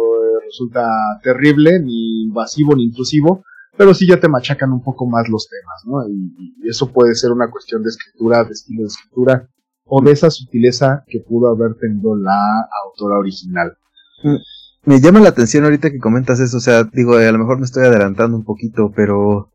resulta 0.42 0.88
terrible, 1.22 1.80
ni 1.80 2.22
invasivo, 2.22 2.74
ni 2.74 2.84
intrusivo, 2.84 3.44
pero 3.76 3.92
sí 3.92 4.08
ya 4.08 4.18
te 4.18 4.28
machacan 4.28 4.72
un 4.72 4.82
poco 4.82 5.06
más 5.06 5.28
los 5.28 5.46
temas, 5.50 5.82
¿no? 5.84 6.08
Y, 6.08 6.62
y, 6.64 6.68
eso 6.68 6.90
puede 6.90 7.14
ser 7.14 7.30
una 7.30 7.50
cuestión 7.50 7.82
de 7.82 7.90
escritura, 7.90 8.42
de 8.42 8.52
estilo 8.52 8.82
de 8.82 8.86
escritura, 8.86 9.50
o 9.84 10.00
de 10.00 10.12
esa 10.12 10.30
sutileza 10.30 11.04
que 11.08 11.20
pudo 11.20 11.48
haber 11.48 11.74
tenido 11.74 12.16
la 12.16 12.66
autora 12.86 13.18
original. 13.18 13.76
Mm, 14.22 14.36
me 14.84 15.00
llama 15.00 15.20
la 15.20 15.28
atención 15.28 15.64
ahorita 15.64 15.90
que 15.90 15.98
comentas 15.98 16.40
eso, 16.40 16.56
o 16.56 16.60
sea, 16.60 16.84
digo, 16.84 17.16
a 17.16 17.32
lo 17.32 17.38
mejor 17.38 17.58
me 17.58 17.66
estoy 17.66 17.84
adelantando 17.84 18.34
un 18.38 18.44
poquito, 18.44 18.92
pero 18.96 19.52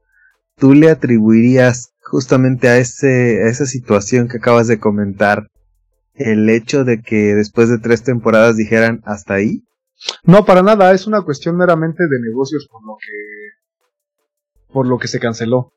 tú 0.56 0.76
le 0.76 0.92
atribuirías 0.92 1.94
justamente 2.04 2.68
a 2.68 2.78
ese, 2.78 3.44
a 3.44 3.50
esa 3.50 3.66
situación 3.66 4.28
que 4.28 4.38
acabas 4.38 4.68
de 4.68 4.80
comentar, 4.80 5.48
el 6.18 6.50
hecho 6.50 6.84
de 6.84 7.02
que 7.02 7.36
después 7.36 7.70
de 7.70 7.80
tres 7.80 8.04
temporadas 8.04 8.58
dijeran 8.58 9.02
hasta 9.06 9.36
ahí? 9.36 9.64
No, 10.24 10.46
para 10.46 10.62
nada, 10.62 10.92
es 10.92 11.08
una 11.08 11.22
cuestión 11.24 11.58
meramente 11.58 12.04
de 12.04 12.30
negocios 12.30 12.68
por 12.72 12.86
lo 12.86 12.98
que 12.98 14.74
por 14.74 14.88
lo 14.88 14.98
que 14.98 15.08
se 15.08 15.20
canceló. 15.20 15.74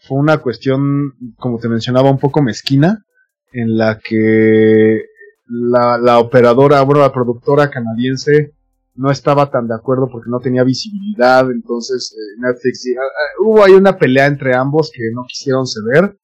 Fue 0.00 0.18
una 0.18 0.38
cuestión, 0.38 1.12
como 1.36 1.58
te 1.58 1.68
mencionaba, 1.68 2.10
un 2.10 2.18
poco 2.18 2.42
mezquina, 2.42 3.04
en 3.52 3.78
la 3.78 4.00
que 4.00 5.04
la, 5.46 5.98
la 5.98 6.18
operadora, 6.18 6.82
bueno, 6.82 7.00
la 7.00 7.12
productora 7.12 7.70
canadiense 7.70 8.52
no 8.96 9.10
estaba 9.10 9.50
tan 9.50 9.66
de 9.66 9.74
acuerdo 9.74 10.08
porque 10.10 10.30
no 10.30 10.40
tenía 10.40 10.62
visibilidad, 10.62 11.50
entonces 11.50 12.14
eh, 12.16 12.40
Netflix, 12.40 12.86
uh, 12.86 13.00
uh, 13.00 13.48
hubo 13.48 13.64
ahí 13.64 13.72
una 13.72 13.96
pelea 13.96 14.26
entre 14.26 14.54
ambos 14.54 14.90
que 14.94 15.02
no 15.12 15.24
quisieron 15.26 15.66
ceder, 15.66 16.16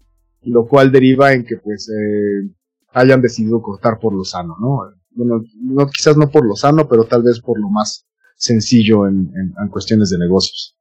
lo 0.42 0.66
cual 0.66 0.92
deriva 0.92 1.32
en 1.32 1.44
que 1.44 1.56
pues 1.56 1.88
eh, 1.88 2.48
hayan 2.92 3.20
decidido 3.20 3.60
cortar 3.62 3.98
por 3.98 4.14
lo 4.14 4.24
sano, 4.24 4.56
¿no? 4.60 4.92
Bueno, 5.10 5.42
no, 5.60 5.86
quizás 5.86 6.16
no 6.16 6.30
por 6.30 6.46
lo 6.46 6.54
sano, 6.54 6.88
pero 6.88 7.04
tal 7.04 7.22
vez 7.22 7.40
por 7.40 7.60
lo 7.60 7.68
más 7.68 8.06
sencillo 8.36 9.06
en, 9.06 9.30
en, 9.34 9.54
en 9.60 9.68
cuestiones 9.68 10.10
de 10.10 10.18
negocios. 10.18 10.76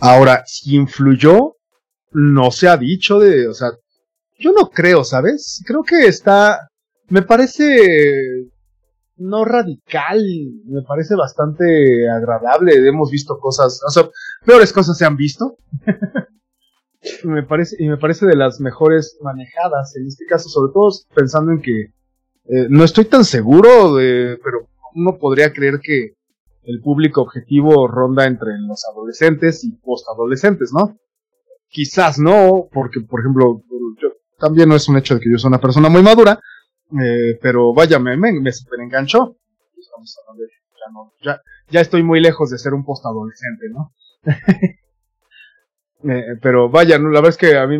Ahora, 0.00 0.42
si 0.46 0.76
influyó, 0.76 1.56
no 2.12 2.50
se 2.50 2.68
ha 2.68 2.76
dicho 2.76 3.18
de, 3.18 3.48
o 3.48 3.54
sea, 3.54 3.70
yo 4.38 4.52
no 4.52 4.70
creo, 4.70 5.04
¿sabes? 5.04 5.62
Creo 5.66 5.82
que 5.82 6.06
está, 6.06 6.68
me 7.08 7.22
parece 7.22 8.48
no 9.18 9.44
radical, 9.44 10.22
me 10.66 10.82
parece 10.82 11.14
bastante 11.16 12.08
agradable. 12.08 12.86
Hemos 12.86 13.10
visto 13.10 13.38
cosas, 13.38 13.80
o 13.86 13.90
sea, 13.90 14.08
peores 14.44 14.72
cosas 14.72 14.96
se 14.96 15.04
han 15.04 15.16
visto. 15.16 15.56
me 17.24 17.42
parece, 17.42 17.76
y 17.78 17.88
me 17.88 17.96
parece 17.96 18.26
de 18.26 18.36
las 18.36 18.60
mejores 18.60 19.18
manejadas 19.22 19.96
en 19.96 20.06
este 20.06 20.26
caso, 20.26 20.48
sobre 20.48 20.72
todo 20.72 20.90
pensando 21.14 21.52
en 21.52 21.62
que 21.62 21.92
eh, 22.50 22.66
no 22.70 22.84
estoy 22.84 23.04
tan 23.04 23.24
seguro 23.24 23.94
de, 23.94 24.38
pero 24.42 24.68
uno 24.94 25.18
podría 25.18 25.52
creer 25.52 25.80
que 25.82 26.14
el 26.62 26.80
público 26.80 27.22
objetivo 27.22 27.88
ronda 27.88 28.26
entre 28.26 28.58
los 28.58 28.84
adolescentes 28.90 29.64
y 29.64 29.72
postadolescentes, 29.72 30.72
¿no? 30.72 30.98
Quizás 31.68 32.18
no, 32.18 32.68
porque 32.72 33.00
por 33.00 33.20
ejemplo, 33.20 33.62
yo, 34.00 34.08
también 34.38 34.68
no 34.68 34.76
es 34.76 34.88
un 34.88 34.96
hecho 34.96 35.14
de 35.14 35.20
que 35.20 35.30
yo 35.30 35.38
soy 35.38 35.48
una 35.48 35.60
persona 35.60 35.88
muy 35.88 36.02
madura, 36.02 36.40
eh, 37.02 37.38
pero 37.40 37.74
vaya, 37.74 37.98
me, 37.98 38.16
me, 38.16 38.32
me 38.40 38.52
super 38.52 38.80
enganchó. 38.80 39.36
Ya, 39.76 40.92
no, 40.92 41.12
ya, 41.22 41.40
ya, 41.70 41.80
estoy 41.80 42.02
muy 42.02 42.20
lejos 42.20 42.50
de 42.50 42.58
ser 42.58 42.72
un 42.72 42.84
postadolescente, 42.84 43.66
¿no? 43.70 43.92
eh, 46.04 46.36
pero 46.40 46.68
vaya, 46.68 46.98
no, 46.98 47.08
la 47.08 47.20
verdad 47.20 47.30
es 47.30 47.36
que 47.36 47.56
a 47.56 47.66
mí, 47.66 47.78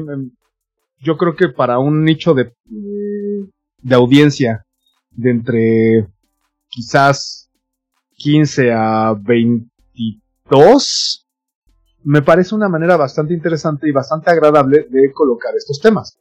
yo 0.98 1.16
creo 1.16 1.36
que 1.36 1.48
para 1.48 1.78
un 1.78 2.04
nicho 2.04 2.34
de, 2.34 2.52
de 2.64 3.94
audiencia 3.94 4.66
de 5.10 5.30
entre 5.30 6.08
quizás 6.68 7.50
15 8.16 8.72
a 8.72 9.14
22, 9.18 11.26
me 12.04 12.22
parece 12.22 12.54
una 12.54 12.68
manera 12.68 12.96
bastante 12.96 13.34
interesante 13.34 13.88
y 13.88 13.92
bastante 13.92 14.30
agradable 14.30 14.86
de 14.88 15.12
colocar 15.12 15.54
estos 15.56 15.80
temas. 15.80 16.18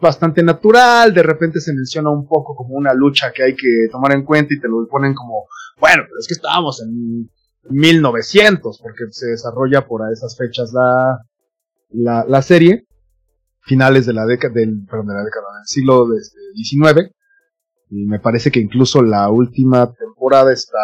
Bastante 0.00 0.42
natural, 0.42 1.14
de 1.14 1.22
repente 1.22 1.60
se 1.60 1.72
menciona 1.72 2.10
un 2.10 2.26
poco 2.26 2.56
como 2.56 2.74
una 2.74 2.92
lucha 2.92 3.32
que 3.32 3.44
hay 3.44 3.54
que 3.54 3.86
tomar 3.90 4.12
en 4.12 4.24
cuenta 4.24 4.52
y 4.54 4.60
te 4.60 4.68
lo 4.68 4.86
ponen 4.88 5.14
como, 5.14 5.46
bueno, 5.78 6.02
pero 6.04 6.18
es 6.18 6.26
que 6.26 6.34
estábamos 6.34 6.82
en 6.82 7.30
1900, 7.70 8.80
porque 8.80 9.04
se 9.10 9.28
desarrolla 9.28 9.86
por 9.86 10.02
esas 10.12 10.36
fechas 10.36 10.72
la, 10.72 11.20
la, 11.94 12.24
la 12.28 12.42
serie, 12.42 12.86
finales 13.60 14.06
de 14.06 14.12
la 14.12 14.26
década, 14.26 14.54
del, 14.54 14.84
perdón, 14.86 15.08
de 15.08 15.14
del 15.14 15.66
siglo 15.66 16.06
XIX, 16.54 17.10
y 17.90 18.06
me 18.06 18.18
parece 18.18 18.50
que 18.50 18.60
incluso 18.60 19.02
la 19.02 19.28
última 19.30 19.92
temporada 19.92 20.52
está 20.52 20.78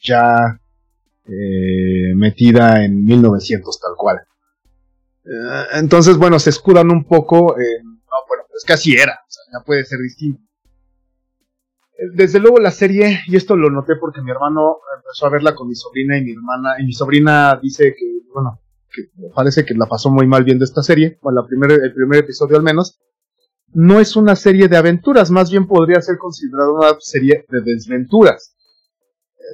ya 0.00 0.60
eh, 1.26 2.14
metida 2.14 2.84
en 2.84 3.04
1900 3.04 3.80
tal 3.80 3.92
cual. 3.96 4.18
Eh, 5.24 5.64
entonces, 5.74 6.16
bueno, 6.16 6.38
se 6.38 6.50
escudan 6.50 6.90
un 6.90 7.04
poco 7.04 7.56
en 7.58 7.94
es 8.56 8.64
que 8.64 8.72
así 8.72 8.94
era, 8.94 9.20
o 9.26 9.30
sea, 9.30 9.42
ya 9.52 9.64
puede 9.64 9.84
ser 9.84 9.98
distinto. 9.98 10.40
Eh, 11.98 12.10
desde 12.14 12.38
luego 12.38 12.58
la 12.58 12.70
serie, 12.70 13.20
y 13.26 13.36
esto 13.36 13.56
lo 13.56 13.70
noté 13.70 13.96
porque 13.96 14.22
mi 14.22 14.30
hermano 14.30 14.78
empezó 14.96 15.26
a 15.26 15.30
verla 15.30 15.54
con 15.54 15.68
mi 15.68 15.74
sobrina 15.74 16.16
y 16.16 16.22
mi 16.22 16.32
hermana, 16.32 16.76
y 16.78 16.84
mi 16.86 16.92
sobrina 16.92 17.58
dice 17.60 17.94
que, 17.98 18.20
bueno, 18.32 18.60
que 18.94 19.10
parece 19.34 19.64
que 19.64 19.74
la 19.74 19.86
pasó 19.86 20.10
muy 20.10 20.26
mal 20.26 20.44
viendo 20.44 20.64
esta 20.64 20.82
serie, 20.82 21.18
bueno, 21.22 21.42
la 21.42 21.48
primer, 21.48 21.72
el 21.72 21.92
primer 21.92 22.20
episodio 22.20 22.56
al 22.56 22.62
menos, 22.62 23.00
no 23.72 23.98
es 24.00 24.16
una 24.16 24.36
serie 24.36 24.68
de 24.68 24.76
aventuras, 24.76 25.30
más 25.30 25.50
bien 25.50 25.66
podría 25.66 26.00
ser 26.00 26.16
considerada 26.16 26.72
una 26.72 26.96
serie 27.00 27.44
de 27.48 27.60
desventuras. 27.60 28.56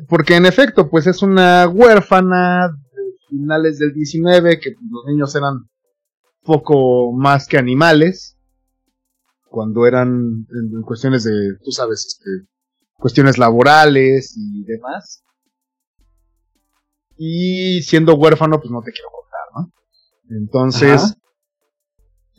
Porque 0.09 0.37
en 0.37 0.47
efecto, 0.47 0.89
pues 0.89 1.07
es 1.07 1.23
una 1.23 1.67
huérfana 1.69 2.69
de 2.69 3.03
finales 3.29 3.79
del 3.79 3.93
19, 3.93 4.61
que 4.61 4.71
los 4.71 5.07
niños 5.07 5.35
eran 5.35 5.69
poco 6.43 7.13
más 7.13 7.47
que 7.47 7.59
animales, 7.59 8.37
cuando 9.49 9.87
eran 9.87 10.47
en, 10.51 10.83
cuestiones 10.83 11.25
de, 11.25 11.33
tú 11.65 11.73
sabes, 11.73 12.07
este, 12.07 12.31
cuestiones 12.95 13.39
laborales 13.39 14.35
y 14.37 14.65
demás. 14.65 15.25
Y 17.17 17.83
siendo 17.83 18.15
huérfano, 18.15 18.61
pues 18.61 18.71
no 18.71 18.81
te 18.81 18.93
quiero 18.93 19.11
¿no? 19.55 19.73
Entonces, 20.31 21.17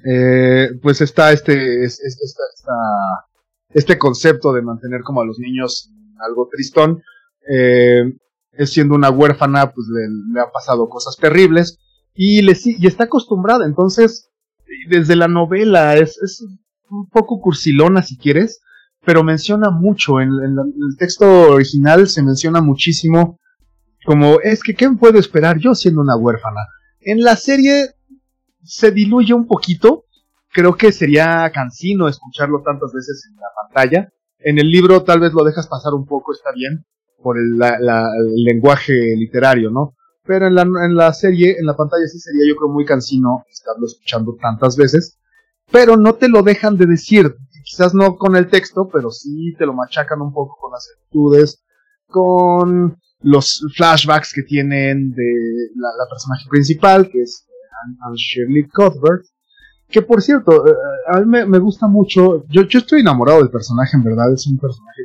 eh, 0.05 0.69
pues 0.81 1.01
está 1.01 1.31
este, 1.31 1.83
esta, 1.83 2.07
esta, 2.55 2.73
este 3.69 3.97
concepto 3.97 4.53
de 4.53 4.61
mantener 4.61 5.01
como 5.03 5.21
a 5.21 5.25
los 5.25 5.39
niños 5.39 5.91
algo 6.25 6.47
tristón. 6.51 7.01
Eh, 7.49 8.03
es 8.53 8.71
siendo 8.71 8.95
una 8.95 9.09
huérfana, 9.09 9.71
pues 9.71 9.87
le, 9.87 10.33
le 10.33 10.41
ha 10.41 10.51
pasado 10.51 10.89
cosas 10.89 11.15
terribles 11.17 11.79
y, 12.13 12.41
le, 12.41 12.57
y 12.63 12.85
está 12.87 13.05
acostumbrada. 13.05 13.65
Entonces, 13.65 14.29
desde 14.89 15.15
la 15.15 15.27
novela 15.27 15.95
es, 15.95 16.21
es 16.21 16.45
un 16.89 17.09
poco 17.09 17.39
cursilona 17.39 18.01
si 18.01 18.17
quieres, 18.17 18.61
pero 19.05 19.23
menciona 19.23 19.69
mucho, 19.71 20.19
en, 20.19 20.29
en, 20.29 20.57
el 20.59 20.97
texto 20.97 21.25
original 21.53 22.07
se 22.07 22.21
menciona 22.21 22.61
muchísimo 22.61 23.39
como 24.05 24.39
es 24.41 24.63
que 24.63 24.73
¿qué 24.73 24.89
puedo 24.91 25.19
esperar 25.19 25.57
yo 25.59 25.75
siendo 25.75 26.01
una 26.01 26.15
huérfana? 26.15 26.61
En 27.01 27.21
la 27.21 27.35
serie 27.35 27.95
se 28.63 28.91
diluye 28.91 29.33
un 29.33 29.47
poquito, 29.47 30.05
creo 30.51 30.75
que 30.75 30.91
sería 30.91 31.51
cansino 31.53 32.07
escucharlo 32.07 32.61
tantas 32.61 32.91
veces 32.93 33.27
en 33.29 33.35
la 33.37 33.47
pantalla. 33.61 34.13
En 34.39 34.59
el 34.59 34.69
libro 34.69 35.03
tal 35.03 35.19
vez 35.19 35.33
lo 35.33 35.43
dejas 35.43 35.67
pasar 35.67 35.93
un 35.93 36.05
poco, 36.05 36.31
está 36.33 36.51
bien, 36.53 36.85
por 37.21 37.37
el, 37.37 37.57
la, 37.57 37.77
la, 37.79 38.09
lenguaje 38.35 38.93
literario, 39.15 39.69
¿no? 39.69 39.95
Pero 40.23 40.47
en 40.47 40.55
la, 40.55 40.61
en 40.61 40.95
la 40.95 41.13
serie, 41.13 41.57
en 41.59 41.65
la 41.65 41.75
pantalla 41.75 42.07
sí 42.07 42.19
sería 42.19 42.47
yo 42.47 42.55
creo 42.55 42.69
muy 42.69 42.85
cansino 42.85 43.43
estarlo 43.49 43.85
escuchando 43.87 44.35
tantas 44.39 44.77
veces 44.77 45.17
pero 45.71 45.97
no 45.97 46.13
te 46.15 46.27
lo 46.27 46.43
dejan 46.43 46.77
de 46.77 46.85
decir. 46.85 47.35
Quizás 47.63 47.93
no 47.93 48.17
con 48.17 48.35
el 48.35 48.49
texto, 48.49 48.89
pero 48.91 49.11
sí 49.11 49.55
te 49.57 49.65
lo 49.65 49.73
machacan 49.73 50.21
un 50.21 50.33
poco 50.33 50.57
con 50.59 50.71
las 50.71 50.87
actitudes, 50.95 51.63
con 52.07 52.99
los 53.23 53.65
flashbacks 53.75 54.33
que 54.33 54.43
tienen 54.43 55.11
de 55.11 55.33
la, 55.75 56.09
personaje 56.09 56.45
principal, 56.49 57.09
que 57.09 57.21
es 57.21 57.47
Anne, 57.83 58.15
Shirley 58.15 58.67
Cuthbert. 58.67 59.25
Que 59.87 60.01
por 60.01 60.21
cierto, 60.21 60.65
eh, 60.67 60.73
a 61.07 61.19
mí 61.19 61.25
me, 61.25 61.45
me, 61.45 61.59
gusta 61.59 61.87
mucho. 61.87 62.45
Yo, 62.47 62.63
yo 62.63 62.79
estoy 62.79 63.01
enamorado 63.01 63.39
del 63.39 63.49
personaje, 63.49 63.97
en 63.97 64.03
verdad. 64.03 64.33
Es 64.33 64.47
un 64.47 64.57
personaje 64.57 65.01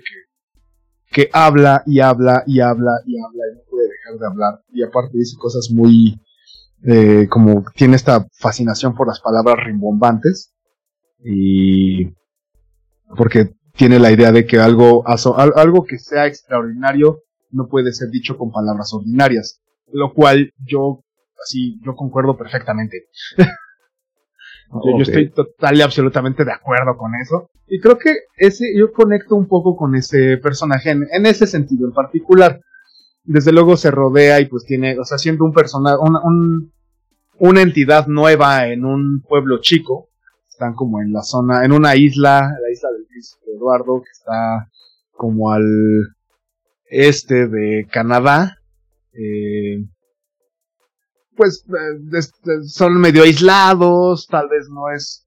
que, 1.10 1.22
que 1.22 1.30
habla 1.32 1.82
y 1.86 2.00
habla 2.00 2.44
y 2.46 2.60
habla 2.60 2.92
y 3.04 3.18
habla 3.18 3.42
y 3.50 3.56
no 3.56 3.62
puede 3.68 3.88
dejar 3.88 4.18
de 4.20 4.26
hablar. 4.26 4.60
Y 4.72 4.82
aparte 4.82 5.18
dice 5.18 5.36
cosas 5.38 5.70
muy. 5.72 6.20
Eh, 6.84 7.26
como 7.28 7.64
tiene 7.74 7.96
esta 7.96 8.28
fascinación 8.38 8.94
por 8.94 9.08
las 9.08 9.20
palabras 9.20 9.56
rimbombantes. 9.64 10.54
Y 11.18 12.14
porque 13.16 13.56
tiene 13.76 13.98
la 13.98 14.12
idea 14.12 14.30
de 14.30 14.46
que 14.46 14.58
algo, 14.58 15.04
algo 15.06 15.84
que 15.84 15.98
sea 15.98 16.26
extraordinario 16.26 17.22
no 17.50 17.68
puede 17.68 17.92
ser 17.92 18.08
dicho 18.10 18.36
con 18.36 18.50
palabras 18.50 18.92
ordinarias, 18.92 19.60
lo 19.92 20.12
cual 20.12 20.52
yo, 20.64 21.04
así, 21.42 21.80
yo 21.84 21.94
concuerdo 21.94 22.36
perfectamente. 22.36 23.08
yo, 24.72 25.02
estoy 25.02 25.30
total 25.30 25.76
y 25.76 25.82
absolutamente 25.82 26.44
de 26.44 26.52
acuerdo 26.52 26.96
con 26.96 27.12
eso. 27.14 27.50
Y 27.66 27.80
creo 27.80 27.98
que 27.98 28.14
ese, 28.36 28.64
yo 28.76 28.92
conecto 28.92 29.34
un 29.34 29.46
poco 29.46 29.76
con 29.76 29.94
ese 29.94 30.38
personaje 30.38 30.90
en, 30.90 31.26
ese 31.26 31.46
sentido 31.46 31.86
en 31.86 31.92
particular. 31.92 32.60
Desde 33.24 33.52
luego 33.52 33.76
se 33.76 33.90
rodea 33.90 34.40
y 34.40 34.46
pues 34.46 34.64
tiene, 34.64 34.98
o 34.98 35.04
sea, 35.04 35.18
siendo 35.18 35.44
un 35.44 35.52
personaje, 35.52 35.96
un, 36.00 36.72
una 37.38 37.60
entidad 37.60 38.06
nueva 38.06 38.68
en 38.68 38.84
un 38.84 39.20
pueblo 39.28 39.60
chico, 39.60 40.10
están 40.48 40.74
como 40.74 41.00
en 41.00 41.12
la 41.12 41.22
zona, 41.22 41.64
en 41.64 41.72
una 41.72 41.96
isla, 41.96 42.40
la 42.40 42.72
isla 42.72 42.88
del 42.92 43.06
príncipe 43.06 43.44
Eduardo, 43.56 44.00
que 44.00 44.10
está 44.12 44.70
como 45.12 45.52
al 45.52 45.64
este 46.88 47.48
de 47.48 47.86
Canadá. 47.90 48.58
Eh, 49.12 49.84
pues 51.36 51.64
eh, 51.68 52.62
son 52.66 52.98
medio 53.00 53.22
aislados, 53.22 54.26
tal 54.26 54.48
vez 54.48 54.68
no 54.68 54.90
es 54.90 55.26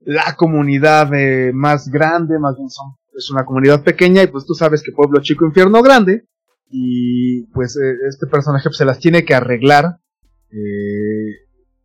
la 0.00 0.34
comunidad 0.36 1.12
eh, 1.14 1.52
más 1.52 1.88
grande, 1.88 2.38
más 2.38 2.56
bien 2.56 2.70
son, 2.70 2.94
es 3.16 3.30
una 3.30 3.44
comunidad 3.44 3.82
pequeña 3.82 4.22
y 4.22 4.26
pues 4.26 4.46
tú 4.46 4.54
sabes 4.54 4.82
que 4.82 4.92
pueblo 4.92 5.20
chico, 5.20 5.46
infierno 5.46 5.82
grande 5.82 6.26
y 6.70 7.46
pues 7.52 7.76
este 8.08 8.26
personaje 8.26 8.68
pues, 8.68 8.78
se 8.78 8.84
las 8.84 8.98
tiene 8.98 9.24
que 9.24 9.34
arreglar 9.34 9.98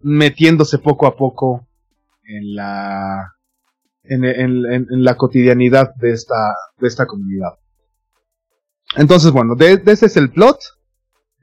metiéndose 0.02 0.78
poco 0.78 1.08
a 1.08 1.18
poco 1.18 1.68
en 2.24 2.56
la 2.56 3.34
en, 4.10 5.04
la 5.04 5.16
cotidianidad 5.16 5.94
de 5.96 6.12
esta, 6.12 6.54
de 6.80 6.88
esta 6.88 7.06
comunidad. 7.06 7.54
Entonces, 8.96 9.32
bueno, 9.32 9.56
de, 9.56 9.82
ese 9.86 10.08
es 10.08 10.18
el 10.18 10.32
plot. 10.32 10.58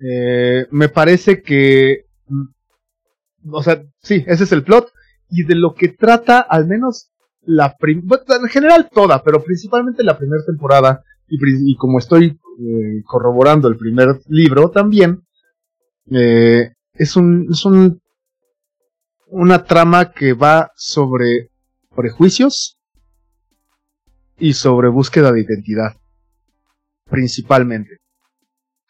Eh, 0.01 0.66
me 0.70 0.88
parece 0.88 1.42
que. 1.42 2.07
Mm, 2.28 3.55
o 3.55 3.62
sea, 3.62 3.82
sí, 4.03 4.24
ese 4.26 4.44
es 4.44 4.53
el 4.53 4.64
plot. 4.64 4.92
Y 5.30 5.44
de 5.44 5.55
lo 5.55 5.74
que 5.74 5.88
trata, 5.88 6.40
al 6.40 6.66
menos 6.66 7.11
la 7.42 7.76
en 7.80 8.49
general 8.49 8.90
toda, 8.92 9.22
pero 9.22 9.42
principalmente 9.42 10.03
la 10.03 10.18
primera 10.18 10.42
temporada. 10.44 11.03
Y, 11.28 11.76
como 11.76 11.99
estoy 11.99 12.38
eh, 12.61 13.03
corroborando 13.05 13.66
el 13.66 13.76
primer 13.76 14.20
libro 14.28 14.70
también, 14.70 15.22
eh, 16.12 16.70
es 16.94 17.16
un, 17.16 17.49
es 17.51 17.64
un 17.64 18.01
una 19.26 19.64
trama 19.64 20.12
que 20.12 20.32
va 20.32 20.70
sobre 20.76 21.51
prejuicios 21.94 22.78
y 24.38 24.53
sobre 24.53 24.88
búsqueda 24.88 25.32
de 25.32 25.42
identidad, 25.42 25.97
principalmente. 27.09 27.98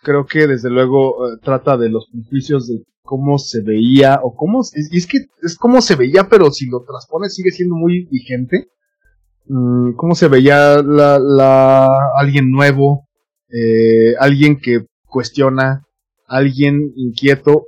Creo 0.02 0.26
que 0.26 0.46
desde 0.46 0.70
luego 0.70 1.26
eh, 1.26 1.38
trata 1.42 1.76
de 1.76 1.88
los 1.88 2.08
prejuicios 2.10 2.68
de 2.68 2.84
cómo 3.02 3.38
se 3.38 3.62
veía 3.62 4.20
o 4.22 4.34
cómo 4.34 4.62
y 4.74 4.96
es 4.96 5.06
que 5.06 5.18
es 5.42 5.56
como 5.56 5.80
se 5.80 5.96
veía, 5.96 6.28
pero 6.28 6.50
si 6.50 6.66
lo 6.66 6.82
transpones 6.84 7.34
sigue 7.34 7.50
siendo 7.50 7.76
muy 7.76 8.06
vigente. 8.10 8.68
Mm, 9.46 9.92
cómo 9.94 10.14
se 10.14 10.28
veía 10.28 10.82
la, 10.82 11.18
la 11.18 11.88
alguien 12.16 12.50
nuevo, 12.50 13.06
eh, 13.48 14.14
alguien 14.18 14.58
que 14.58 14.86
cuestiona, 15.06 15.84
alguien 16.26 16.92
inquieto 16.96 17.64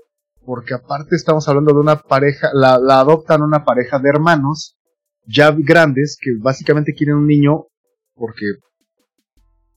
porque 0.49 0.73
aparte 0.73 1.15
estamos 1.15 1.47
hablando 1.47 1.75
de 1.75 1.81
una 1.81 1.97
pareja, 1.97 2.49
la, 2.55 2.77
adoptan 2.99 3.43
una 3.43 3.67
pareja 3.67 3.99
de 3.99 4.09
hermanos 4.09 4.79
ya 5.27 5.55
grandes 5.55 6.17
que 6.19 6.31
básicamente 6.41 6.95
quieren 6.95 7.17
un 7.17 7.27
niño 7.27 7.67
porque 8.15 8.47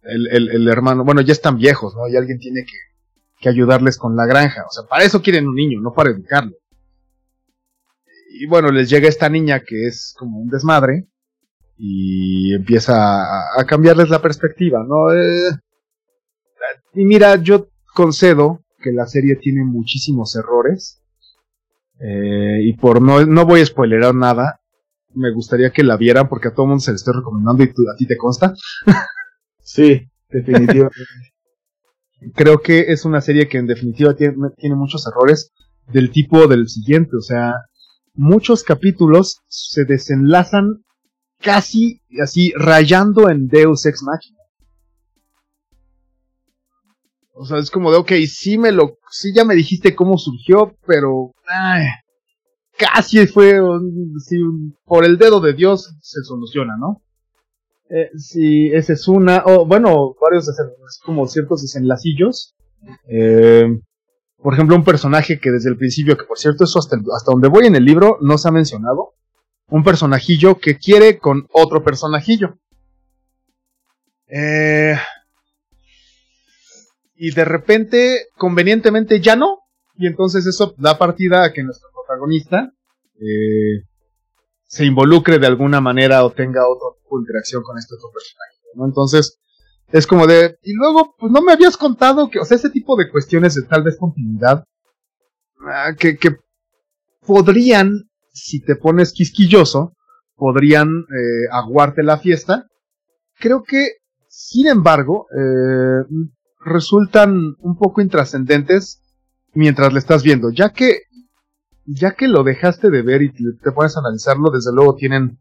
el, 0.03 0.67
hermano, 0.67 1.03
bueno, 1.03 1.21
ya 1.21 1.33
están 1.33 1.57
viejos, 1.57 1.95
¿no? 1.95 2.07
Y 2.07 2.15
alguien 2.15 2.39
tiene 2.39 2.65
que, 2.65 3.49
ayudarles 3.49 3.97
con 3.97 4.15
la 4.15 4.25
granja. 4.27 4.63
O 4.67 4.71
sea, 4.71 4.87
para 4.87 5.03
eso 5.03 5.21
quieren 5.21 5.47
un 5.47 5.55
niño, 5.55 5.81
no 5.81 5.93
para 5.93 6.11
educarlo. 6.11 6.55
Y 8.29 8.45
bueno, 8.45 8.71
les 8.71 8.89
llega 8.89 9.09
esta 9.09 9.29
niña 9.29 9.61
que 9.61 9.87
es 9.87 10.13
como 10.17 10.39
un 10.39 10.49
desmadre 10.49 11.07
y 11.77 12.53
empieza 12.53 13.23
a, 13.23 13.65
cambiarles 13.65 14.09
la 14.09 14.21
perspectiva, 14.21 14.85
¿no? 14.87 15.11
Eh, 15.11 15.57
y 16.93 17.03
mira, 17.03 17.35
yo 17.37 17.69
concedo 17.95 18.63
que 18.79 18.91
la 18.91 19.07
serie 19.07 19.35
tiene 19.37 19.63
muchísimos 19.63 20.35
errores. 20.35 21.01
Eh, 21.99 22.59
y 22.63 22.73
por 22.73 23.01
no, 23.01 23.25
no 23.25 23.45
voy 23.45 23.61
a 23.61 23.65
spoilerar 23.65 24.13
nada, 24.15 24.61
me 25.13 25.31
gustaría 25.31 25.71
que 25.71 25.83
la 25.83 25.97
vieran 25.97 26.27
porque 26.27 26.47
a 26.47 26.53
todo 26.53 26.65
mundo 26.65 26.81
se 26.81 26.91
le 26.91 26.95
estoy 26.95 27.13
recomendando 27.15 27.63
y 27.63 27.67
a 27.67 27.97
ti 27.97 28.05
te 28.05 28.17
consta. 28.17 28.53
sí, 29.73 30.09
definitivamente. 30.29 30.95
Creo 32.35 32.59
que 32.59 32.91
es 32.91 33.05
una 33.05 33.21
serie 33.21 33.47
que 33.47 33.57
en 33.57 33.65
definitiva 33.65 34.15
tiene, 34.15 34.35
tiene 34.57 34.75
muchos 34.75 35.07
errores 35.07 35.51
del 35.91 36.11
tipo 36.11 36.47
del 36.47 36.69
siguiente, 36.69 37.17
o 37.17 37.21
sea, 37.21 37.55
muchos 38.13 38.63
capítulos 38.63 39.39
se 39.47 39.85
desenlazan 39.85 40.83
casi 41.39 42.01
así 42.21 42.53
rayando 42.55 43.29
en 43.29 43.47
Deus 43.47 43.85
Ex 43.85 44.03
Machina. 44.03 44.37
O 47.33 47.45
sea, 47.45 47.57
es 47.57 47.71
como 47.71 47.91
de, 47.91 47.97
ok, 47.97 48.11
sí 48.27 48.57
me 48.59 48.71
lo, 48.71 48.99
sí 49.09 49.33
ya 49.35 49.43
me 49.43 49.55
dijiste 49.55 49.95
cómo 49.95 50.17
surgió, 50.17 50.75
pero 50.85 51.33
casi 52.77 53.25
fue, 53.25 53.59
por 54.85 55.05
el 55.05 55.17
dedo 55.17 55.39
de 55.39 55.53
Dios 55.53 55.95
se 56.01 56.21
soluciona, 56.23 56.75
¿no? 56.77 57.01
Eh, 57.93 58.09
sí, 58.15 58.71
esa 58.73 58.93
es 58.93 59.07
una, 59.09 59.43
o 59.45 59.65
bueno, 59.65 60.15
varios 60.21 60.49
como 61.03 61.27
ciertos 61.27 61.61
desenlacillos. 61.61 62.55
Eh, 63.09 63.65
por 64.37 64.53
ejemplo, 64.53 64.77
un 64.77 64.85
personaje 64.85 65.39
que 65.39 65.51
desde 65.51 65.69
el 65.69 65.77
principio, 65.77 66.17
que 66.17 66.23
por 66.23 66.37
cierto, 66.37 66.63
eso 66.63 66.79
hasta, 66.79 66.95
hasta 66.95 67.31
donde 67.31 67.49
voy 67.49 67.65
en 67.65 67.75
el 67.75 67.83
libro 67.83 68.17
no 68.21 68.37
se 68.37 68.47
ha 68.47 68.51
mencionado. 68.51 69.13
Un 69.67 69.83
personajillo 69.83 70.57
que 70.57 70.77
quiere 70.77 71.19
con 71.19 71.47
otro 71.51 71.83
personajillo. 71.83 72.57
Eh, 74.27 74.95
y 77.15 77.31
de 77.31 77.45
repente, 77.45 78.27
convenientemente 78.37 79.19
ya 79.19 79.35
no. 79.35 79.59
Y 79.97 80.07
entonces 80.07 80.45
eso 80.47 80.73
da 80.77 80.97
partida 80.97 81.43
a 81.43 81.51
que 81.51 81.61
nuestro 81.61 81.89
protagonista 81.93 82.71
eh, 83.19 83.83
se 84.71 84.85
involucre 84.85 85.37
de 85.37 85.47
alguna 85.47 85.81
manera 85.81 86.23
o 86.23 86.31
tenga 86.31 86.65
otro 86.65 86.97
tipo 87.03 87.17
de 87.17 87.23
interacción 87.23 87.61
con 87.61 87.77
este 87.77 87.95
otro 87.95 88.09
personaje. 88.09 88.55
¿no? 88.75 88.85
Entonces, 88.85 89.37
es 89.91 90.07
como 90.07 90.25
de. 90.25 90.57
Y 90.63 90.73
luego, 90.73 91.13
pues 91.19 91.29
no 91.29 91.41
me 91.41 91.51
habías 91.51 91.75
contado 91.75 92.29
que, 92.29 92.39
o 92.39 92.45
sea, 92.45 92.55
ese 92.55 92.69
tipo 92.69 92.95
de 92.95 93.11
cuestiones 93.11 93.53
de 93.55 93.63
tal 93.63 93.83
vez 93.83 93.97
continuidad, 93.99 94.63
ah, 95.67 95.93
que, 95.99 96.15
que 96.15 96.37
podrían, 97.19 98.09
si 98.31 98.61
te 98.61 98.77
pones 98.77 99.11
quisquilloso, 99.11 99.91
podrían 100.37 100.87
eh, 100.87 101.49
aguarte 101.51 102.01
la 102.01 102.17
fiesta. 102.17 102.67
Creo 103.39 103.63
que, 103.63 103.97
sin 104.29 104.67
embargo, 104.67 105.27
eh, 105.37 106.05
resultan 106.63 107.57
un 107.59 107.77
poco 107.77 107.99
intrascendentes 107.99 109.01
mientras 109.53 109.91
le 109.91 109.99
estás 109.99 110.23
viendo, 110.23 110.49
ya 110.49 110.69
que 110.69 111.01
ya 111.85 112.13
que 112.15 112.27
lo 112.27 112.43
dejaste 112.43 112.89
de 112.89 113.01
ver 113.01 113.21
y 113.21 113.31
te, 113.31 113.71
pones 113.71 113.95
a 113.95 113.99
analizarlo, 113.99 114.51
desde 114.51 114.73
luego 114.73 114.95
tienen 114.95 115.39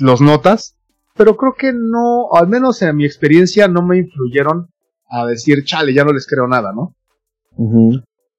los 0.00 0.20
notas, 0.20 0.76
pero 1.16 1.36
creo 1.36 1.54
que 1.54 1.72
no, 1.72 2.32
al 2.32 2.48
menos 2.48 2.82
en 2.82 2.96
mi 2.96 3.04
experiencia, 3.04 3.68
no 3.68 3.82
me 3.82 3.98
influyeron 3.98 4.68
a 5.08 5.26
decir, 5.26 5.64
chale, 5.64 5.94
ya 5.94 6.04
no 6.04 6.12
les 6.12 6.26
creo 6.26 6.46
nada, 6.46 6.72
¿no? 6.72 6.94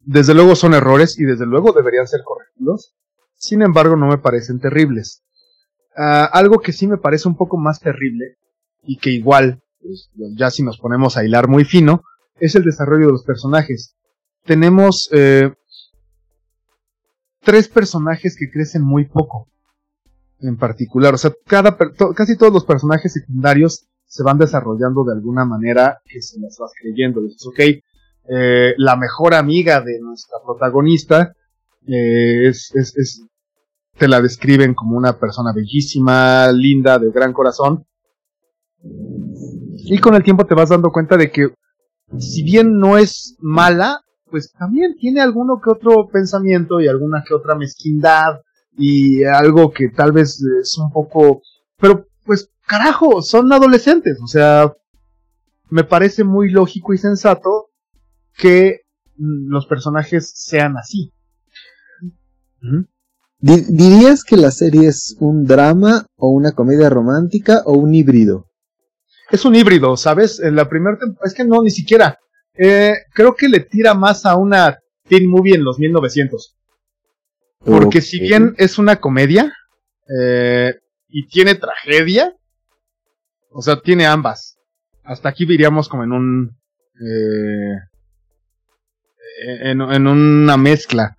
Desde 0.02 0.34
luego 0.34 0.56
son 0.56 0.74
errores 0.74 1.18
y 1.20 1.24
desde 1.24 1.46
luego 1.46 1.72
deberían 1.72 2.08
ser 2.08 2.22
corregidos, 2.24 2.94
sin 3.36 3.62
embargo 3.62 3.96
no 3.96 4.08
me 4.08 4.18
parecen 4.18 4.60
terribles. 4.60 5.24
Ah, 5.98 6.26
algo 6.26 6.60
que 6.60 6.74
sí 6.74 6.88
me 6.88 6.98
parece 6.98 7.28
un 7.28 7.38
poco 7.38 7.58
más 7.58 7.80
terrible 7.80 8.36
y 8.84 8.98
que 8.98 9.12
igual 9.12 9.64
pues, 9.82 10.10
ya 10.36 10.52
si 10.52 10.64
nos 10.64 10.78
ponemos 10.78 11.16
a 11.16 11.24
hilar 11.24 11.48
muy 11.48 11.64
fino, 11.64 12.04
es 12.40 12.56
el 12.56 12.64
desarrollo 12.64 13.08
de 13.08 13.12
los 13.14 13.24
personajes. 13.24 13.96
Tenemos 14.44 15.10
eh, 15.14 15.54
tres 17.46 17.70
personajes 17.70 18.36
que 18.38 18.52
crecen 18.52 18.82
muy 18.82 19.06
poco, 19.06 19.48
en 20.42 20.58
particular. 20.58 21.14
O 21.14 21.18
sea, 21.18 21.32
cada, 21.46 21.78
casi 22.14 22.36
todos 22.38 22.52
los 22.52 22.66
personajes 22.66 23.14
secundarios 23.14 23.88
se 24.06 24.24
van 24.24 24.38
desarrollando 24.38 25.04
de 25.06 25.14
alguna 25.14 25.46
manera 25.46 26.02
que 26.06 26.22
se 26.22 26.40
las 26.40 26.58
vas 26.60 26.72
creyendo. 26.82 27.22
Dices, 27.22 27.46
ok, 27.48 27.60
eh, 28.28 28.74
la 28.78 28.96
mejor 28.96 29.34
amiga 29.34 29.82
de 29.82 30.00
nuestra 30.02 30.40
protagonista 30.46 31.34
eh, 31.88 32.48
es, 32.48 33.22
te 33.98 34.08
la 34.08 34.22
describen 34.22 34.74
como 34.74 34.98
una 34.98 35.20
persona 35.20 35.54
bellísima, 35.54 36.52
linda, 36.52 37.00
de 37.00 37.12
gran 37.12 37.32
corazón. 37.32 37.86
Y 38.82 40.00
con 40.00 40.16
el 40.16 40.24
tiempo 40.24 40.46
te 40.46 40.56
vas 40.56 40.70
dando 40.70 40.92
cuenta 40.92 41.16
de 41.16 41.32
que, 41.32 41.50
si 42.18 42.44
bien 42.44 42.78
no 42.78 42.98
es 42.98 43.36
mala, 43.40 44.02
pues 44.36 44.52
también 44.52 44.98
tiene 44.98 45.22
alguno 45.22 45.62
que 45.64 45.70
otro 45.70 46.10
pensamiento 46.12 46.82
y 46.82 46.90
alguna 46.90 47.24
que 47.26 47.34
otra 47.34 47.56
mezquindad 47.56 48.42
y 48.78 49.24
algo 49.24 49.72
que 49.72 49.88
tal 49.88 50.12
vez 50.12 50.44
es 50.62 50.78
un 50.78 50.92
poco, 50.92 51.42
pero 51.80 52.06
pues 52.26 52.50
carajo, 52.68 53.22
son 53.22 53.54
adolescentes, 53.54 54.20
o 54.22 54.28
sea, 54.28 54.74
me 55.70 55.86
parece 55.86 56.26
muy 56.26 56.50
lógico 56.52 56.94
y 56.94 56.98
sensato 56.98 57.70
que 58.36 58.82
los 59.16 59.68
personajes 59.68 60.34
sean 60.36 60.76
así. 60.76 61.14
¿Dirías 63.40 64.26
que 64.26 64.36
la 64.36 64.52
serie 64.52 64.90
es 64.90 65.16
un 65.22 65.46
drama 65.46 66.08
o 66.18 66.28
una 66.32 66.52
comedia 66.52 66.90
romántica 66.90 67.62
o 67.66 67.72
un 67.72 67.94
híbrido? 67.94 68.52
Es 69.32 69.46
un 69.46 69.56
híbrido, 69.56 69.96
¿sabes? 69.96 70.42
En 70.42 70.58
la 70.58 70.68
primera 70.68 70.98
temporada, 70.98 71.26
es 71.26 71.34
que 71.34 71.46
no, 71.46 71.64
ni 71.64 71.70
siquiera. 71.70 72.20
Eh, 72.58 72.94
creo 73.14 73.36
que 73.36 73.50
le 73.50 73.60
tira 73.60 73.94
más 73.94 74.26
a 74.26 74.36
una 74.36 74.80
teen 75.08 75.30
movie 75.30 75.56
en 75.56 75.64
los 75.64 75.80
1900. 75.80 76.56
Porque 77.60 78.02
si 78.02 78.20
bien 78.20 78.54
es 78.58 78.78
una 78.78 78.98
comedia 78.98 79.52
eh, 80.08 80.76
y 81.10 81.28
tiene 81.28 81.56
tragedia, 81.56 82.36
o 83.50 83.62
sea, 83.62 83.82
tiene 83.82 84.06
ambas. 84.06 84.58
Hasta 85.04 85.30
aquí 85.30 85.46
diríamos 85.46 85.90
como 85.90 86.04
en 86.04 86.12
un... 86.12 86.58
Eh, 87.02 87.76
en, 89.42 89.82
en, 89.82 90.08
una 90.08 90.58
mezcla. 90.58 91.18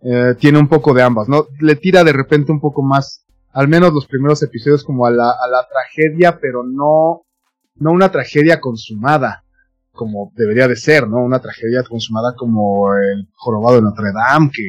Eh, 0.00 0.34
tiene 0.38 0.58
un 0.58 0.68
poco 0.68 0.94
de 0.94 1.02
ambas, 1.02 1.28
¿no? 1.28 1.46
Le 1.60 1.74
tira 1.76 2.04
de 2.04 2.12
repente 2.12 2.52
un 2.52 2.60
poco 2.60 2.82
más, 2.82 3.26
al 3.52 3.66
menos 3.66 3.92
los 3.92 4.06
primeros 4.06 4.42
episodios, 4.42 4.84
como 4.84 5.06
a 5.06 5.10
la, 5.10 5.30
a 5.30 5.48
la 5.50 5.66
tragedia, 5.68 6.38
pero 6.40 6.62
no, 6.62 7.26
no 7.76 7.90
una 7.90 8.10
tragedia 8.12 8.60
consumada, 8.60 9.44
como 9.98 10.30
debería 10.36 10.68
de 10.68 10.76
ser, 10.76 11.08
¿no? 11.08 11.18
Una 11.18 11.40
tragedia 11.40 11.82
consumada 11.82 12.34
como 12.36 12.94
el 12.94 13.28
jorobado 13.34 13.76
de 13.76 13.82
Notre 13.82 14.12
Dame, 14.12 14.48
que, 14.54 14.62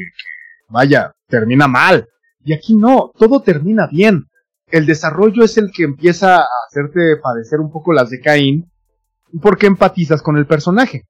vaya, 0.67 1.13
termina 1.27 1.67
mal. 1.67 2.07
Y 2.43 2.53
aquí 2.53 2.75
no, 2.75 3.11
todo 3.15 3.41
termina 3.41 3.87
bien. 3.87 4.25
El 4.67 4.87
desarrollo 4.87 5.43
es 5.43 5.57
el 5.57 5.71
que 5.71 5.83
empieza 5.83 6.37
a 6.39 6.47
hacerte 6.67 7.17
padecer 7.21 7.59
un 7.59 7.71
poco 7.71 7.93
las 7.93 8.09
de 8.09 8.19
Caín, 8.19 8.71
porque 9.39 9.67
empatizas 9.67 10.23
con 10.23 10.35
el 10.37 10.47
personaje. 10.47 11.03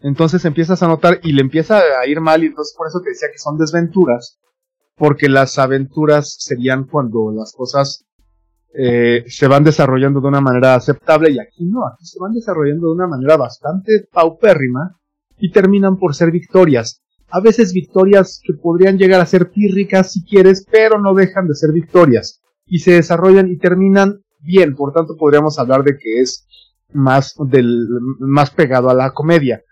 Entonces 0.00 0.44
empiezas 0.44 0.82
a 0.82 0.88
notar 0.88 1.20
y 1.22 1.32
le 1.32 1.40
empieza 1.40 1.78
a 1.78 2.06
ir 2.06 2.20
mal 2.20 2.44
y 2.44 2.48
entonces 2.48 2.74
por 2.76 2.86
eso 2.86 3.00
te 3.00 3.10
decía 3.10 3.28
que 3.32 3.38
son 3.38 3.56
desventuras, 3.56 4.38
porque 4.96 5.30
las 5.30 5.58
aventuras 5.58 6.36
serían 6.38 6.84
cuando 6.84 7.32
las 7.34 7.54
cosas 7.56 8.04
eh, 8.72 9.24
se 9.26 9.48
van 9.48 9.64
desarrollando 9.64 10.20
de 10.20 10.28
una 10.28 10.40
manera 10.40 10.74
aceptable 10.74 11.30
y 11.30 11.40
aquí 11.40 11.64
no, 11.64 11.86
aquí 11.86 12.04
se 12.04 12.20
van 12.20 12.32
desarrollando 12.32 12.88
de 12.88 12.94
una 12.94 13.08
manera 13.08 13.36
bastante 13.36 14.06
paupérrima 14.12 14.96
y 15.38 15.50
terminan 15.50 15.98
por 15.98 16.14
ser 16.14 16.30
victorias. 16.30 17.02
A 17.30 17.40
veces 17.40 17.72
victorias 17.72 18.40
que 18.42 18.54
podrían 18.54 18.98
llegar 18.98 19.20
a 19.20 19.26
ser 19.26 19.50
pírricas 19.50 20.12
si 20.12 20.24
quieres, 20.24 20.66
pero 20.70 21.00
no 21.00 21.14
dejan 21.14 21.46
de 21.48 21.54
ser 21.54 21.72
victorias 21.72 22.40
y 22.66 22.78
se 22.78 22.92
desarrollan 22.92 23.48
y 23.48 23.58
terminan 23.58 24.22
bien, 24.38 24.74
por 24.74 24.92
tanto 24.92 25.16
podríamos 25.16 25.58
hablar 25.58 25.82
de 25.82 25.98
que 25.98 26.20
es 26.20 26.46
más 26.92 27.34
del 27.38 27.86
más 28.18 28.50
pegado 28.50 28.90
a 28.90 28.94
la 28.94 29.12
comedia. 29.12 29.62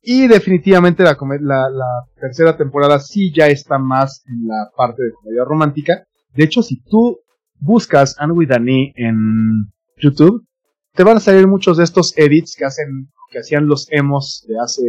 Y 0.00 0.28
definitivamente 0.28 1.02
la, 1.02 1.16
la, 1.40 2.04
tercera 2.20 2.56
temporada 2.56 2.98
sí 2.98 3.32
ya 3.32 3.46
está 3.48 3.78
más 3.78 4.22
en 4.28 4.46
la 4.46 4.70
parte 4.76 5.02
de 5.02 5.12
comedia 5.12 5.44
romántica. 5.44 6.04
De 6.34 6.44
hecho, 6.44 6.62
si 6.62 6.82
tú 6.82 7.20
buscas 7.64 8.16
Anne 8.18 8.32
with 8.32 8.50
e 8.50 8.92
en 8.96 9.72
YouTube, 9.96 10.46
te 10.92 11.02
van 11.02 11.16
a 11.16 11.20
salir 11.20 11.46
muchos 11.46 11.78
de 11.78 11.84
estos 11.84 12.16
edits 12.16 12.54
que 12.56 12.64
hacen, 12.64 13.10
que 13.30 13.38
hacían 13.38 13.66
los 13.66 13.88
emos 13.90 14.44
de 14.46 14.58
hace 14.58 14.82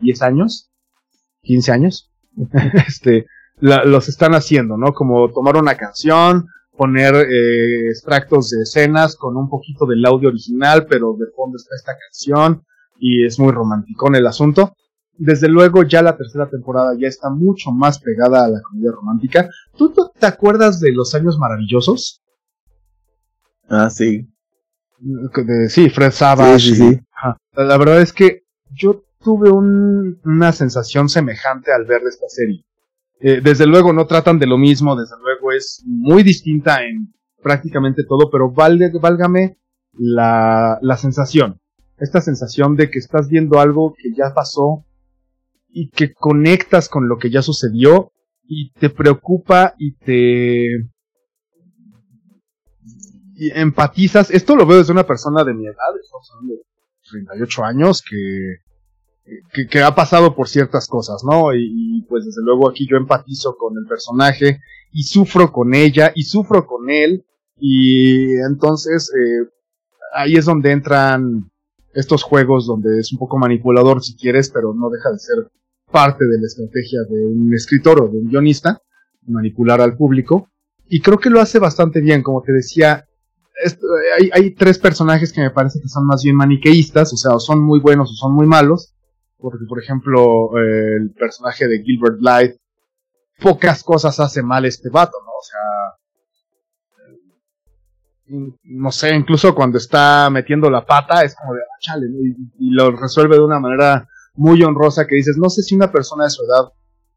10 0.00 0.22
años, 0.22 0.70
15 1.42 1.72
años. 1.72 2.12
este, 2.86 3.26
los 3.60 4.08
están 4.08 4.34
haciendo, 4.34 4.76
¿no? 4.76 4.92
Como 4.92 5.28
tomar 5.30 5.56
una 5.56 5.76
canción, 5.76 6.46
poner 6.76 7.14
eh, 7.16 7.88
extractos 7.88 8.50
de 8.50 8.62
escenas 8.62 9.16
con 9.16 9.36
un 9.36 9.48
poquito 9.48 9.84
del 9.86 10.04
audio 10.04 10.28
original, 10.28 10.86
pero 10.88 11.16
de 11.18 11.26
fondo 11.34 11.56
está 11.56 11.74
esta 11.74 11.92
canción 11.98 12.62
y 13.00 13.24
es 13.24 13.38
muy 13.38 13.52
romántico 13.52 14.06
en 14.08 14.16
el 14.16 14.26
asunto. 14.26 14.74
Desde 15.18 15.48
luego 15.48 15.82
ya 15.82 16.02
la 16.02 16.16
tercera 16.16 16.48
temporada 16.48 16.94
ya 16.98 17.08
está 17.08 17.28
mucho 17.28 17.70
más 17.70 17.98
pegada 17.98 18.44
a 18.44 18.48
la 18.48 18.60
comedia 18.62 18.92
romántica. 18.92 19.48
¿Tú 19.76 19.92
te 19.92 20.26
acuerdas 20.26 20.80
de 20.80 20.92
los 20.92 21.14
años 21.14 21.38
maravillosos? 21.38 22.22
Ah, 23.68 23.90
sí. 23.90 24.26
sí, 25.68 25.90
Fred 25.90 26.12
Savage. 26.12 26.74
Sí, 26.74 27.00
La 27.52 27.76
verdad 27.76 28.00
es 28.00 28.12
que 28.12 28.44
yo 28.70 29.04
tuve 29.22 29.50
una 29.50 30.52
sensación 30.52 31.08
semejante 31.08 31.72
al 31.72 31.84
ver 31.84 32.02
esta 32.08 32.28
serie. 32.28 32.64
Eh, 33.20 33.40
desde 33.42 33.66
luego 33.66 33.92
no 33.92 34.06
tratan 34.06 34.38
de 34.38 34.46
lo 34.46 34.56
mismo, 34.56 34.94
desde 34.94 35.16
luego 35.20 35.50
es 35.50 35.82
muy 35.84 36.22
distinta 36.22 36.84
en 36.84 37.12
prácticamente 37.42 38.04
todo, 38.04 38.30
pero 38.30 38.50
válgame 38.52 39.58
la, 39.92 40.78
la 40.80 40.96
sensación 40.96 41.60
esta 41.98 42.20
sensación 42.20 42.76
de 42.76 42.90
que 42.90 42.98
estás 42.98 43.28
viendo 43.28 43.60
algo 43.60 43.94
que 43.94 44.12
ya 44.16 44.32
pasó 44.34 44.84
y 45.68 45.90
que 45.90 46.12
conectas 46.12 46.88
con 46.88 47.08
lo 47.08 47.18
que 47.18 47.30
ya 47.30 47.42
sucedió 47.42 48.12
y 48.42 48.72
te 48.72 48.90
preocupa 48.90 49.74
y 49.78 49.94
te 49.96 50.90
y 53.38 53.52
empatizas. 53.54 54.30
Esto 54.30 54.56
lo 54.56 54.66
veo 54.66 54.78
desde 54.78 54.92
una 54.92 55.06
persona 55.06 55.44
de 55.44 55.54
mi 55.54 55.66
edad, 55.66 55.74
de 56.42 56.56
38 57.08 57.64
años, 57.64 58.02
que, 58.02 59.68
que, 59.68 59.80
ha 59.80 59.94
pasado 59.94 60.34
por 60.34 60.48
ciertas 60.48 60.88
cosas, 60.88 61.22
¿no? 61.24 61.54
Y, 61.54 62.04
pues 62.08 62.24
desde 62.24 62.42
luego 62.42 62.68
aquí 62.68 62.86
yo 62.90 62.96
empatizo 62.96 63.56
con 63.56 63.74
el 63.78 63.86
personaje 63.86 64.60
y 64.92 65.04
sufro 65.04 65.52
con 65.52 65.74
ella 65.74 66.12
y 66.14 66.22
sufro 66.22 66.66
con 66.66 66.90
él 66.90 67.24
y 67.60 68.32
entonces 68.50 69.12
eh, 69.14 69.48
ahí 70.14 70.36
es 70.36 70.46
donde 70.46 70.70
entran 70.70 71.47
estos 71.94 72.22
juegos 72.22 72.66
donde 72.66 73.00
es 73.00 73.12
un 73.12 73.18
poco 73.18 73.38
manipulador 73.38 74.02
si 74.02 74.16
quieres, 74.16 74.50
pero 74.50 74.74
no 74.74 74.90
deja 74.90 75.10
de 75.10 75.18
ser 75.18 75.50
parte 75.90 76.24
de 76.24 76.38
la 76.40 76.46
estrategia 76.46 77.00
de 77.08 77.26
un 77.26 77.54
escritor 77.54 78.02
o 78.02 78.08
de 78.08 78.18
un 78.18 78.28
guionista, 78.28 78.82
manipular 79.26 79.80
al 79.80 79.96
público. 79.96 80.50
Y 80.88 81.00
creo 81.00 81.18
que 81.18 81.30
lo 81.30 81.40
hace 81.40 81.58
bastante 81.58 82.00
bien, 82.00 82.22
como 82.22 82.42
te 82.42 82.52
decía, 82.52 83.08
hay, 84.32 84.54
tres 84.54 84.78
personajes 84.78 85.32
que 85.32 85.40
me 85.40 85.50
parece 85.50 85.80
que 85.80 85.88
son 85.88 86.06
más 86.06 86.22
bien 86.22 86.36
maniqueístas, 86.36 87.12
o 87.12 87.16
sea, 87.16 87.38
son 87.38 87.60
muy 87.62 87.80
buenos 87.80 88.10
o 88.10 88.14
son 88.14 88.34
muy 88.34 88.46
malos, 88.46 88.94
porque 89.36 89.64
por 89.68 89.82
ejemplo 89.82 90.56
el 90.56 91.10
personaje 91.12 91.66
de 91.66 91.82
Gilbert 91.82 92.18
Blythe, 92.18 92.60
pocas 93.40 93.82
cosas 93.82 94.18
hace 94.20 94.42
mal 94.42 94.64
este 94.64 94.88
vato, 94.90 95.16
¿no? 95.24 95.30
O 95.30 95.42
sea, 95.42 95.60
no 98.28 98.92
sé, 98.92 99.14
incluso 99.14 99.54
cuando 99.54 99.78
está 99.78 100.28
metiendo 100.30 100.70
la 100.70 100.84
pata, 100.84 101.22
es 101.22 101.34
como 101.34 101.54
de, 101.54 101.60
ah, 101.60 101.78
chale, 101.80 102.06
y, 102.58 102.70
lo 102.70 102.90
resuelve 102.90 103.36
de 103.36 103.44
una 103.44 103.60
manera 103.60 104.06
muy 104.34 104.62
honrosa 104.62 105.06
que 105.06 105.16
dices, 105.16 105.36
no 105.38 105.48
sé 105.48 105.62
si 105.62 105.74
una 105.74 105.90
persona 105.90 106.24
de 106.24 106.30
su 106.30 106.42
edad 106.44 106.72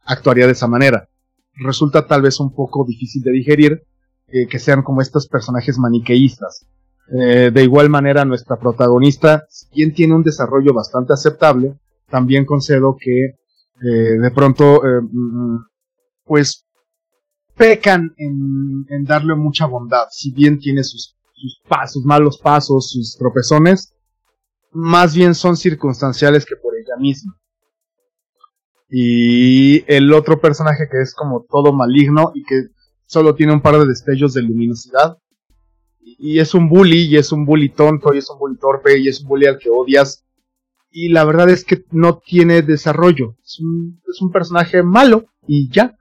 actuaría 0.05 0.45
de 0.45 0.53
esa 0.53 0.67
manera. 0.67 1.07
Resulta 1.53 2.07
tal 2.07 2.21
vez 2.21 2.39
un 2.39 2.53
poco 2.53 2.85
difícil 2.87 3.21
de 3.21 3.31
digerir 3.31 3.83
eh, 4.27 4.47
que 4.47 4.59
sean 4.59 4.81
como 4.81 5.01
estos 5.01 5.27
personajes 5.27 5.77
maniqueístas. 5.77 6.65
Eh, 7.13 7.51
de 7.53 7.63
igual 7.63 7.89
manera, 7.89 8.23
nuestra 8.23 8.57
protagonista, 8.57 9.45
si 9.49 9.67
bien 9.75 9.93
tiene 9.93 10.15
un 10.15 10.23
desarrollo 10.23 10.73
bastante 10.73 11.13
aceptable, 11.13 11.75
también 12.09 12.45
concedo 12.45 12.95
que 12.99 13.25
eh, 13.83 14.19
de 14.19 14.31
pronto, 14.31 14.81
mm, 14.83 15.57
pues 16.23 16.65
pecan 17.55 18.13
en, 18.17 19.03
darle 19.05 19.35
mucha 19.35 19.65
bondad. 19.65 20.07
Si 20.11 20.31
bien 20.31 20.59
tiene 20.59 20.83
sus, 20.83 21.15
malos 22.03 22.37
pasos, 22.37 22.91
sus 22.91 23.17
tropezones, 23.17 23.93
más 24.71 25.15
bien 25.15 25.35
son 25.35 25.57
circunstanciales 25.57 26.45
que 26.45 26.55
por 26.55 26.73
ella 26.75 26.95
misma. 26.99 27.37
Y 28.89 29.83
el 29.91 30.11
otro 30.13 30.41
personaje 30.41 30.87
que 30.91 31.01
es 31.01 31.13
como 31.13 31.45
todo 31.49 31.71
maligno 31.71 32.31
y 32.33 32.43
que 32.43 32.67
solo 33.05 33.35
tiene 33.35 33.53
un 33.53 33.61
par 33.61 33.77
de 33.77 33.87
destellos 33.87 34.33
de 34.33 34.41
luminosidad. 34.41 35.17
Y 36.03 36.39
es 36.39 36.53
un 36.53 36.67
bully, 36.67 37.03
y 37.03 37.17
es 37.17 37.31
un 37.31 37.45
bully 37.45 37.69
tonto, 37.69 38.13
y 38.13 38.17
es 38.17 38.29
un 38.29 38.39
bully 38.39 38.57
torpe, 38.57 38.97
y 38.97 39.07
es 39.07 39.21
un 39.21 39.27
bully 39.27 39.45
al 39.45 39.59
que 39.59 39.69
odias. 39.69 40.25
Y 40.89 41.09
la 41.09 41.23
verdad 41.23 41.49
es 41.49 41.63
que 41.63 41.85
no 41.91 42.17
tiene 42.17 42.63
desarrollo. 42.63 43.37
Es 43.43 43.59
un, 43.59 44.01
es 44.09 44.21
un 44.21 44.31
personaje 44.31 44.83
malo, 44.83 45.25
y 45.47 45.69
ya 45.71 45.95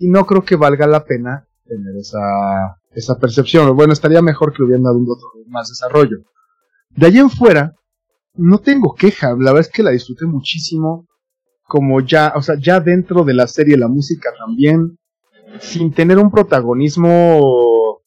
y 0.00 0.08
no 0.08 0.26
creo 0.26 0.42
que 0.42 0.56
valga 0.56 0.86
la 0.86 1.04
pena 1.04 1.46
tener 1.64 1.94
esa, 1.96 2.78
esa 2.92 3.18
percepción. 3.18 3.76
Bueno, 3.76 3.92
estaría 3.92 4.22
mejor 4.22 4.52
que 4.52 4.62
hubieran 4.62 4.82
dado 4.82 4.96
un 4.96 5.06
más 5.48 5.68
desarrollo. 5.68 6.16
De 6.88 7.06
allí 7.06 7.18
en 7.18 7.30
fuera, 7.30 7.74
no 8.34 8.58
tengo 8.58 8.94
queja, 8.94 9.30
la 9.30 9.52
verdad 9.52 9.60
es 9.60 9.68
que 9.68 9.82
la 9.82 9.90
disfruté 9.90 10.24
muchísimo, 10.24 11.06
como 11.62 12.00
ya, 12.00 12.32
o 12.34 12.42
sea, 12.42 12.56
ya 12.58 12.80
dentro 12.80 13.24
de 13.24 13.34
la 13.34 13.46
serie 13.46 13.76
la 13.76 13.88
música 13.88 14.30
también, 14.38 14.98
sin 15.60 15.92
tener 15.92 16.18
un 16.18 16.30
protagonismo 16.30 18.00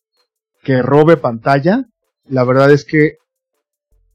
que 0.64 0.82
robe 0.82 1.16
pantalla, 1.18 1.86
la 2.26 2.44
verdad 2.44 2.72
es 2.72 2.86
que 2.86 3.18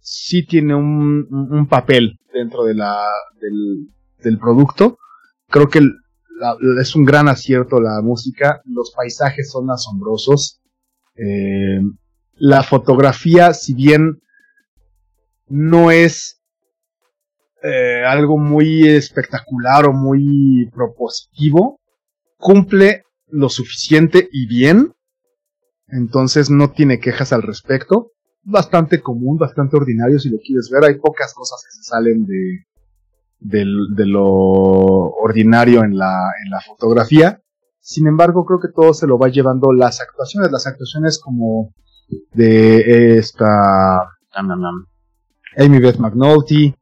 sí 0.00 0.44
tiene 0.44 0.74
un, 0.74 1.28
un 1.30 1.68
papel 1.68 2.18
dentro 2.32 2.64
de 2.64 2.74
la, 2.74 3.06
del, 3.40 3.88
del 4.22 4.38
producto. 4.38 4.98
Creo 5.48 5.68
que 5.68 5.80
es 6.80 6.94
un 6.94 7.04
gran 7.04 7.28
acierto 7.28 7.80
la 7.80 8.00
música, 8.02 8.60
los 8.64 8.92
paisajes 8.92 9.50
son 9.50 9.70
asombrosos, 9.70 10.60
eh, 11.16 11.80
la 12.34 12.62
fotografía, 12.62 13.54
si 13.54 13.74
bien 13.74 14.20
no 15.48 15.90
es 15.90 16.40
eh, 17.62 18.04
algo 18.06 18.38
muy 18.38 18.86
espectacular 18.86 19.86
o 19.86 19.92
muy 19.92 20.70
propositivo, 20.72 21.80
cumple 22.36 23.02
lo 23.26 23.48
suficiente 23.48 24.28
y 24.30 24.46
bien, 24.46 24.94
entonces 25.88 26.50
no 26.50 26.70
tiene 26.70 27.00
quejas 27.00 27.32
al 27.32 27.42
respecto. 27.42 28.12
Bastante 28.42 29.00
común, 29.00 29.36
bastante 29.36 29.76
ordinario 29.76 30.18
si 30.18 30.30
lo 30.30 30.38
quieres 30.38 30.70
ver. 30.70 30.84
Hay 30.84 30.98
pocas 30.98 31.34
cosas 31.34 31.62
que 31.64 31.76
se 31.76 31.82
salen 31.82 32.24
de, 32.24 32.67
de, 33.40 33.64
lo 33.64 34.24
ordinario 34.24 35.84
en 35.84 35.96
la, 35.96 36.30
en 36.44 36.50
la 36.50 36.60
fotografía. 36.60 37.40
Sin 37.80 38.06
embargo, 38.06 38.44
creo 38.44 38.60
que 38.60 38.68
todo 38.74 38.92
se 38.92 39.06
lo 39.06 39.18
va 39.18 39.28
llevando 39.28 39.72
las 39.72 40.00
actuaciones. 40.00 40.50
Las 40.52 40.66
actuaciones 40.66 41.20
como 41.22 41.72
de 42.32 43.18
esta 43.18 44.08
Amy 45.56 45.80
Beth 45.80 45.98
McNulty, 45.98 46.74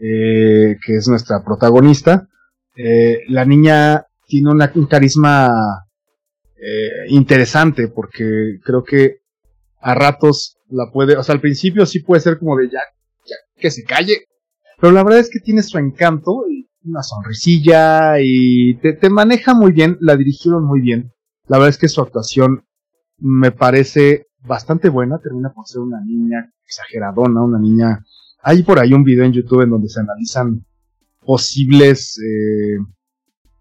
eh, 0.00 0.76
que 0.84 0.96
es 0.96 1.08
nuestra 1.08 1.42
protagonista. 1.44 2.28
Eh, 2.76 3.22
la 3.28 3.44
niña 3.44 4.06
tiene 4.26 4.50
un 4.50 4.86
carisma 4.86 5.86
eh, 6.56 7.06
interesante 7.08 7.88
porque 7.88 8.58
creo 8.62 8.82
que 8.82 9.20
a 9.80 9.94
ratos 9.94 10.58
la 10.68 10.90
puede, 10.92 11.16
o 11.16 11.22
sea, 11.22 11.34
al 11.34 11.40
principio 11.40 11.86
sí 11.86 12.00
puede 12.00 12.20
ser 12.20 12.38
como 12.38 12.56
de 12.56 12.68
ya, 12.68 12.80
que 13.56 13.70
se 13.70 13.84
calle, 13.84 14.26
pero 14.80 14.92
la 14.92 15.02
verdad 15.02 15.20
es 15.20 15.30
que 15.30 15.40
tiene 15.40 15.62
su 15.62 15.78
encanto, 15.78 16.44
una 16.84 17.02
sonrisilla 17.02 18.20
y 18.20 18.76
te, 18.76 18.92
te 18.92 19.10
maneja 19.10 19.54
muy 19.54 19.72
bien, 19.72 19.96
la 20.00 20.16
dirigieron 20.16 20.64
muy 20.64 20.80
bien. 20.80 21.12
La 21.48 21.58
verdad 21.58 21.70
es 21.70 21.78
que 21.78 21.88
su 21.88 22.00
actuación 22.00 22.64
me 23.18 23.50
parece 23.50 24.26
bastante 24.44 24.88
buena, 24.88 25.18
termina 25.18 25.52
por 25.52 25.66
ser 25.66 25.80
una 25.80 26.00
niña 26.04 26.52
exageradona, 26.64 27.42
una 27.42 27.58
niña... 27.58 28.04
Hay 28.42 28.62
por 28.62 28.78
ahí 28.78 28.92
un 28.92 29.02
video 29.02 29.24
en 29.24 29.32
YouTube 29.32 29.62
en 29.62 29.70
donde 29.70 29.88
se 29.88 30.00
analizan 30.00 30.64
posibles 31.26 32.18
eh, 32.18 32.78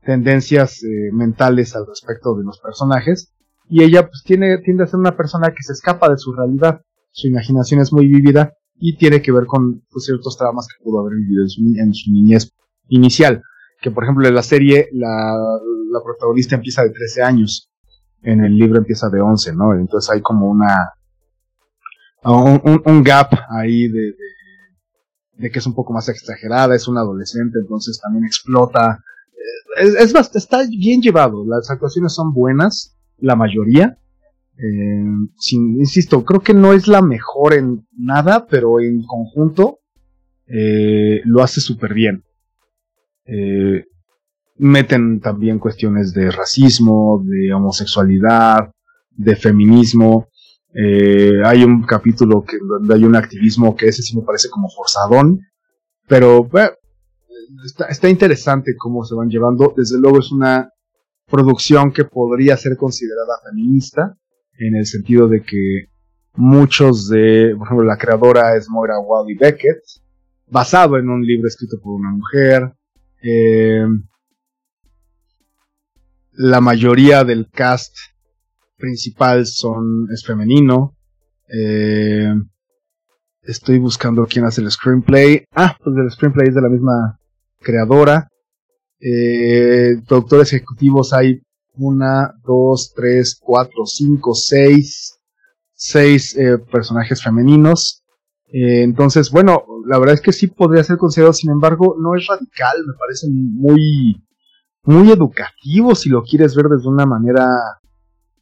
tendencias 0.06 0.84
eh, 0.84 1.10
mentales 1.12 1.76
al 1.76 1.88
respecto 1.88 2.36
de 2.36 2.44
los 2.44 2.60
personajes 2.60 3.34
y 3.68 3.84
ella 3.84 4.08
pues 4.08 4.22
tiene 4.24 4.60
tiende 4.60 4.84
a 4.84 4.88
ser 4.88 5.00
una 5.00 5.18
persona 5.18 5.50
que 5.50 5.64
se 5.64 5.74
escapa 5.74 6.08
de 6.10 6.18
su 6.18 6.32
realidad 6.32 6.82
su 7.12 7.28
imaginación 7.28 7.82
es 7.82 7.92
muy 7.92 8.08
vívida 8.08 8.54
y 8.78 8.98
tiene 8.98 9.22
que 9.22 9.32
ver 9.32 9.46
con 9.46 9.82
pues, 9.90 10.06
ciertos 10.06 10.38
traumas 10.38 10.68
que 10.68 10.84
pudo 10.84 11.00
haber 11.00 11.18
vivido 11.18 11.44
en 11.44 11.50
su, 11.50 11.62
en 11.62 11.94
su, 11.94 12.12
niñez 12.12 12.52
inicial 12.90 13.42
que 13.82 13.92
por 13.92 14.04
ejemplo 14.04 14.28
en 14.28 14.36
la 14.36 14.44
serie 14.44 14.90
la, 14.92 15.36
protagonista 16.04 16.56
empieza 16.56 16.84
de 16.84 16.90
13 16.90 17.24
años 17.24 17.72
en 18.22 18.44
el 18.44 18.56
libro 18.56 18.80
empieza 18.80 19.10
de 19.10 19.22
11 19.22 19.56
no 19.56 19.74
entonces 19.74 20.12
hay 20.12 20.22
como 20.22 20.50
una 20.50 20.92
un, 22.24 23.04
gap 23.04 23.30
ahí 23.50 23.88
de, 23.88 24.14
de, 25.34 25.52
que 25.52 25.60
es 25.60 25.66
un 25.66 25.74
poco 25.74 25.94
más 25.94 26.10
exagerada 26.10 26.76
es 26.76 26.88
una 26.88 27.02
adolescente 27.02 27.60
entonces 27.60 28.00
también 28.02 28.26
explota 28.26 29.00
es, 29.78 30.36
está 30.36 30.64
bien 30.68 31.02
llevado. 31.02 31.46
Las 31.46 31.70
actuaciones 31.70 32.14
son 32.14 32.34
buenas, 32.34 32.96
la 33.18 33.36
mayoría. 33.36 33.98
Eh, 34.58 35.04
insisto, 35.52 36.24
creo 36.24 36.40
que 36.40 36.54
no 36.54 36.74
es 36.74 36.88
la 36.88 37.02
mejor 37.02 37.54
en 37.54 37.88
nada, 37.98 38.46
pero 38.48 38.80
en 38.80 39.04
conjunto 39.04 39.80
eh, 40.48 41.22
lo 41.26 41.44
hace 41.44 41.62
súper 41.62 41.94
bien. 41.94 42.24
Eh, 43.26 43.86
meten 44.58 45.20
también 45.20 45.60
cuestiones 45.60 46.14
de 46.14 46.32
racismo, 46.32 47.24
de 47.26 47.54
homosexualidad, 47.54 48.72
de 49.12 49.36
feminismo. 49.36 50.30
hay 51.46 51.64
un 51.64 51.84
capítulo 51.84 52.44
que, 52.44 52.58
donde 52.58 52.94
hay 52.94 53.04
un 53.04 53.16
activismo 53.16 53.76
que 53.76 53.88
ese 53.88 54.02
sí 54.02 54.16
me 54.18 54.24
parece 54.24 54.50
como 54.50 54.70
forzadón, 54.70 55.40
pero 56.08 56.48
está, 57.90 58.10
interesante 58.10 58.76
cómo 58.78 59.04
se 59.04 59.16
van 59.16 59.30
llevando. 59.30 59.74
Desde 59.76 60.00
luego 60.00 60.20
es 60.20 60.32
una 60.32 60.70
producción 61.28 61.92
que 61.92 62.06
podría 62.06 62.58
ser 62.58 62.78
considerada 62.78 63.40
feminista, 63.44 64.18
en 64.58 64.76
el 64.76 64.86
sentido 64.86 65.28
de 65.28 65.42
que 65.44 65.90
muchos 66.34 67.10
de, 67.10 67.54
por 67.58 67.68
ejemplo, 67.68 67.86
la 67.86 67.98
creadora 67.98 68.56
es 68.56 68.70
Moira 68.70 69.00
Wally 69.00 69.36
Beckett, 69.36 69.82
basado 70.48 70.98
en 70.98 71.10
un 71.10 71.22
libro 71.22 71.48
escrito 71.48 71.78
por 71.82 71.94
una 71.94 72.12
mujer. 72.12 72.74
Eh, 73.22 73.86
la 76.34 76.62
mayoría 76.62 77.24
del 77.24 77.50
cast 77.50 77.96
principal 78.78 79.46
son 79.46 80.08
es 80.12 80.26
femenino. 80.26 80.96
Eh, 81.48 82.34
estoy 83.42 83.80
buscando 83.80 84.26
quién 84.26 84.46
hace 84.46 84.62
el 84.62 84.72
screenplay. 84.72 85.46
Ah, 85.54 85.78
pues 85.84 85.96
el 85.98 86.12
screenplay 86.12 86.50
es 86.50 86.56
de 86.56 86.62
la 86.62 86.70
misma 86.70 87.20
creadora. 87.62 88.30
Eh, 89.00 89.96
productores 90.08 90.52
ejecutivos 90.54 91.14
hay 91.14 91.42
una, 91.78 92.34
dos, 92.44 92.94
tres, 92.96 93.40
cuatro, 93.40 93.86
cinco, 93.86 94.34
seis, 94.34 95.20
seis 95.74 96.36
eh, 96.38 96.58
personajes 96.58 97.24
femeninos. 97.24 98.04
Eh, 98.48 98.84
entonces, 98.84 99.32
bueno, 99.32 99.64
la 99.86 100.00
verdad 100.00 100.16
es 100.16 100.22
que 100.22 100.34
sí 100.34 100.48
podría 100.48 100.84
ser 100.84 100.98
considerado, 100.98 101.34
sin 101.34 101.52
embargo, 101.52 101.96
no 102.00 102.16
es 102.16 102.26
radical, 102.28 102.78
me 102.86 102.94
parece 102.98 103.28
muy, 103.30 104.24
muy 104.84 105.12
educativo 105.12 105.96
si 105.96 106.10
lo 106.10 106.24
quieres 106.24 106.56
ver 106.56 106.68
desde 106.68 106.88
una 106.88 107.06
manera, 107.06 107.48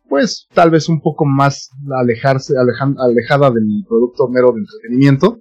pues 0.08 0.48
tal 0.54 0.72
vez 0.72 0.90
un 0.90 1.02
poco 1.02 1.26
más 1.26 1.70
alejarse, 2.00 2.54
alejada 2.58 3.52
del 3.52 3.66
producto 3.88 4.28
mero 4.28 4.52
de 4.52 4.60
entretenimiento. 4.60 5.40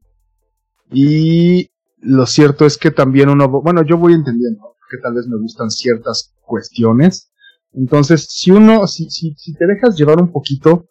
Y 0.90 1.70
lo 1.98 2.26
cierto 2.26 2.66
es 2.66 2.76
que 2.76 2.90
también 2.90 3.28
uno, 3.28 3.48
bueno, 3.48 3.82
yo 3.84 3.96
voy 3.96 4.12
entendiendo 4.12 4.72
que 4.90 4.98
tal 4.98 5.14
vez 5.14 5.26
me 5.26 5.38
gustan 5.38 5.70
ciertas 5.70 6.34
cuestiones. 6.42 7.31
Entonces, 7.74 8.26
si 8.30 8.50
uno, 8.50 8.86
si, 8.86 9.10
si, 9.10 9.34
si 9.34 9.54
te 9.54 9.66
dejas 9.66 9.96
llevar 9.96 10.20
un 10.20 10.30
poquito 10.30 10.86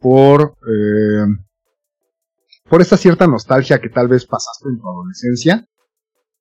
por, 0.00 0.56
eh, 0.66 1.26
por 2.68 2.80
esta 2.80 2.96
cierta 2.96 3.26
nostalgia 3.26 3.80
que 3.80 3.90
tal 3.90 4.08
vez 4.08 4.26
pasaste 4.26 4.68
en 4.68 4.78
tu 4.78 4.88
adolescencia, 4.88 5.66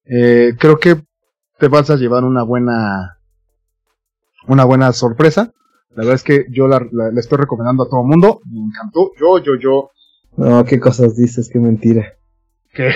eh, 0.06 0.56
creo 0.58 0.78
que 0.78 1.04
te 1.60 1.68
vas 1.68 1.90
a 1.90 1.96
llevar 1.96 2.24
una 2.24 2.44
buena, 2.44 3.20
una 4.48 4.66
buena 4.66 4.92
sorpresa. 4.94 5.54
La 5.92 5.98
verdad 5.98 6.16
es 6.16 6.24
que 6.24 6.46
yo 6.50 6.68
la, 6.68 6.86
la, 6.92 7.10
estoy 7.20 7.38
recomendando 7.38 7.84
a 7.84 7.90
todo 7.90 8.02
el 8.02 8.08
mundo. 8.08 8.42
Me 8.46 8.62
encantó. 8.62 9.12
Yo, 9.20 9.38
yo, 9.40 9.56
yo. 9.56 9.92
No, 10.36 10.66
qué 10.66 10.80
cosas 10.80 11.16
dices, 11.16 11.50
qué 11.52 11.60
mentira. 11.60 12.14
¿Qué? 12.74 12.92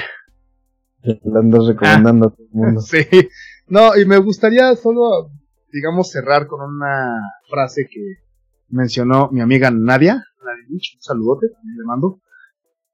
La 1.24 1.40
andas 1.40 1.68
recomendando 1.68 2.28
a 2.28 2.30
todo 2.32 2.44
el 2.46 2.54
mundo. 2.54 2.82
Sí. 2.88 3.06
No, 3.70 3.98
y 3.98 4.06
me 4.06 4.18
gustaría 4.18 4.74
solo, 4.76 5.30
digamos, 5.72 6.12
cerrar 6.12 6.48
con 6.48 6.62
una 6.62 7.22
frase 7.50 7.88
que 7.90 8.24
mencionó 8.70 9.30
mi 9.32 9.42
amiga 9.42 9.72
Nadia, 9.72 10.24
Nadia 10.44 10.66
un 10.70 10.80
saludote, 11.02 11.50
también 11.50 11.78
le 11.78 11.86
mando, 11.86 12.22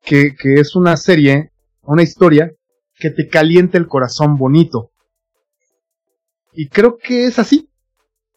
que, 0.02 0.36
que 0.36 0.56
es 0.56 0.76
una 0.76 0.98
serie, 0.98 1.52
una 1.82 2.04
historia 2.04 2.52
que 2.96 3.10
te 3.10 3.28
caliente 3.28 3.78
el 3.78 3.88
corazón 3.88 4.38
bonito. 4.38 4.92
Y 6.54 6.70
creo 6.70 6.98
que 6.98 7.26
es 7.26 7.40
así. 7.40 7.70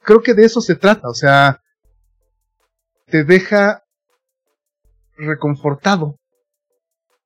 Creo 0.03 0.22
que 0.22 0.34
de 0.34 0.45
eso 0.45 0.61
se 0.61 0.76
trata, 0.76 1.09
o 1.09 1.14
sea, 1.14 1.61
te 3.07 3.24
deja 3.24 3.82
reconfortado. 5.16 6.18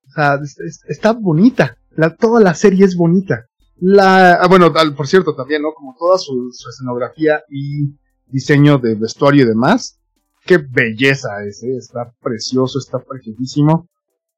O 0.07 0.11
sea, 0.13 0.39
está 0.87 1.13
bonita 1.13 1.77
la, 1.95 2.15
toda 2.15 2.39
la 2.41 2.53
serie 2.53 2.85
es 2.85 2.95
bonita. 2.95 3.47
La, 3.83 4.33
ah, 4.33 4.47
bueno, 4.47 4.71
por 4.95 5.07
cierto, 5.07 5.35
también, 5.35 5.63
¿no? 5.63 5.73
Como 5.73 5.95
toda 5.97 6.19
su, 6.19 6.51
escenografía 6.69 7.43
y 7.49 7.89
diseño 8.27 8.77
de 8.77 8.93
vestuario 8.93 9.43
y 9.43 9.47
demás. 9.47 9.99
Qué 10.45 10.57
belleza 10.57 11.43
es, 11.47 11.63
¿eh? 11.63 11.77
Está 11.77 12.13
precioso, 12.21 12.77
está 12.77 12.99
preciosísimo. 12.99 13.89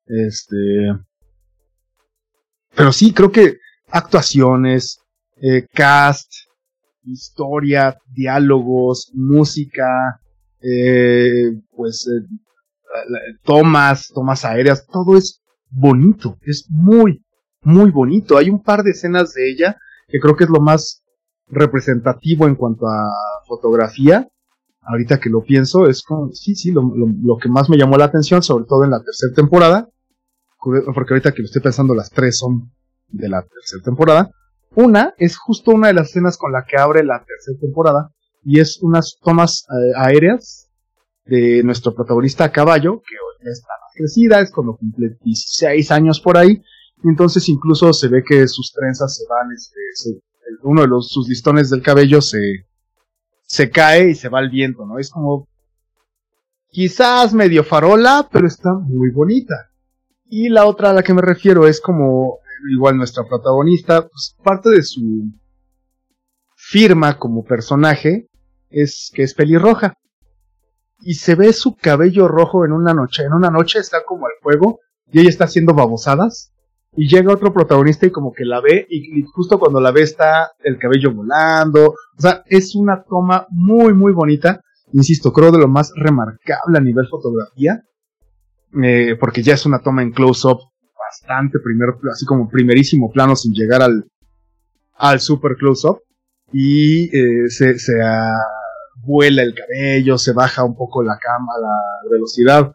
Este. 0.06 0.56
Pero 2.74 2.94
sí, 2.94 3.14
creo 3.14 3.32
que 3.34 3.58
actuaciones, 3.90 5.02
eh, 5.42 5.68
cast, 5.74 6.32
historia, 7.04 7.98
diálogos, 8.14 9.12
música, 9.14 10.22
eh, 10.62 11.52
pues 11.76 12.08
eh, 12.08 12.26
tomas, 13.44 14.08
tomas 14.08 14.46
aéreas, 14.46 14.88
todo 14.88 15.18
es 15.18 15.42
bonito, 15.70 16.38
es 16.44 16.66
muy, 16.70 17.22
muy 17.64 17.92
bonito. 17.92 18.38
Hay 18.38 18.50
un 18.50 18.62
par 18.62 18.84
de 18.84 18.92
escenas 18.92 19.34
de 19.34 19.50
ella 19.50 19.78
que 20.08 20.20
creo 20.20 20.36
que 20.36 20.44
es 20.44 20.50
lo 20.50 20.60
más 20.60 21.04
representativo 21.48 22.48
en 22.48 22.56
cuanto 22.56 22.88
a 22.88 23.10
fotografía. 23.48 24.28
Ahorita 24.82 25.20
que 25.20 25.30
lo 25.30 25.44
pienso, 25.44 25.88
es 25.88 26.04
como, 26.04 26.32
sí, 26.34 26.56
sí, 26.56 26.72
lo, 26.72 27.38
que 27.42 27.50
más 27.50 27.70
me 27.70 27.78
llamó 27.78 27.98
la 27.98 28.06
atención, 28.06 28.44
sobre 28.44 28.66
todo 28.66 28.84
en 28.84 28.92
la 28.92 29.02
tercera 29.02 29.34
temporada, 29.34 29.90
porque 30.60 31.14
ahorita 31.14 31.32
que 31.32 31.42
lo 31.42 31.46
estoy 31.46 31.62
pensando, 31.62 31.96
las 31.96 32.10
tres 32.10 32.38
son 32.38 32.72
de 33.08 33.30
la 33.30 33.44
tercera 33.44 33.82
temporada. 33.84 34.32
Una 34.76 35.14
es 35.18 35.38
justo 35.38 35.72
una 35.72 35.88
de 35.88 35.94
las 35.94 36.10
escenas 36.10 36.38
con 36.38 36.52
la 36.52 36.66
que 36.66 36.78
abre 36.78 37.04
la 37.04 37.24
tercera 37.24 37.58
temporada, 37.62 38.12
y 38.44 38.60
es 38.60 38.82
unas 38.82 39.18
tomas 39.22 39.66
eh, 39.70 39.94
aéreas 39.96 40.70
de 41.26 41.64
nuestro 41.64 41.96
protagonista 41.96 42.44
a 42.44 42.52
caballo, 42.52 43.02
que 43.02 43.50
está 43.50 43.70
más 43.82 43.94
crecida, 43.96 44.42
es 44.42 44.52
cuando 44.52 44.76
cumple 44.76 45.18
16 45.24 45.92
años 45.92 46.20
por 46.20 46.38
ahí, 46.38 46.62
y 47.02 47.10
entonces 47.10 47.48
incluso 47.50 47.92
se 47.94 48.08
ve 48.08 48.24
que 48.24 48.48
sus 48.48 48.72
trenzas 48.74 49.16
se 49.16 49.24
van, 49.28 49.52
este, 49.52 50.22
uno 50.64 50.82
de 50.82 50.88
los, 50.88 51.10
sus 51.10 51.28
listones 51.28 51.70
del 51.70 51.82
cabello 51.82 52.22
se, 52.22 52.68
se 53.44 53.70
cae 53.70 54.12
y 54.12 54.16
se 54.16 54.30
va 54.30 54.40
al 54.40 54.50
viento, 54.50 54.86
¿no? 54.86 55.00
Es 55.00 55.10
como, 55.10 55.48
quizás 56.70 57.34
medio 57.34 57.64
farola, 57.64 58.28
pero 58.32 58.48
está 58.48 58.74
muy 58.74 59.12
bonita. 59.12 59.72
Y 60.26 60.50
la 60.50 60.66
otra 60.66 60.90
a 60.90 60.94
la 60.94 61.04
que 61.04 61.14
me 61.14 61.22
refiero 61.22 61.68
es 61.68 61.80
como, 61.80 62.40
igual 62.72 62.98
nuestra 62.98 63.24
protagonista, 63.28 64.08
pues 64.08 64.36
parte 64.44 64.70
de 64.70 64.84
su 64.84 65.26
firma 66.56 67.20
como 67.20 67.44
personaje 67.44 68.28
es 68.70 69.12
que 69.14 69.24
es 69.24 69.34
pelirroja. 69.34 69.94
Y 71.02 71.16
se 71.16 71.36
ve 71.36 71.52
su 71.52 71.76
cabello 71.76 72.28
rojo 72.28 72.66
en 72.66 72.72
una 72.72 72.94
noche. 72.94 73.24
En 73.24 73.34
una 73.34 73.50
noche 73.50 73.80
está 73.80 74.04
como 74.06 74.26
al 74.26 74.32
fuego 74.42 74.80
y 75.12 75.20
ella 75.20 75.30
está 75.30 75.44
haciendo 75.46 75.74
babosadas. 75.74 76.54
Y 76.96 77.08
llega 77.08 77.34
otro 77.34 77.52
protagonista 77.52 78.06
y 78.06 78.12
como 78.12 78.32
que 78.32 78.46
la 78.46 78.62
ve 78.62 78.86
y, 78.90 79.24
justo 79.34 79.60
cuando 79.60 79.82
la 79.82 79.92
ve 79.92 80.02
está 80.02 80.52
el 80.64 80.78
cabello 80.78 81.14
volando. 81.14 81.90
O 81.90 82.22
sea, 82.22 82.44
es 82.46 82.76
una 82.76 83.04
toma 83.04 83.48
muy 83.50 83.94
muy 83.94 84.14
bonita. 84.14 84.62
Insisto, 84.92 85.34
creo 85.34 85.52
de 85.52 85.58
lo 85.58 85.68
más 85.68 85.92
remarcable 85.96 86.78
a 86.78 86.82
nivel 86.82 87.08
fotografía. 87.08 87.82
Eh, 88.82 89.16
porque 89.20 89.42
ya 89.42 89.54
es 89.54 89.66
una 89.66 89.80
toma 89.80 90.02
en 90.02 90.12
close-up 90.12 90.60
bastante 90.98 91.60
primer, 91.64 91.90
así 92.12 92.26
como 92.26 92.50
primerísimo 92.50 93.12
plano 93.12 93.36
sin 93.36 93.54
llegar 93.54 93.82
al, 93.82 94.06
al 94.96 95.20
super 95.20 95.56
close-up. 95.56 96.00
Y 96.52 97.06
eh, 97.18 97.50
se, 97.50 97.80
se 97.80 97.94
vuela 99.04 99.42
el 99.42 99.56
cabello, 99.56 100.18
se 100.18 100.34
baja 100.34 100.64
un 100.64 100.76
poco 100.76 101.02
la 101.04 101.18
cama, 101.18 101.54
la 101.60 102.10
velocidad. 102.12 102.72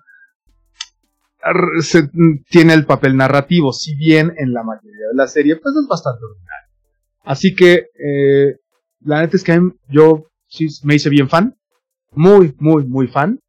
Se, 1.81 2.11
tiene 2.49 2.75
el 2.75 2.85
papel 2.85 3.17
narrativo, 3.17 3.73
si 3.73 3.95
bien 3.95 4.35
en 4.39 4.53
la 4.53 4.63
mayoría 4.63 5.09
de 5.11 5.15
la 5.15 5.27
serie, 5.29 5.57
pues 5.57 5.75
es 5.81 5.87
bastante 5.89 6.25
ordinario. 6.25 6.69
Así 7.25 7.55
que, 7.55 7.87
eh, 7.99 8.57
la 9.01 9.21
neta 9.21 9.37
es 9.37 9.45
que 9.45 9.61
yo 9.89 10.25
sí 10.49 10.67
me 10.83 10.97
hice 10.97 11.11
bien 11.11 11.29
fan. 11.29 11.57
Muy, 12.13 12.55
muy, 12.59 12.87
muy 12.87 13.07
fan. 13.07 13.41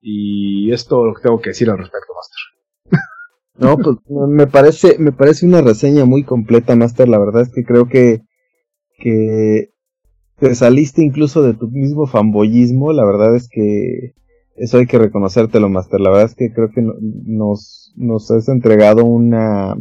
Y 0.00 0.72
esto 0.72 1.04
lo 1.04 1.14
que 1.14 1.22
tengo 1.22 1.40
que 1.40 1.50
decir 1.50 1.68
al 1.68 1.78
respecto, 1.78 2.12
Master. 2.14 3.00
no, 3.56 3.76
pues 3.76 3.96
me 4.28 4.46
parece, 4.46 4.98
me 4.98 5.12
parece 5.12 5.46
una 5.46 5.60
reseña 5.62 6.04
muy 6.04 6.24
completa, 6.24 6.76
Master. 6.76 7.08
La 7.08 7.18
verdad 7.18 7.42
es 7.42 7.52
que 7.52 7.64
creo 7.64 7.88
que, 7.88 8.22
que 8.98 9.70
te 10.38 10.54
saliste 10.54 11.02
incluso 11.02 11.42
de 11.42 11.54
tu 11.54 11.68
mismo 11.68 12.06
fanboyismo. 12.06 12.92
La 12.92 13.04
verdad 13.04 13.34
es 13.34 13.48
que 13.48 14.14
eso 14.56 14.78
hay 14.78 14.86
que 14.86 14.98
reconocértelo, 14.98 15.68
Master. 15.68 16.00
La 16.00 16.10
verdad 16.10 16.26
es 16.26 16.34
que 16.34 16.52
creo 16.52 16.70
que 16.70 16.82
nos, 16.82 17.92
nos 17.96 18.30
has 18.30 18.48
entregado 18.48 19.04
una, 19.04 19.76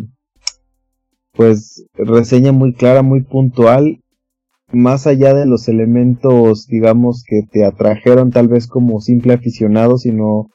pues, 1.33 1.85
reseña 1.95 2.51
muy 2.51 2.73
clara, 2.73 3.01
muy 3.01 3.23
puntual 3.23 3.99
más 4.71 5.07
allá 5.07 5.33
de 5.33 5.45
los 5.45 5.67
elementos, 5.67 6.67
digamos, 6.67 7.23
que 7.25 7.41
te 7.49 7.65
atrajeron 7.65 8.31
tal 8.31 8.47
vez 8.47 8.67
como 8.67 8.99
simple 8.99 9.33
aficionado, 9.33 9.97
sino 9.97 10.49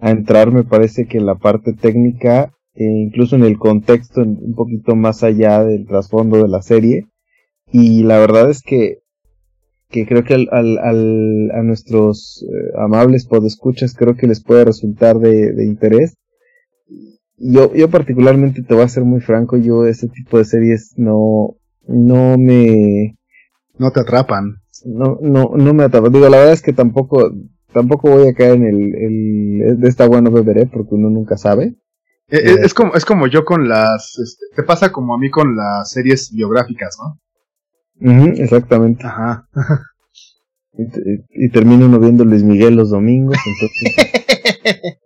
a 0.00 0.10
entrar, 0.10 0.52
me 0.52 0.64
parece 0.64 1.06
que 1.06 1.20
la 1.20 1.36
parte 1.36 1.72
técnica, 1.72 2.52
e 2.74 2.84
incluso 2.84 3.36
en 3.36 3.44
el 3.44 3.58
contexto, 3.58 4.22
un 4.22 4.54
poquito 4.54 4.94
más 4.94 5.22
allá 5.22 5.64
del 5.64 5.86
trasfondo 5.86 6.38
de 6.42 6.48
la 6.48 6.62
serie. 6.62 7.06
Y 7.72 8.02
la 8.04 8.18
verdad 8.18 8.50
es 8.50 8.62
que, 8.62 8.98
que 9.88 10.06
creo 10.06 10.24
que 10.24 10.34
al, 10.34 10.48
al, 10.50 11.50
a 11.52 11.62
nuestros 11.62 12.44
eh, 12.44 12.72
amables 12.78 13.26
podescuchas 13.26 13.94
creo 13.94 14.16
que 14.16 14.26
les 14.26 14.42
puede 14.42 14.64
resultar 14.64 15.18
de, 15.18 15.52
de 15.52 15.64
interés. 15.64 16.14
Yo, 17.38 17.72
yo 17.74 17.90
particularmente 17.90 18.62
te 18.62 18.74
voy 18.74 18.84
a 18.84 18.88
ser 18.88 19.04
muy 19.04 19.20
franco, 19.20 19.56
yo 19.56 19.86
ese 19.86 20.08
tipo 20.08 20.38
de 20.38 20.44
series 20.44 20.94
no, 20.96 21.56
no 21.86 22.36
me, 22.38 23.16
no 23.78 23.90
te 23.90 24.00
atrapan. 24.00 24.56
No, 24.84 25.18
no, 25.20 25.52
no 25.56 25.74
me 25.74 25.84
atrapan. 25.84 26.12
Digo, 26.12 26.28
la 26.28 26.38
verdad 26.38 26.52
es 26.54 26.62
que 26.62 26.72
tampoco, 26.72 27.30
tampoco 27.72 28.10
voy 28.10 28.28
a 28.28 28.34
caer 28.34 28.54
en 28.54 28.64
el, 28.64 28.94
el 28.94 29.80
de 29.80 29.88
esta 29.88 30.08
bueno 30.08 30.30
beberé 30.30 30.66
porque 30.66 30.94
uno 30.94 31.10
nunca 31.10 31.36
sabe. 31.36 31.76
Eh, 32.28 32.38
eh, 32.38 32.56
es, 32.62 32.74
como, 32.74 32.94
es 32.94 33.04
como 33.04 33.28
yo 33.28 33.44
con 33.44 33.68
las, 33.68 34.18
este, 34.18 34.46
te 34.56 34.62
pasa 34.64 34.90
como 34.90 35.14
a 35.14 35.18
mí 35.18 35.30
con 35.30 35.54
las 35.54 35.90
series 35.92 36.32
biográficas, 36.32 36.96
¿no? 36.98 37.20
Exactamente. 38.00 39.04
Ajá. 39.06 39.48
Y, 41.30 41.48
termino 41.50 41.86
uno 41.86 41.98
viendo 41.98 42.24
Luis 42.24 42.42
Miguel 42.42 42.74
los 42.74 42.90
domingos, 42.90 43.36
entonces. 43.46 44.98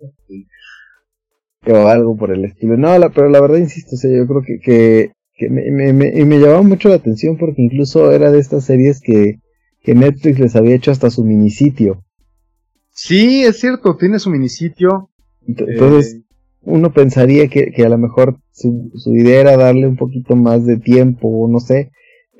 o 1.66 1.86
algo 1.86 2.16
por 2.16 2.32
el 2.32 2.45
estilo. 2.45 2.76
No, 2.76 2.99
la, 2.99 3.11
pero 3.11 3.28
la 3.28 3.41
verdad 3.41 3.59
insisto, 3.59 3.95
o 3.95 4.11
yo 4.11 4.26
creo 4.26 4.43
que, 4.43 4.59
que 4.59 5.12
que 5.41 5.49
me, 5.49 5.70
me, 5.70 5.93
me, 5.95 6.24
me, 6.26 6.38
llamaba 6.38 6.61
mucho 6.61 6.91
la 6.91 6.97
atención 6.97 7.38
porque 7.38 7.62
incluso 7.62 8.12
era 8.12 8.30
de 8.30 8.38
estas 8.38 8.64
series 8.64 9.01
que, 9.01 9.41
que 9.82 9.95
Netflix 9.95 10.38
les 10.38 10.55
había 10.55 10.74
hecho 10.74 10.91
hasta 10.91 11.09
su 11.09 11.24
minisitio. 11.24 12.05
Sí, 12.91 13.43
es 13.43 13.59
cierto, 13.59 13.97
tiene 13.97 14.18
su 14.18 14.28
minisitio. 14.28 15.09
Entonces, 15.47 16.16
eh, 16.16 16.22
uno 16.61 16.93
pensaría 16.93 17.49
que, 17.49 17.72
que, 17.72 17.86
a 17.86 17.88
lo 17.88 17.97
mejor 17.97 18.36
su, 18.51 18.91
su, 18.97 19.16
idea 19.16 19.41
era 19.41 19.57
darle 19.57 19.86
un 19.86 19.97
poquito 19.97 20.36
más 20.36 20.66
de 20.66 20.76
tiempo, 20.76 21.49
no 21.51 21.59
sé, 21.59 21.91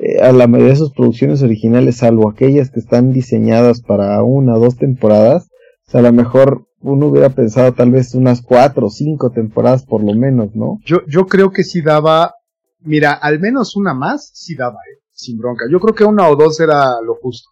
eh, 0.03 0.21
a 0.21 0.33
la 0.33 0.47
mayoría 0.47 0.73
de 0.73 0.79
sus 0.79 0.93
producciones 0.93 1.43
originales, 1.43 1.97
salvo 1.99 2.29
aquellas 2.29 2.71
que 2.71 2.81
están 2.81 3.13
diseñadas 3.13 3.83
para 3.83 4.23
una 4.23 4.57
o 4.57 4.61
dos 4.61 4.77
temporadas, 4.77 5.49
o 5.87 5.91
sea, 5.91 6.01
a 6.01 6.05
lo 6.05 6.13
mejor 6.13 6.67
uno 6.81 7.07
hubiera 7.07 7.31
pensado 7.31 7.73
tal 7.73 7.91
vez 7.91 8.15
unas 8.15 8.43
cuatro 8.43 8.87
o 8.87 8.91
cinco 8.91 9.31
temporadas 9.31 9.85
por 9.85 10.03
lo 10.03 10.15
menos, 10.15 10.55
¿no? 10.55 10.79
Yo, 10.85 10.99
yo 11.07 11.27
creo 11.27 11.51
que 11.51 11.63
sí 11.63 11.83
daba 11.83 12.35
Mira, 12.83 13.13
al 13.13 13.41
menos 13.41 13.77
una 13.77 13.95
más 13.95 14.31
sí 14.35 14.55
daba, 14.55 14.77
eh, 14.77 15.01
sin 15.13 15.39
bronca. 15.39 15.67
Yo 15.71 15.81
creo 15.81 15.95
que 15.95 16.05
una 16.05 16.29
o 16.29 16.37
dos 16.37 16.61
era 16.61 17.01
lo 17.05 17.15
justo. 17.17 17.51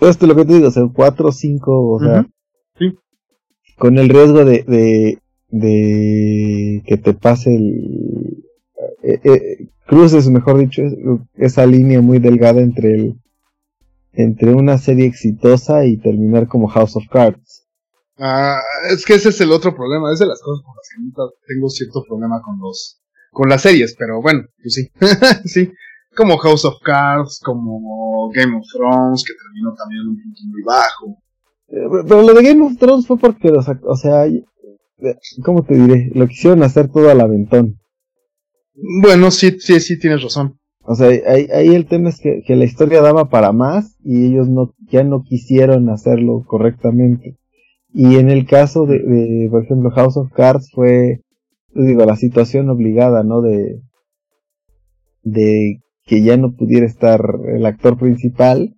Esto 0.00 0.24
es 0.24 0.28
lo 0.28 0.34
que 0.34 0.44
te 0.44 0.54
digo, 0.54 0.68
o 0.68 0.70
sea, 0.70 0.82
cuatro 0.92 1.28
o 1.28 1.32
cinco, 1.32 1.92
o 1.92 2.00
sea. 2.00 2.26
Sí. 2.78 2.96
Con 3.78 3.98
el 3.98 4.08
riesgo 4.08 4.44
de, 4.44 4.64
de, 4.64 5.18
de 5.48 6.82
que 6.86 6.96
te 6.96 7.14
pase 7.14 7.54
el. 7.54 8.44
Eh, 9.02 9.20
eh, 9.24 9.68
cruces, 9.90 10.30
mejor 10.30 10.58
dicho, 10.58 10.82
esa 11.34 11.66
línea 11.66 12.00
muy 12.00 12.20
delgada 12.20 12.60
entre 12.60 12.94
el. 12.94 13.20
Entre 14.12 14.52
una 14.52 14.76
serie 14.76 15.06
exitosa 15.06 15.84
y 15.84 15.96
terminar 15.96 16.48
como 16.48 16.66
House 16.66 16.96
of 16.96 17.04
Cards. 17.10 17.64
Ah, 18.18 18.60
es 18.90 19.04
que 19.04 19.14
ese 19.14 19.28
es 19.28 19.40
el 19.40 19.52
otro 19.52 19.74
problema, 19.74 20.12
es 20.12 20.18
de 20.18 20.26
las 20.26 20.40
cosas 20.42 20.64
con 20.64 20.74
las 20.76 20.88
que 20.88 21.54
tengo 21.54 21.68
cierto 21.68 22.04
problema 22.06 22.42
con 22.42 22.58
los 22.58 23.00
con 23.30 23.48
las 23.48 23.62
series, 23.62 23.94
pero 23.96 24.20
bueno, 24.20 24.42
pues 24.60 24.74
sí, 24.74 24.90
sí, 25.48 25.72
como 26.16 26.36
House 26.38 26.64
of 26.64 26.74
Cards, 26.82 27.40
como 27.42 28.30
Game 28.34 28.56
of 28.56 28.66
Thrones, 28.72 29.24
que 29.24 29.32
terminó 29.32 29.74
también 29.74 30.08
un 30.08 30.20
punto 30.20 30.40
muy 30.44 30.62
bajo. 30.64 31.22
Eh, 31.68 32.04
pero 32.08 32.22
lo 32.22 32.34
de 32.34 32.42
Game 32.42 32.64
of 32.64 32.76
Thrones 32.78 33.06
fue 33.06 33.16
porque, 33.16 33.50
o 33.52 33.96
sea, 33.96 34.26
eh, 34.26 34.44
¿cómo 35.44 35.62
te 35.62 35.74
diré? 35.74 36.10
Lo 36.14 36.26
quisieron 36.26 36.64
hacer 36.64 36.90
todo 36.90 37.10
al 37.10 37.20
aventón. 37.20 37.79
Bueno, 39.02 39.30
sí, 39.30 39.56
sí, 39.58 39.80
sí, 39.80 39.98
tienes 39.98 40.22
razón. 40.22 40.58
O 40.82 40.94
sea, 40.94 41.08
ahí, 41.08 41.46
ahí 41.52 41.74
el 41.74 41.86
tema 41.86 42.08
es 42.08 42.20
que, 42.20 42.42
que, 42.46 42.56
la 42.56 42.64
historia 42.64 43.02
daba 43.02 43.28
para 43.28 43.52
más 43.52 43.96
y 44.02 44.26
ellos 44.26 44.48
no, 44.48 44.74
ya 44.90 45.04
no 45.04 45.22
quisieron 45.22 45.88
hacerlo 45.90 46.42
correctamente. 46.46 47.36
Y 47.92 48.16
en 48.16 48.30
el 48.30 48.46
caso 48.46 48.86
de, 48.86 48.98
de 49.00 49.48
por 49.50 49.64
ejemplo, 49.64 49.90
House 49.90 50.16
of 50.16 50.32
Cards 50.32 50.70
fue, 50.72 51.20
digo, 51.74 52.04
la 52.04 52.16
situación 52.16 52.70
obligada, 52.70 53.22
¿no? 53.22 53.42
De, 53.42 53.80
de 55.22 55.80
que 56.04 56.22
ya 56.22 56.36
no 56.36 56.56
pudiera 56.56 56.86
estar 56.86 57.20
el 57.46 57.66
actor 57.66 57.98
principal, 57.98 58.74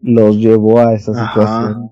los 0.00 0.36
llevó 0.36 0.78
a 0.80 0.94
esa 0.94 1.12
situación 1.12 1.90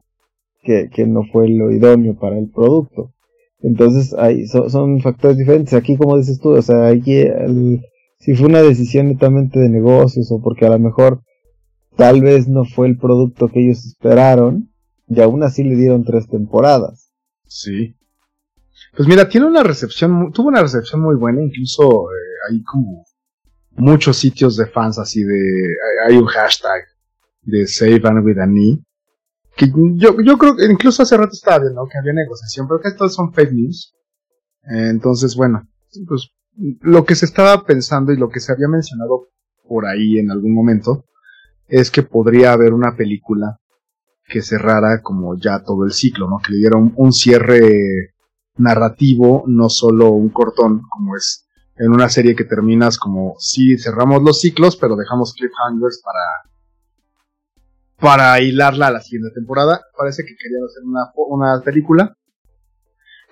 que, 0.62 0.88
que 0.92 1.06
no 1.06 1.22
fue 1.32 1.48
lo 1.48 1.72
idóneo 1.72 2.16
para 2.16 2.38
el 2.38 2.50
producto. 2.50 3.12
Entonces, 3.60 4.14
hay, 4.14 4.46
son 4.46 5.00
factores 5.00 5.38
diferentes. 5.38 5.74
Aquí, 5.74 5.96
como 5.96 6.18
dices 6.18 6.38
tú, 6.40 6.50
o 6.50 6.62
sea, 6.62 6.88
aquí 6.88 7.24
si 8.18 8.34
fue 8.34 8.48
una 8.48 8.62
decisión 8.62 9.08
netamente 9.08 9.58
de 9.58 9.68
negocios 9.68 10.30
o 10.30 10.40
porque 10.40 10.66
a 10.66 10.70
lo 10.70 10.78
mejor 10.78 11.22
tal 11.96 12.20
vez 12.20 12.48
no 12.48 12.64
fue 12.64 12.88
el 12.88 12.98
producto 12.98 13.48
que 13.48 13.64
ellos 13.64 13.84
esperaron, 13.86 14.70
y 15.08 15.20
aún 15.20 15.42
así 15.42 15.62
le 15.62 15.76
dieron 15.76 16.04
tres 16.04 16.28
temporadas. 16.28 17.12
Sí. 17.46 17.96
Pues 18.96 19.08
mira, 19.08 19.28
tiene 19.28 19.46
una 19.46 19.62
recepción, 19.62 20.32
tuvo 20.32 20.48
una 20.48 20.62
recepción 20.62 21.00
muy 21.00 21.16
buena, 21.16 21.42
incluso 21.42 22.10
eh, 22.10 22.50
hay 22.50 22.62
como 22.62 23.04
muchos 23.76 24.16
sitios 24.16 24.56
de 24.56 24.66
fans 24.66 24.98
así 24.98 25.22
de, 25.22 25.68
hay 26.06 26.16
un 26.16 26.26
hashtag 26.26 26.82
de 27.42 27.66
Save 27.66 28.00
and 28.04 28.24
with 28.24 28.38
a 28.38 28.46
knee, 28.46 28.82
que 29.56 29.72
yo, 29.94 30.20
yo 30.20 30.38
creo 30.38 30.56
que 30.56 30.66
incluso 30.66 31.02
hace 31.02 31.16
rato 31.16 31.32
estaba 31.32 31.60
viendo 31.60 31.88
que 31.90 31.98
había 31.98 32.12
negociación, 32.12 32.68
pero 32.68 32.80
que 32.80 32.88
estos 32.88 33.14
son 33.14 33.32
fake 33.32 33.52
news. 33.52 33.94
entonces, 34.62 35.34
bueno, 35.34 35.66
pues 36.06 36.30
lo 36.80 37.04
que 37.04 37.14
se 37.14 37.24
estaba 37.24 37.64
pensando 37.64 38.12
y 38.12 38.16
lo 38.16 38.28
que 38.28 38.40
se 38.40 38.52
había 38.52 38.68
mencionado 38.68 39.28
por 39.66 39.86
ahí 39.86 40.18
en 40.18 40.30
algún 40.30 40.54
momento 40.54 41.04
es 41.68 41.90
que 41.90 42.02
podría 42.02 42.52
haber 42.52 42.72
una 42.72 42.96
película 42.96 43.58
que 44.26 44.42
cerrara 44.42 45.00
como 45.02 45.36
ya 45.38 45.62
todo 45.62 45.84
el 45.84 45.92
ciclo, 45.92 46.28
¿no? 46.28 46.38
Que 46.38 46.52
le 46.52 46.58
diera 46.58 46.78
un, 46.78 47.12
cierre 47.12 48.14
narrativo, 48.56 49.44
no 49.46 49.68
solo 49.68 50.10
un 50.10 50.30
cortón, 50.30 50.82
como 50.88 51.16
es 51.16 51.46
en 51.76 51.92
una 51.92 52.08
serie 52.08 52.34
que 52.34 52.44
terminas 52.44 52.98
como, 52.98 53.34
sí, 53.38 53.78
cerramos 53.78 54.22
los 54.22 54.40
ciclos, 54.40 54.76
pero 54.76 54.96
dejamos 54.96 55.34
cliffhangers 55.34 56.00
para 56.02 56.55
para 57.98 58.40
hilarla 58.40 58.88
a 58.88 58.92
la 58.92 59.00
siguiente 59.00 59.34
temporada. 59.34 59.80
Parece 59.96 60.24
que 60.24 60.36
querían 60.36 60.64
hacer 60.64 60.82
una, 60.84 61.12
una 61.14 61.62
película. 61.62 62.16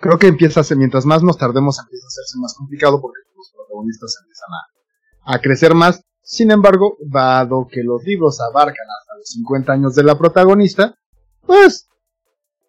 Creo 0.01 0.19
que 0.19 0.27
empieza 0.27 0.61
a 0.61 0.65
ser, 0.65 0.77
mientras 0.77 1.07
más 1.07 1.23
nos 1.23 1.39
tardemos, 1.39 1.79
empieza 1.79 2.07
a 2.07 2.09
hacerse 2.09 2.39
más 2.41 2.55
complicado 2.55 3.01
porque 3.01 3.21
los 3.37 3.53
protagonistas 3.55 4.17
empiezan 4.21 4.49
a, 4.53 5.35
a 5.35 5.39
crecer 5.41 5.75
más. 5.75 6.03
Sin 6.23 6.51
embargo, 6.51 6.97
dado 7.01 7.69
que 7.71 7.83
los 7.83 8.03
libros 8.05 8.41
abarcan 8.41 8.87
hasta 9.01 9.17
los 9.19 9.29
50 9.29 9.73
años 9.73 9.95
de 9.95 10.05
la 10.05 10.19
protagonista, 10.19 10.95
pues 11.43 11.89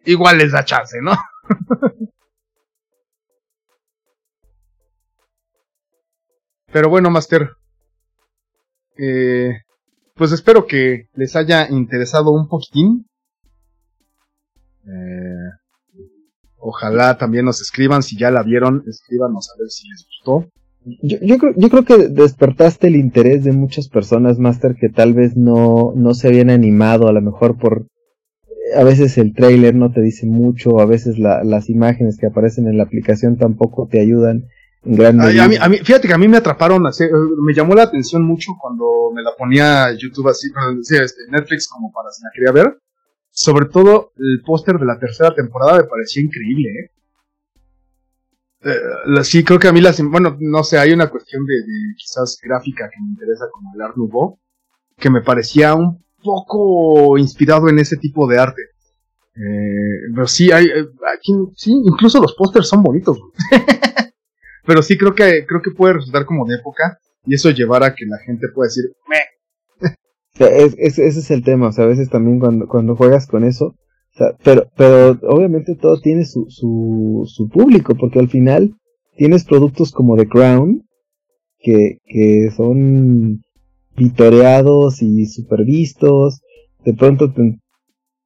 igual 0.04 0.38
les 0.38 0.52
da 0.52 0.66
chance, 0.66 1.02
¿no? 1.02 1.14
Pero 6.76 6.90
bueno, 6.90 7.10
Master. 7.10 7.52
Eh, 8.98 9.62
pues 10.16 10.32
espero 10.32 10.66
que 10.66 11.10
les 11.14 11.36
haya 11.36 11.70
interesado 11.70 12.32
un 12.32 12.48
poquitín. 12.48 13.06
Eh, 14.88 15.50
ojalá 16.58 17.18
también 17.18 17.46
nos 17.46 17.62
escriban 17.62 18.02
si 18.02 18.18
ya 18.18 18.32
la 18.32 18.42
vieron, 18.42 18.84
escríbanos 18.88 19.50
a 19.52 19.60
ver 19.60 19.70
si 19.70 19.88
les 19.90 20.06
gustó. 20.06 20.50
Yo, 21.02 21.18
yo, 21.22 21.38
creo, 21.38 21.54
yo 21.58 21.70
creo 21.70 21.84
que 21.84 22.08
despertaste 22.08 22.88
el 22.88 22.96
interés 22.96 23.44
de 23.44 23.52
muchas 23.52 23.90
personas, 23.90 24.40
Master, 24.40 24.76
que 24.80 24.90
tal 24.90 25.14
vez 25.14 25.36
no, 25.36 25.92
no 25.96 26.14
se 26.14 26.28
habían 26.28 26.50
animado, 26.50 27.08
a 27.08 27.14
lo 27.14 27.22
mejor 27.22 27.58
por... 27.58 27.88
A 28.76 28.84
veces 28.84 29.18
el 29.18 29.34
trailer 29.34 29.76
no 29.76 29.92
te 29.92 30.02
dice 30.02 30.26
mucho, 30.26 30.80
a 30.80 30.86
veces 30.86 31.20
las 31.20 31.70
imágenes 31.70 32.18
que 32.18 32.28
aparecen 32.28 32.68
en 32.68 32.78
la 32.78 32.84
aplicación 32.84 33.38
tampoco 33.38 33.88
te 33.88 34.00
ayudan 34.00 34.46
a, 34.86 35.48
mí, 35.48 35.56
a 35.60 35.70
mí, 35.70 35.78
fíjate 35.78 36.08
que 36.08 36.14
a 36.14 36.18
mí 36.18 36.28
me 36.28 36.38
atraparon, 36.38 36.86
así, 36.86 37.04
me 37.42 37.54
llamó 37.54 37.74
la 37.74 37.84
atención 37.84 38.24
mucho 38.24 38.52
cuando 38.60 38.86
me 39.14 39.24
la 39.24 39.32
ponía 39.36 39.92
YouTube 39.94 40.30
así, 40.30 40.48
este, 40.80 41.22
Netflix 41.30 41.68
como 41.68 41.92
para 41.92 42.12
si 42.12 42.24
la 42.24 42.30
quería 42.34 42.52
ver. 42.52 42.80
Sobre 43.32 43.66
todo 43.66 44.14
el 44.18 44.42
póster 44.46 44.78
de 44.78 44.86
la 44.86 44.98
tercera 44.98 45.34
temporada 45.34 45.78
me 45.78 45.84
parecía 45.84 46.24
increíble, 46.24 46.70
¿eh? 46.70 46.92
Eh, 48.66 49.24
sí, 49.24 49.44
creo 49.44 49.60
que 49.60 49.68
a 49.68 49.74
mí 49.74 49.80
las. 49.80 50.02
Bueno, 50.02 50.38
no 50.40 50.64
sé, 50.64 50.80
hay 50.80 50.92
una 50.92 51.10
cuestión 51.10 51.46
de, 51.46 51.54
quizás 51.98 52.40
gráfica 52.42 52.90
que 52.90 53.00
me 53.02 53.10
interesa 53.10 53.46
como 53.52 53.72
el 53.76 53.82
Art 53.82 53.96
Nouveau, 53.96 54.40
que 54.98 55.10
me 55.12 55.22
parecía 55.22 55.76
un 55.76 56.04
poco 56.24 57.18
inspirado 57.18 57.70
en 57.70 57.78
ese 57.78 57.98
tipo 57.98 58.28
de 58.28 58.40
arte. 58.40 58.62
Eh, 59.36 60.10
pero 60.14 60.28
sí, 60.28 60.52
hay. 60.52 60.66
Eh, 60.66 60.88
aquí, 61.16 61.34
sí, 61.56 61.72
incluso 61.72 62.20
los 62.20 62.34
pósters 62.34 62.68
son 62.68 62.82
bonitos. 62.82 63.20
pero 64.66 64.82
sí, 64.82 64.98
creo 64.98 65.14
que, 65.14 65.46
creo 65.46 65.62
que 65.62 65.72
puede 65.72 65.94
resultar 65.94 66.26
como 66.26 66.46
de 66.46 66.56
época 66.56 67.00
y 67.26 67.36
eso 67.36 67.50
llevará 67.50 67.88
a 67.88 67.96
que 67.96 68.06
la 68.06 68.18
gente 68.20 68.48
pueda 68.54 68.68
decir, 68.68 68.86
ese 70.78 71.08
es 71.08 71.32
el 71.32 71.44
tema, 71.44 71.70
o 71.70 71.72
sea, 71.72 71.86
a 71.86 71.88
veces 71.88 72.10
también 72.10 72.40
cuando, 72.40 72.68
cuando 72.68 72.96
juegas 72.96 73.28
con 73.28 73.44
eso, 73.44 73.76
pero, 74.44 74.70
pero 74.78 75.20
obviamente 75.24 75.76
todo 75.76 76.00
tiene 76.00 76.26
su, 76.26 76.46
su, 76.50 77.24
su 77.28 77.50
público, 77.50 77.96
porque 77.96 78.20
al 78.20 78.30
final 78.30 78.76
tienes 79.18 79.44
productos 79.44 79.92
como 79.92 80.16
The 80.16 80.28
Crown, 80.28 80.86
que, 81.60 81.98
que 82.06 82.50
son 82.56 83.42
vitoreados 83.96 85.02
y 85.02 85.26
super 85.26 85.66
vistos. 85.66 86.42
De 86.84 86.94
pronto 86.94 87.34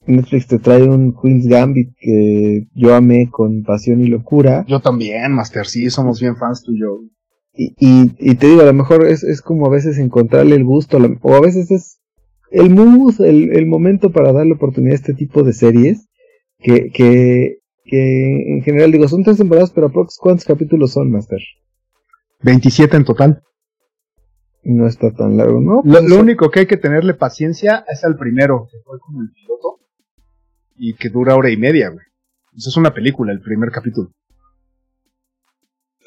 Netflix 0.05 0.47
te 0.47 0.59
trae 0.59 0.83
un 0.83 1.13
Queen's 1.13 1.47
Gambit 1.47 1.93
que 1.99 2.67
yo 2.73 2.95
amé 2.95 3.29
con 3.29 3.63
pasión 3.63 4.01
y 4.01 4.07
locura. 4.07 4.65
Yo 4.67 4.79
también, 4.79 5.33
Master, 5.33 5.67
sí, 5.67 5.89
somos 5.89 6.19
bien 6.19 6.35
fans 6.37 6.63
tú 6.63 6.71
y 6.71 6.81
yo. 6.81 7.01
Y, 7.53 7.75
y, 7.77 8.15
y 8.19 8.35
te 8.35 8.47
digo, 8.47 8.61
a 8.61 8.65
lo 8.65 8.73
mejor 8.73 9.05
es, 9.05 9.23
es 9.23 9.41
como 9.41 9.67
a 9.67 9.69
veces 9.69 9.97
encontrarle 9.97 10.55
el 10.55 10.63
gusto, 10.63 10.97
o 11.21 11.35
a 11.35 11.41
veces 11.41 11.71
es 11.71 11.99
el 12.51 12.69
mood, 12.69 13.21
el, 13.21 13.55
el 13.55 13.65
momento 13.65 14.11
para 14.11 14.31
darle 14.33 14.53
oportunidad 14.53 14.93
a 14.93 14.95
este 14.95 15.13
tipo 15.13 15.43
de 15.43 15.53
series, 15.53 16.07
que, 16.57 16.89
que, 16.91 17.59
que 17.83 18.53
en 18.53 18.61
general 18.63 18.91
digo, 18.91 19.07
son 19.07 19.23
tres 19.23 19.37
temporadas, 19.37 19.71
pero 19.71 19.91
¿cuántos 19.91 20.45
capítulos 20.45 20.93
son, 20.93 21.11
Master? 21.11 21.39
27 22.41 22.97
en 22.97 23.05
total. 23.05 23.43
No 24.63 24.87
está 24.87 25.11
tan 25.11 25.37
largo, 25.37 25.61
¿no? 25.61 25.81
Lo, 25.83 25.99
pues 25.99 26.11
único 26.11 26.49
que 26.49 26.61
hay 26.61 26.67
que 26.67 26.77
tenerle 26.77 27.13
paciencia 27.13 27.85
es 27.91 28.03
al 28.03 28.17
primero, 28.17 28.67
que 28.71 28.77
fue 28.83 28.99
como 28.99 29.21
el 29.21 29.29
piloto, 29.31 29.78
y 30.79 30.95
que 30.95 31.09
dura 31.09 31.35
hora 31.35 31.51
y 31.51 31.57
media, 31.57 31.89
güey. 31.89 32.05
Eso 32.55 32.69
es 32.69 32.77
una 32.77 32.93
película, 32.93 33.31
el 33.31 33.41
primer 33.41 33.69
capítulo. 33.69 34.11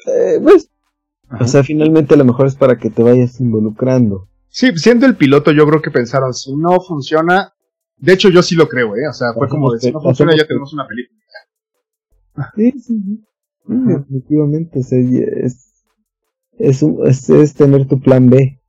Eh, 0.05 0.39
pues, 0.43 0.69
o 1.39 1.47
sea, 1.47 1.63
finalmente 1.63 2.13
a 2.13 2.17
lo 2.17 2.25
mejor 2.25 2.47
es 2.47 2.55
para 2.55 2.77
que 2.77 2.89
te 2.89 3.03
vayas 3.03 3.39
involucrando. 3.39 4.27
Sí, 4.49 4.71
siendo 4.75 5.05
el 5.05 5.15
piloto, 5.15 5.51
yo 5.51 5.65
creo 5.65 5.81
que 5.81 5.91
pensaron, 5.91 6.33
si 6.33 6.55
no 6.55 6.79
funciona, 6.81 7.53
de 7.97 8.13
hecho 8.13 8.29
yo 8.29 8.43
sí 8.43 8.55
lo 8.55 8.67
creo, 8.67 8.95
¿eh? 8.95 9.07
O 9.09 9.13
sea, 9.13 9.33
fue 9.33 9.47
como 9.47 9.71
de, 9.71 9.79
si 9.79 9.91
no 9.91 10.01
funciona 10.01 10.35
ya 10.35 10.45
tenemos 10.45 10.73
una 10.73 10.87
película. 10.87 11.19
Sí, 12.55 12.71
sí, 12.79 13.01
sí. 13.01 13.23
Definitivamente, 13.65 14.79
es, 14.79 14.91
es, 16.59 16.83
es, 16.83 17.29
es, 17.29 17.53
tener 17.53 17.87
tu 17.87 17.99
plan 17.99 18.29
B. 18.29 18.61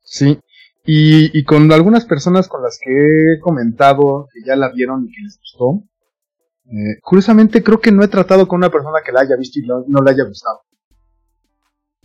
Sí, 0.00 0.38
y, 0.84 1.38
y 1.38 1.44
con 1.44 1.70
algunas 1.70 2.06
personas 2.06 2.48
con 2.48 2.62
las 2.62 2.78
que 2.82 2.90
he 2.90 3.40
comentado 3.40 4.28
que 4.32 4.40
ya 4.44 4.56
la 4.56 4.70
vieron 4.70 5.04
y 5.04 5.12
que 5.12 5.22
les 5.22 5.38
gustó, 5.38 5.84
eh, 6.66 6.98
curiosamente 7.02 7.62
creo 7.62 7.80
que 7.80 7.92
no 7.92 8.02
he 8.02 8.08
tratado 8.08 8.48
con 8.48 8.58
una 8.58 8.70
persona 8.70 8.98
que 9.04 9.12
la 9.12 9.20
haya 9.20 9.36
visto 9.36 9.58
y 9.58 9.66
no, 9.66 10.02
le 10.02 10.10
haya 10.10 10.24
gustado. 10.24 10.62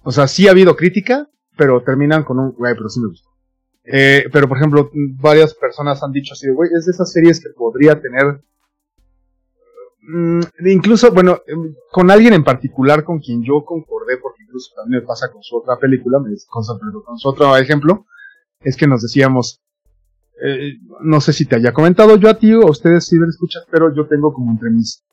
O 0.03 0.11
sea, 0.11 0.27
sí 0.27 0.47
ha 0.47 0.51
habido 0.51 0.75
crítica, 0.75 1.29
pero 1.57 1.83
terminan 1.83 2.23
con 2.23 2.39
un, 2.39 2.51
güey, 2.51 2.73
pero 2.75 2.89
sí 2.89 2.99
me 2.99 3.07
gustó. 3.07 3.29
Eh, 3.83 4.25
pero 4.31 4.47
por 4.47 4.57
ejemplo, 4.57 4.91
varias 5.21 5.53
personas 5.53 6.03
han 6.03 6.11
dicho 6.11 6.33
así, 6.33 6.49
güey, 6.49 6.69
es 6.77 6.85
de 6.85 6.91
esas 6.91 7.11
series 7.11 7.39
que 7.39 7.49
podría 7.55 7.99
tener, 7.99 8.41
mm, 10.01 10.41
incluso, 10.65 11.11
bueno, 11.11 11.39
em, 11.47 11.73
con 11.91 12.11
alguien 12.11 12.33
en 12.33 12.43
particular 12.43 13.03
con 13.05 13.19
quien 13.19 13.43
yo 13.43 13.63
concordé, 13.63 14.17
porque 14.17 14.43
incluso 14.43 14.73
también 14.75 15.01
me 15.01 15.07
pasa 15.07 15.31
con 15.31 15.41
su 15.41 15.57
otra 15.57 15.77
película, 15.77 16.19
con, 16.49 16.63
su, 16.63 17.03
con 17.05 17.17
su 17.17 17.29
otro 17.29 17.55
ejemplo, 17.55 18.05
es 18.61 18.75
que 18.75 18.87
nos 18.87 19.01
decíamos, 19.01 19.61
eh, 20.43 20.73
no 21.01 21.21
sé 21.21 21.33
si 21.33 21.45
te 21.45 21.55
haya 21.55 21.73
comentado 21.73 22.17
yo 22.17 22.29
a 22.29 22.37
ti 22.37 22.53
o 22.53 22.63
a 22.63 22.71
ustedes 22.71 23.05
si 23.05 23.15
lo 23.17 23.27
escuchas, 23.27 23.65
pero 23.71 23.93
yo 23.93 24.07
tengo 24.07 24.33
como 24.33 24.51
entre 24.51 24.69
mis 24.69 25.03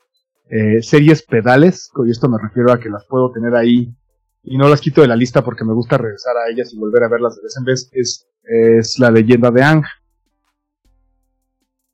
eh, 0.51 0.83
series 0.83 1.23
pedales, 1.23 1.91
y 2.07 2.11
esto 2.11 2.29
me 2.29 2.39
refiero 2.41 2.73
a 2.73 2.79
que 2.79 2.91
las 2.91 3.05
puedo 3.07 3.33
tener 3.33 3.55
ahí 3.55 3.95
y 4.43 4.59
no 4.59 4.69
las 4.69 4.81
quito 4.81 5.01
de 5.01 5.09
la 5.09 5.17
lista 5.17 5.43
porque 5.43 5.65
me 5.65 5.73
gusta 5.73 5.97
regresar 5.97 6.37
a 6.37 6.51
ellas 6.51 6.73
y 6.73 6.79
volver 6.79 7.03
a 7.03 7.09
verlas 7.09 7.37
de 7.37 7.43
vez 7.43 7.57
en 7.57 7.65
vez, 7.65 7.91
es, 7.93 8.27
es 8.43 8.99
la 8.99 9.11
leyenda 9.11 9.51
de 9.51 9.63
Ang. 9.63 9.85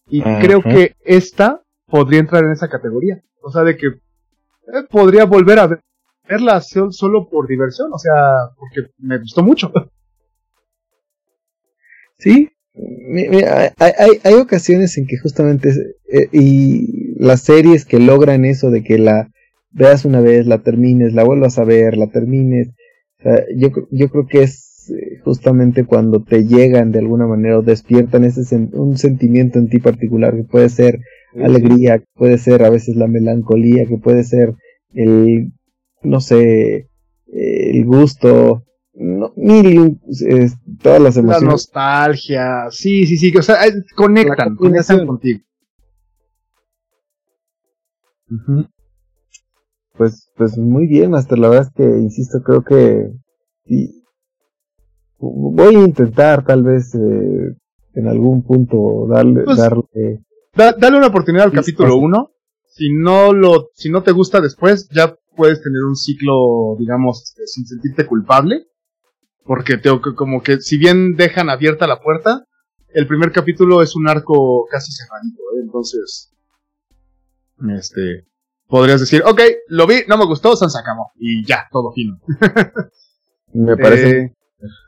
Y 0.08 0.22
creo 0.22 0.60
que 0.60 0.96
esta 1.04 1.62
podría 1.86 2.18
entrar 2.18 2.44
en 2.44 2.50
esa 2.50 2.68
categoría. 2.68 3.22
O 3.42 3.52
sea, 3.52 3.62
de 3.62 3.76
que 3.76 3.86
eh, 3.86 4.82
podría 4.90 5.24
volver 5.24 5.60
a 5.60 5.80
verla 6.28 6.60
solo 6.60 7.28
por 7.28 7.46
diversión, 7.46 7.92
o 7.92 7.98
sea, 7.98 8.50
porque 8.58 8.90
me 8.98 9.18
gustó 9.18 9.44
mucho. 9.44 9.72
Sí, 12.20 12.50
hay, 13.78 14.10
hay, 14.22 14.34
ocasiones 14.34 14.96
en 14.98 15.06
que 15.06 15.16
justamente, 15.16 15.70
eh, 16.12 16.28
y 16.32 17.14
las 17.18 17.40
series 17.40 17.86
que 17.86 17.98
logran 17.98 18.44
eso 18.44 18.70
de 18.70 18.84
que 18.84 18.98
la 18.98 19.30
veas 19.70 20.04
una 20.04 20.20
vez, 20.20 20.46
la 20.46 20.58
termines, 20.58 21.14
la 21.14 21.24
vuelvas 21.24 21.58
a 21.58 21.64
ver, 21.64 21.96
la 21.96 22.08
termines. 22.08 22.68
yo, 23.56 23.70
yo 23.90 24.08
creo 24.10 24.26
que 24.26 24.42
es 24.42 24.90
eh, 24.90 25.18
justamente 25.24 25.84
cuando 25.84 26.22
te 26.22 26.46
llegan 26.46 26.92
de 26.92 26.98
alguna 26.98 27.26
manera 27.26 27.58
o 27.58 27.62
despiertan 27.62 28.24
ese 28.24 28.42
un 28.72 28.98
sentimiento 28.98 29.58
en 29.58 29.68
ti 29.68 29.78
particular 29.78 30.36
que 30.36 30.44
puede 30.44 30.68
ser 30.68 31.00
alegría, 31.42 32.00
que 32.00 32.06
puede 32.14 32.36
ser 32.36 32.64
a 32.64 32.70
veces 32.70 32.96
la 32.96 33.06
melancolía, 33.06 33.86
que 33.86 33.96
puede 33.96 34.24
ser 34.24 34.54
el, 34.92 35.52
no 36.02 36.20
sé, 36.20 36.88
el 37.32 37.84
gusto, 37.86 38.64
no, 39.02 39.32
mil, 39.34 39.98
todas 40.82 41.00
las 41.00 41.16
emociones. 41.16 41.42
La 41.42 41.50
nostalgia, 41.50 42.66
sí, 42.70 43.06
sí, 43.06 43.16
sí, 43.16 43.34
o 43.34 43.42
sea, 43.42 43.56
conectan, 43.96 44.56
conectan 44.56 45.06
contigo. 45.06 45.40
Pues, 49.96 50.30
pues 50.36 50.58
muy 50.58 50.86
bien, 50.86 51.14
hasta 51.14 51.34
la 51.36 51.48
verdad 51.48 51.68
es 51.68 51.74
que, 51.74 51.98
insisto, 51.98 52.42
creo 52.42 52.62
que 52.62 53.10
voy 55.18 55.76
a 55.76 55.80
intentar 55.80 56.44
tal 56.44 56.62
vez 56.62 56.94
eh, 56.94 57.56
en 57.94 58.06
algún 58.06 58.42
punto 58.42 59.06
darle, 59.08 59.44
pues, 59.44 59.56
darle, 59.56 60.24
dale 60.54 60.98
una 60.98 61.06
oportunidad 61.06 61.46
al 61.46 61.52
capítulo 61.52 61.96
1. 61.96 62.30
Si 62.68 62.92
no 62.92 63.32
lo, 63.32 63.70
si 63.74 63.90
no 63.90 64.02
te 64.02 64.12
gusta 64.12 64.42
después, 64.42 64.90
ya 64.94 65.14
puedes 65.34 65.62
tener 65.62 65.82
un 65.84 65.96
ciclo, 65.96 66.76
digamos, 66.78 67.22
este, 67.22 67.46
sin 67.46 67.66
sentirte 67.66 68.06
culpable. 68.06 68.66
Porque 69.44 69.78
tengo 69.78 70.00
que, 70.00 70.14
como 70.14 70.42
que 70.42 70.60
si 70.60 70.78
bien 70.78 71.16
dejan 71.16 71.50
abierta 71.50 71.86
la 71.86 72.00
puerta, 72.00 72.44
el 72.88 73.06
primer 73.06 73.32
capítulo 73.32 73.82
es 73.82 73.96
un 73.96 74.08
arco 74.08 74.66
casi 74.70 74.92
cerradito, 74.92 75.42
¿eh? 75.54 75.60
entonces, 75.62 76.32
este, 77.76 78.26
podrías 78.66 79.00
decir, 79.00 79.22
ok, 79.24 79.40
lo 79.68 79.86
vi, 79.86 80.02
no 80.08 80.18
me 80.18 80.26
gustó, 80.26 80.56
se 80.56 80.64
acabó, 80.78 81.10
y 81.16 81.44
ya, 81.44 81.68
todo 81.70 81.92
fino. 81.92 82.18
Me 83.52 83.76
parece. 83.76 84.10
Eh, 84.20 84.34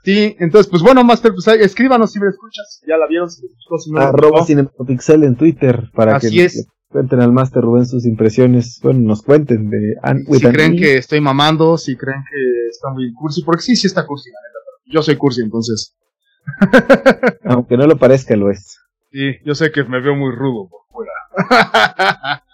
sí, 0.05 0.37
entonces, 0.39 0.71
pues 0.71 0.83
bueno, 0.83 1.03
Master, 1.03 1.33
pues 1.33 1.49
escríbanos 1.61 2.13
si 2.13 2.21
me 2.21 2.29
escuchas, 2.29 2.81
ya 2.87 2.97
la 2.97 3.09
vieron, 3.09 3.29
si 3.29 3.43
les 3.43 3.57
gustó, 3.57 3.79
si 3.79 3.91
no 3.91 4.01
Arroba 4.01 4.39
gustó. 4.39 4.47
Cinematopixel 4.47 5.25
en 5.25 5.35
Twitter 5.35 5.91
para 5.93 6.17
Así 6.17 6.31
que 6.31 6.45
es. 6.45 6.69
Cuenten 6.93 7.21
al 7.21 7.33
Master 7.33 7.63
Rubén 7.63 7.87
sus 7.87 8.07
impresiones. 8.07 8.79
Bueno, 8.83 9.01
nos 9.01 9.23
cuenten 9.23 9.71
de 9.71 9.97
Anne 10.03 10.25
Si 10.31 10.41
creen 10.41 10.77
que 10.77 10.99
estoy 10.99 11.21
mamando, 11.21 11.77
si 11.79 11.97
creen 11.97 12.23
que 12.31 12.69
está 12.71 12.91
muy 12.91 13.13
cursi, 13.13 13.43
porque 13.43 13.63
sí, 13.63 13.75
sí 13.75 13.87
está 13.87 14.07
cursi, 14.07 14.31
la 14.31 14.39
neta, 14.41 14.59
pero 14.65 14.95
yo 14.95 15.03
soy 15.03 15.17
cursi, 15.17 15.43
entonces, 15.43 15.97
Aunque 17.45 17.77
no 17.77 17.87
lo 17.87 17.97
parezca, 17.97 18.37
lo 18.37 18.51
es. 18.51 18.79
sí, 19.11 19.37
yo 19.45 19.55
sé 19.55 19.71
que 19.71 19.85
me 19.85 20.01
veo 20.01 20.15
muy 20.15 20.33
rudo 20.33 20.69
por 20.69 20.81
fuera. 20.91 21.13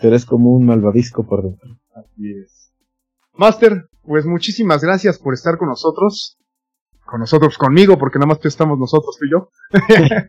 Pero 0.00 0.16
es 0.16 0.26
como 0.26 0.50
un 0.50 0.66
malvavisco 0.66 1.26
por 1.26 1.42
dentro. 1.42 1.78
Así 1.94 2.32
es. 2.32 2.72
Master, 3.34 3.88
pues 4.02 4.26
muchísimas 4.26 4.82
gracias 4.82 5.18
por 5.18 5.34
estar 5.34 5.56
con 5.56 5.68
nosotros. 5.68 6.38
Con 7.06 7.20
nosotros, 7.20 7.58
conmigo, 7.58 7.98
porque 7.98 8.18
nada 8.18 8.28
más 8.28 8.44
estamos 8.44 8.78
nosotros, 8.78 9.16
tú 9.18 9.26
y 9.26 9.30
yo. 9.30 9.50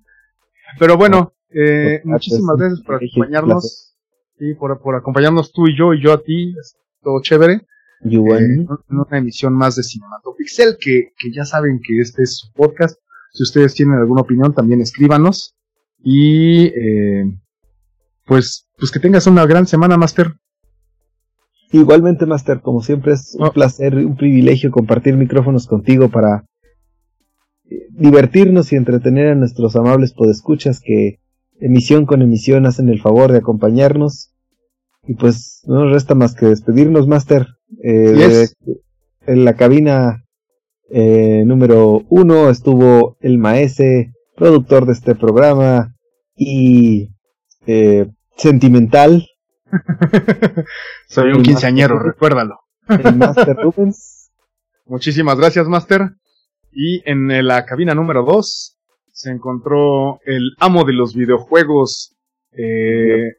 Pero 0.80 0.98
bueno, 0.98 1.35
eh, 1.50 2.02
muchísimas 2.04 2.58
gracias 2.58 2.82
por 2.82 2.96
acompañarnos. 2.96 3.96
Sí, 4.38 4.54
por, 4.56 4.80
por 4.82 4.96
acompañarnos 4.96 5.52
tú 5.54 5.68
y 5.68 5.78
yo 5.78 5.94
y 5.94 6.02
yo 6.04 6.14
a 6.14 6.22
ti. 6.22 6.54
Es 6.60 6.76
todo 7.02 7.22
chévere. 7.22 7.62
You 8.02 8.26
Eh, 8.36 8.38
en 8.40 8.68
una 8.90 9.18
emisión 9.18 9.54
más 9.54 9.76
de 9.76 9.84
Cinematopixel, 9.84 10.78
que, 10.80 11.12
que 11.18 11.32
ya 11.32 11.46
saben 11.46 11.80
que 11.82 12.00
este 12.00 12.24
es 12.24 12.38
su 12.40 12.52
podcast. 12.52 13.00
Si 13.32 13.44
ustedes 13.44 13.74
tienen 13.74 13.96
alguna 13.96 14.22
opinión, 14.22 14.54
también 14.54 14.82
escríbanos. 14.82 15.56
Y 16.04 16.66
eh, 16.68 17.26
pues, 18.26 18.68
pues 18.78 18.92
que 18.92 19.00
tengas 19.00 19.26
una 19.28 19.46
gran 19.46 19.66
semana, 19.68 19.98
Master. 19.98 20.34
Igualmente, 21.72 22.26
Master, 22.26 22.62
como 22.62 22.82
siempre 22.82 23.14
es 23.14 23.36
un 23.40 23.48
Oh. 23.48 23.52
placer, 23.52 23.96
un 23.96 24.16
privilegio 24.16 24.72
compartir 24.72 25.16
micrófonos 25.18 25.68
contigo 25.68 26.10
para 26.10 26.46
eh, 27.70 27.88
divertirnos 27.90 28.72
y 28.72 28.76
entretener 28.76 29.30
a 29.30 29.36
nuestros 29.36 29.76
amables 29.76 30.14
podescuchas 30.14 30.80
que 30.80 31.20
emisión 31.60 32.06
con 32.06 32.22
emisión 32.22 32.65
hacen 32.65 32.90
el 32.90 33.02
favor 33.02 33.32
de 33.32 33.40
acompañarnos. 33.40 34.32
Y 35.07 35.15
pues 35.15 35.61
no 35.68 35.84
nos 35.86 35.94
resta 35.94 36.15
más 36.15 36.34
que 36.36 36.48
despedirnos, 36.48 37.07
Master. 37.07 37.48
Eh, 37.84 37.91
de- 37.91 38.49
en 39.27 39.45
la 39.45 39.56
cabina 39.56 40.23
eh, 40.91 41.44
número 41.45 42.03
uno 42.10 42.49
estuvo 42.49 43.18
el 43.22 43.38
maese, 43.40 44.14
productor 44.36 44.86
de 44.86 44.94
este 44.94 45.15
programa 45.15 45.95
y 46.36 47.10
eh, 47.65 48.07
sentimental, 48.38 49.27
Soy 51.10 51.32
un 51.32 51.38
El 51.38 51.44
quinceañero, 51.44 51.95
Master. 51.95 52.11
recuérdalo. 52.14 52.60
el 52.88 53.15
Master 53.15 53.56
Rubens. 53.57 54.32
Muchísimas 54.86 55.38
gracias, 55.38 55.68
Master. 55.68 56.11
Y 56.72 57.02
en 57.10 57.32
eh, 57.32 57.41
la 57.44 57.65
cabina 57.65 57.95
número 57.95 58.23
2 58.23 58.75
se 59.16 59.32
encontró 59.32 60.20
el 60.26 60.52
amo 60.60 60.84
de 60.84 60.92
los 60.92 61.16
videojuegos, 61.16 62.14
eh, 62.52 63.32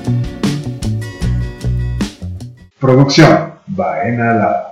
Producción 2.81 3.53
Baena 3.67 4.33
Lab. 4.33 4.72